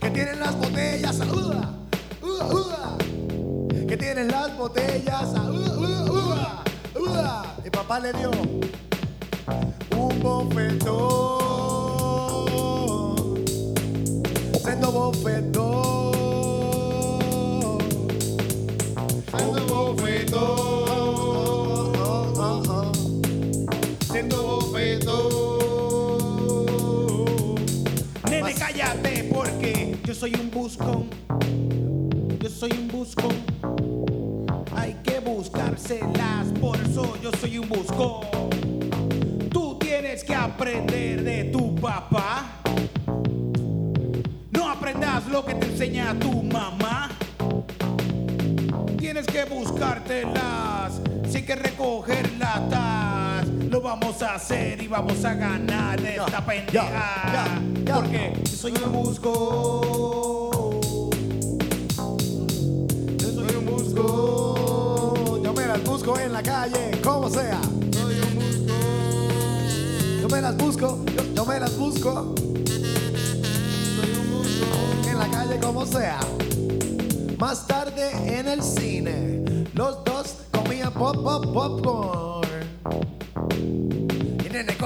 Que 0.00 0.10
tienen 0.10 0.40
las 0.40 0.56
botellas, 0.56 1.20
¡uah! 1.20 1.74
¡uah! 2.22 2.46
¡uah! 2.52 2.98
Que 3.86 3.96
tienen 3.96 4.28
las 4.28 4.56
botellas. 4.56 5.32
¡uah! 6.94 7.44
Y 7.64 7.70
papá 7.70 8.00
le 8.00 8.12
dio 8.14 8.30
un 9.96 10.20
bofetón. 10.20 10.90
Sendo 14.62 14.92
bofetón. 14.92 15.69
Soy 30.20 30.34
un 30.34 30.50
buscón. 30.50 31.08
Yo 32.40 32.50
soy 32.50 32.72
un 32.72 32.88
buscón. 32.88 33.34
Hay 34.76 34.92
que 35.02 35.18
buscárselas, 35.18 36.48
por 36.60 36.76
eso 36.76 37.16
yo 37.22 37.30
soy 37.40 37.56
un 37.56 37.66
buscón. 37.66 38.26
Tú 39.50 39.78
tienes 39.78 40.22
que 40.22 40.34
aprender 40.34 41.24
de 41.24 41.44
tu 41.44 41.74
papá. 41.74 42.60
No 44.50 44.68
aprendas 44.68 45.26
lo 45.28 45.42
que 45.42 45.54
te 45.54 45.64
enseña 45.64 46.14
tu 46.18 46.42
mamá. 46.42 47.08
Tienes 48.98 49.24
que 49.24 49.44
buscártelas, 49.44 51.00
hay 51.34 51.42
que 51.46 51.54
recoger 51.54 52.30
latas. 52.38 53.59
Lo 53.70 53.80
vamos 53.80 54.20
a 54.20 54.34
hacer 54.34 54.82
y 54.82 54.88
vamos 54.88 55.24
a 55.24 55.32
ganar 55.32 56.00
esta 56.00 56.44
pendeja. 56.44 57.62
Porque 57.94 58.32
yo 58.42 58.46
soy 58.50 58.72
un 58.84 58.92
busco. 58.92 60.80
Yo 63.16 63.30
soy 63.32 63.54
un 63.54 63.66
busco. 63.66 65.40
Yo 65.40 65.52
me 65.52 65.66
las 65.66 65.84
busco 65.84 66.18
en 66.18 66.32
la 66.32 66.42
calle, 66.42 67.00
como 67.00 67.30
sea. 67.30 67.60
Soy 67.92 68.16
un 68.20 68.34
buscón. 68.34 70.20
Yo 70.20 70.28
me 70.28 70.40
las 70.40 70.56
busco, 70.56 71.04
yo, 71.16 71.22
yo 71.32 71.46
me 71.46 71.60
las 71.60 71.78
busco. 71.78 72.34
En 75.08 75.16
la 75.16 75.28
calle, 75.30 75.60
como 75.60 75.86
sea. 75.86 76.18
Más 77.38 77.68
tarde 77.68 78.10
en 78.26 78.48
el 78.48 78.64
cine, 78.64 79.64
los 79.74 80.04
dos 80.04 80.38
comían 80.50 80.92
pop, 80.92 81.22
pop, 81.22 81.54
popcorn. 81.54 82.39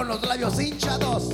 Con 0.05 0.20
los 0.20 0.28
labios 0.28 0.61
hinchados 0.61 1.30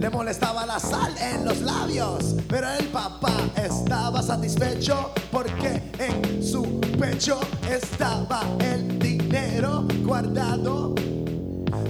Le 0.00 0.08
molestaba 0.08 0.64
la 0.64 0.80
sal 0.80 1.14
en 1.20 1.44
los 1.44 1.60
labios, 1.60 2.36
pero 2.48 2.66
el 2.70 2.86
papá 2.86 3.30
estaba 3.54 4.22
satisfecho 4.22 5.10
porque 5.30 5.82
en 5.98 6.42
su 6.42 6.80
pecho 6.98 7.38
estaba 7.70 8.40
el 8.60 8.98
dinero 8.98 9.86
guardado 10.02 10.94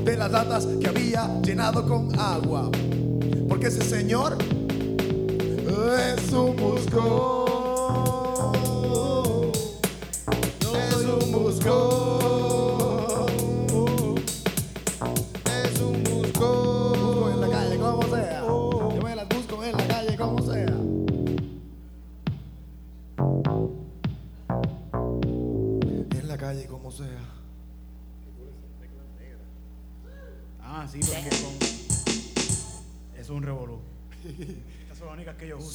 de 0.04 0.16
las 0.16 0.32
latas 0.32 0.66
que 0.80 0.88
había 0.88 1.30
llenado 1.42 1.86
con 1.86 2.18
agua. 2.18 2.72
Porque 3.48 3.68
ese 3.68 3.82
señor 3.82 4.36
es 5.96 6.32
un. 6.32 7.45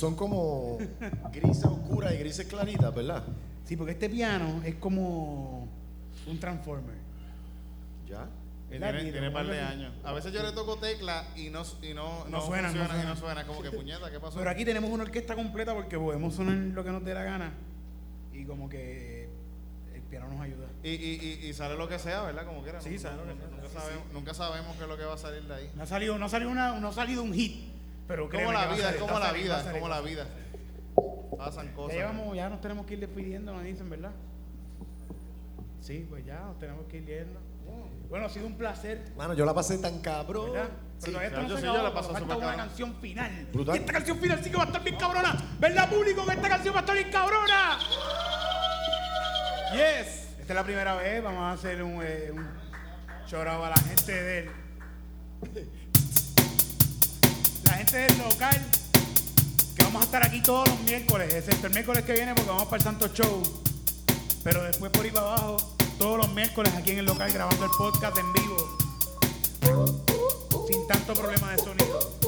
Son 0.02 0.16
como 0.16 0.80
grises 1.32 1.64
oscuras 1.64 2.12
y 2.16 2.18
grises 2.18 2.48
claritas, 2.48 2.92
¿verdad? 2.96 3.22
Sí, 3.66 3.78
porque 3.78 3.92
este 3.92 4.10
piano 4.10 4.60
es 4.66 4.74
como 4.78 5.68
un 6.26 6.40
transformer. 6.40 6.96
Ya. 8.10 8.28
Tiene, 8.68 9.12
tiene 9.12 9.30
par 9.30 9.46
de 9.46 9.60
años. 9.62 9.94
A 10.04 10.12
veces 10.12 10.34
yo 10.34 10.42
le 10.42 10.54
toco 10.54 10.78
tecla 10.78 11.28
y 11.36 11.52
no, 11.52 11.62
y 11.84 11.94
no, 11.94 12.26
No 12.26 12.30
no, 12.32 12.42
suena, 12.42 12.70
no 12.72 12.80
funciona 12.80 12.84
y 12.86 12.88
suena. 12.88 13.10
no 13.10 13.16
suena. 13.16 13.46
Como 13.46 13.62
que 13.62 13.70
puñeta, 13.70 14.10
¿qué 14.10 14.20
pasó? 14.20 14.40
Pero 14.40 14.50
aquí 14.50 14.66
tenemos 14.66 14.90
una 14.90 15.04
orquesta 15.04 15.36
completa 15.36 15.76
porque 15.76 16.00
podemos 16.00 16.34
sonar 16.34 16.56
lo 16.56 16.84
que 16.84 16.90
nos 16.90 17.06
dé 17.06 17.14
la 17.14 17.24
gana. 17.24 17.54
Y 18.34 18.44
como 18.46 18.68
que 18.70 19.30
el 19.94 20.02
piano 20.02 20.30
nos 20.30 20.42
ayuda. 20.42 20.66
Y, 20.84 20.90
y, 20.90 21.40
y, 21.44 21.48
y 21.48 21.54
sale 21.54 21.76
lo 21.78 21.88
que 21.88 22.00
sea, 22.00 22.24
¿verdad? 22.24 22.48
Como 22.48 22.64
quiera. 22.64 22.82
Sí, 22.82 22.98
sale 22.98 23.18
lo 23.18 23.26
que 23.32 23.38
sea. 23.38 23.48
Nunca, 23.52 23.68
Sí, 23.70 23.76
sabemos, 23.78 24.06
nunca 24.14 24.34
sabemos 24.34 24.76
qué 24.78 24.82
es 24.84 24.90
lo 24.90 24.98
que 24.98 25.04
va 25.06 25.14
a 25.14 25.18
salir 25.20 25.44
de 25.44 25.54
ahí. 25.54 25.70
No 25.76 25.84
ha 25.84 25.86
salido, 25.86 26.18
no 26.18 26.26
ha 26.26 26.30
salido, 26.30 26.50
una, 26.50 26.80
no 26.80 26.88
ha 26.88 26.94
salido 26.94 27.22
un 27.22 27.34
hit. 27.36 27.70
Pero 28.12 28.30
Como 28.30 28.52
la 28.52 28.68
vida, 28.68 28.94
como 29.00 29.20
la 29.20 29.32
vida, 29.32 29.72
como 29.72 29.88
la 29.88 30.02
vida. 30.02 30.26
Pasan 31.38 31.68
Ya 31.68 31.74
cosas. 31.74 31.96
llevamos, 31.96 32.36
ya 32.36 32.50
nos 32.50 32.60
tenemos 32.60 32.86
que 32.86 32.96
ir 32.96 33.00
despidiendo, 33.00 33.54
nos 33.54 33.64
dicen, 33.64 33.90
¿verdad? 33.90 34.12
Sí, 35.80 36.06
pues 36.10 36.26
ya 36.26 36.42
nos 36.42 36.60
tenemos 36.60 36.86
que 36.88 36.98
ir 36.98 37.06
yendo. 37.06 37.40
Bueno, 38.10 38.26
ha 38.26 38.30
sido 38.30 38.48
un 38.48 38.58
placer, 38.58 39.14
Mano, 39.16 39.34
yo 39.34 39.46
la 39.46 39.54
pasé 39.54 39.78
tan 39.78 40.02
cabrón. 40.02 40.52
¿verdad? 40.52 40.70
Pero 41.00 41.14
todavía 41.14 41.30
esto 41.30 41.42
yo 41.42 41.48
no 41.48 41.56
se 41.56 41.62
sí, 41.62 41.68
yo 41.68 41.84
la 41.84 41.92
falta 41.92 42.20
súper 42.20 42.38
una 42.38 42.56
canción 42.58 42.96
final. 42.96 43.48
Brutal. 43.54 43.76
Y 43.78 43.80
esta 43.80 43.94
canción 43.94 44.20
final 44.20 44.44
sí 44.44 44.52
que 44.52 44.58
va 44.58 44.64
a 44.64 44.66
estar 44.66 44.84
bien 44.84 44.98
cabrona. 44.98 45.36
¿Verdad, 45.58 45.90
público? 45.90 46.26
Que 46.26 46.34
esta 46.34 46.50
canción 46.50 46.76
va 46.76 46.80
a 46.80 46.82
estar 46.82 46.96
bien 46.98 47.12
cabrona. 47.12 47.80
Yes. 49.72 50.28
Esta 50.38 50.52
es 50.52 50.56
la 50.56 50.64
primera 50.66 50.96
vez. 50.96 51.24
Vamos 51.24 51.44
a 51.44 51.52
hacer 51.54 51.82
un, 51.82 52.02
eh, 52.04 52.30
un 52.34 52.46
chorado 53.26 53.64
a 53.64 53.70
la 53.70 53.78
gente 53.78 54.22
del... 54.22 54.50
La 57.92 58.00
gente 58.00 58.14
del 58.14 58.24
local. 58.30 58.68
Que 59.76 59.84
vamos 59.84 60.02
a 60.02 60.06
estar 60.06 60.26
aquí 60.26 60.42
todos 60.42 60.68
los 60.70 60.80
miércoles. 60.82 61.34
Excepto 61.34 61.68
el 61.68 61.74
miércoles 61.74 62.04
que 62.04 62.14
viene 62.14 62.34
porque 62.34 62.50
vamos 62.50 62.66
para 62.66 62.78
el 62.78 62.84
Santo 62.84 63.08
Show. 63.08 63.42
Pero 64.44 64.64
después 64.64 64.92
por 64.92 65.04
ahí 65.04 65.12
para 65.12 65.28
abajo. 65.28 65.58
Todos 65.98 66.18
los 66.20 66.34
miércoles 66.34 66.74
aquí 66.78 66.92
en 66.92 67.00
el 67.00 67.06
local 67.06 67.32
grabando 67.32 67.66
el 67.66 67.72
podcast 67.72 68.18
en 68.18 68.34
vivo. 68.34 68.78
Sin 70.68 70.88
tanto 70.88 71.14
problema 71.14 71.52
de 71.52 71.58
sonido. 71.58 72.21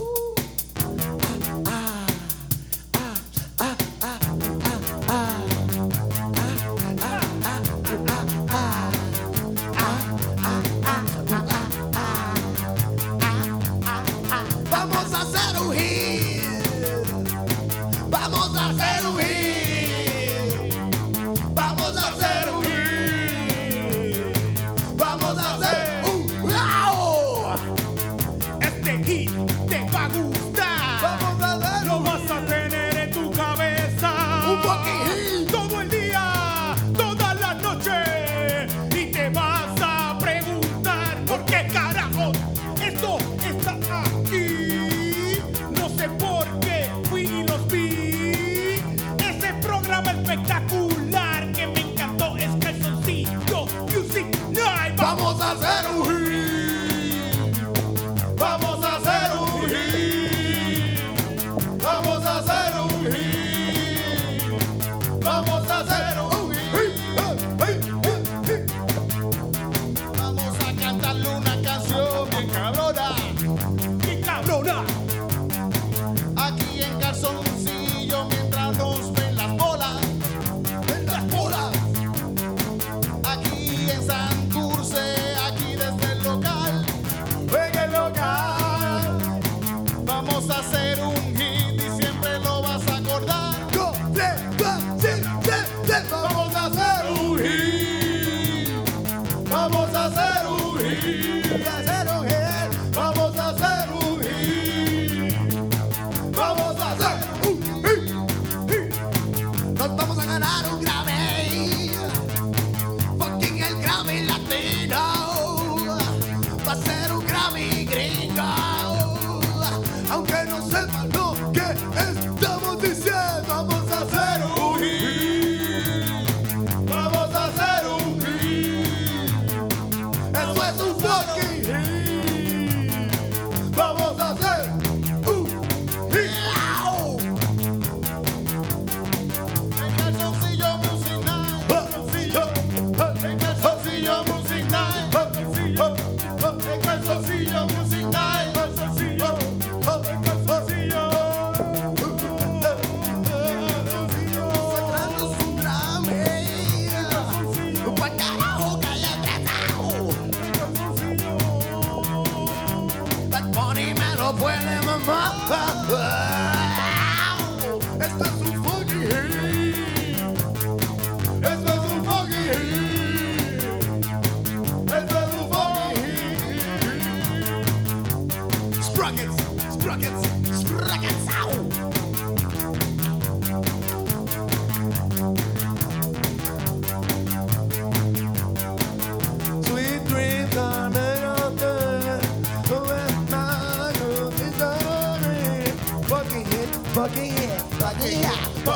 yeah. 198.05 198.72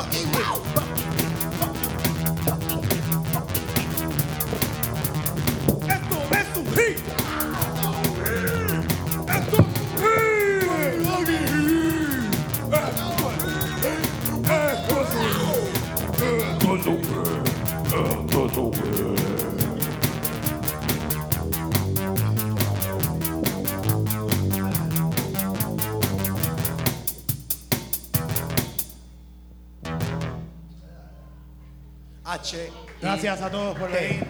Gracias 33.38 33.54
a 33.54 33.56
todos 33.56 33.78
por 33.78 33.92
venir. 33.92 34.26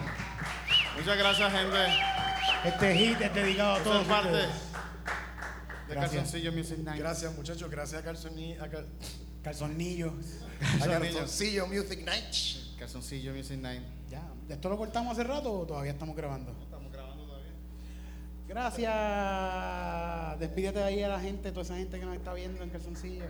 Muchas 0.99 1.17
gracias, 1.17 1.51
gente. 1.51 1.77
Este 2.65 2.95
hit 2.95 3.19
es 3.23 3.35
dedicado 3.35 3.73
a 3.77 3.79
todos 3.83 4.07
parte 4.07 4.29
ustedes. 4.29 4.49
de 5.89 5.95
Gracias. 5.95 6.11
Calzoncillo 6.23 6.53
Music 6.53 6.79
Night. 6.81 6.99
Gracias, 7.01 7.35
muchachos. 7.35 7.71
Gracias 7.71 8.03
a 8.03 8.05
Cal- 8.05 8.87
Calzoncillo 9.43 10.13
Music 11.69 12.05
Night. 12.05 12.77
Calzoncillo 12.79 13.33
Music 13.33 13.57
Night. 13.59 13.83
Ya, 14.11 14.21
¿esto 14.51 14.69
lo 14.69 14.77
cortamos 14.77 15.13
hace 15.19 15.25
rato 15.27 15.53
o 15.61 15.67
todavía 15.67 15.93
estamos 15.93 16.15
grabando? 16.15 16.55
Estamos 16.63 16.93
grabando 16.93 17.25
todavía. 17.25 17.53
Gracias. 18.47 20.39
Despídete 20.39 20.83
ahí 20.83 21.03
a 21.03 21.09
la 21.09 21.19
gente, 21.21 21.51
toda 21.51 21.63
esa 21.63 21.77
gente 21.77 21.99
que 21.99 22.05
nos 22.05 22.15
está 22.15 22.35
viendo 22.35 22.63
en 22.63 22.69
calzoncillo. 22.69 23.25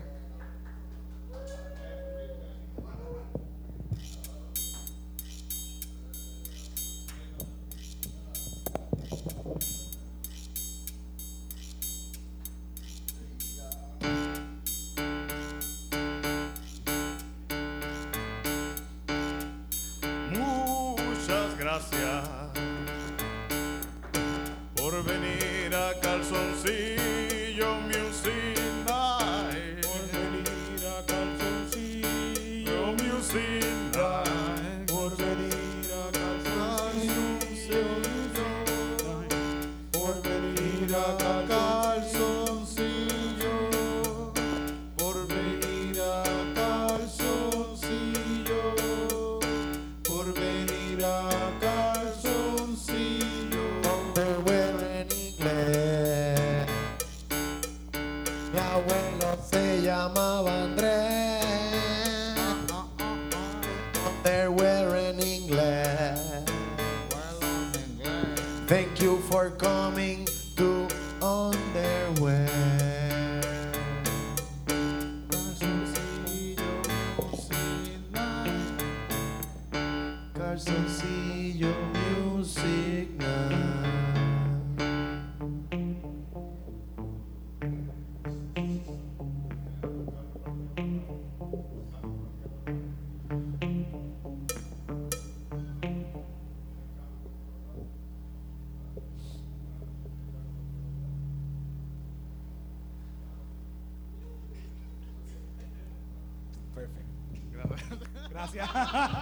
Gracias. 108.59 109.09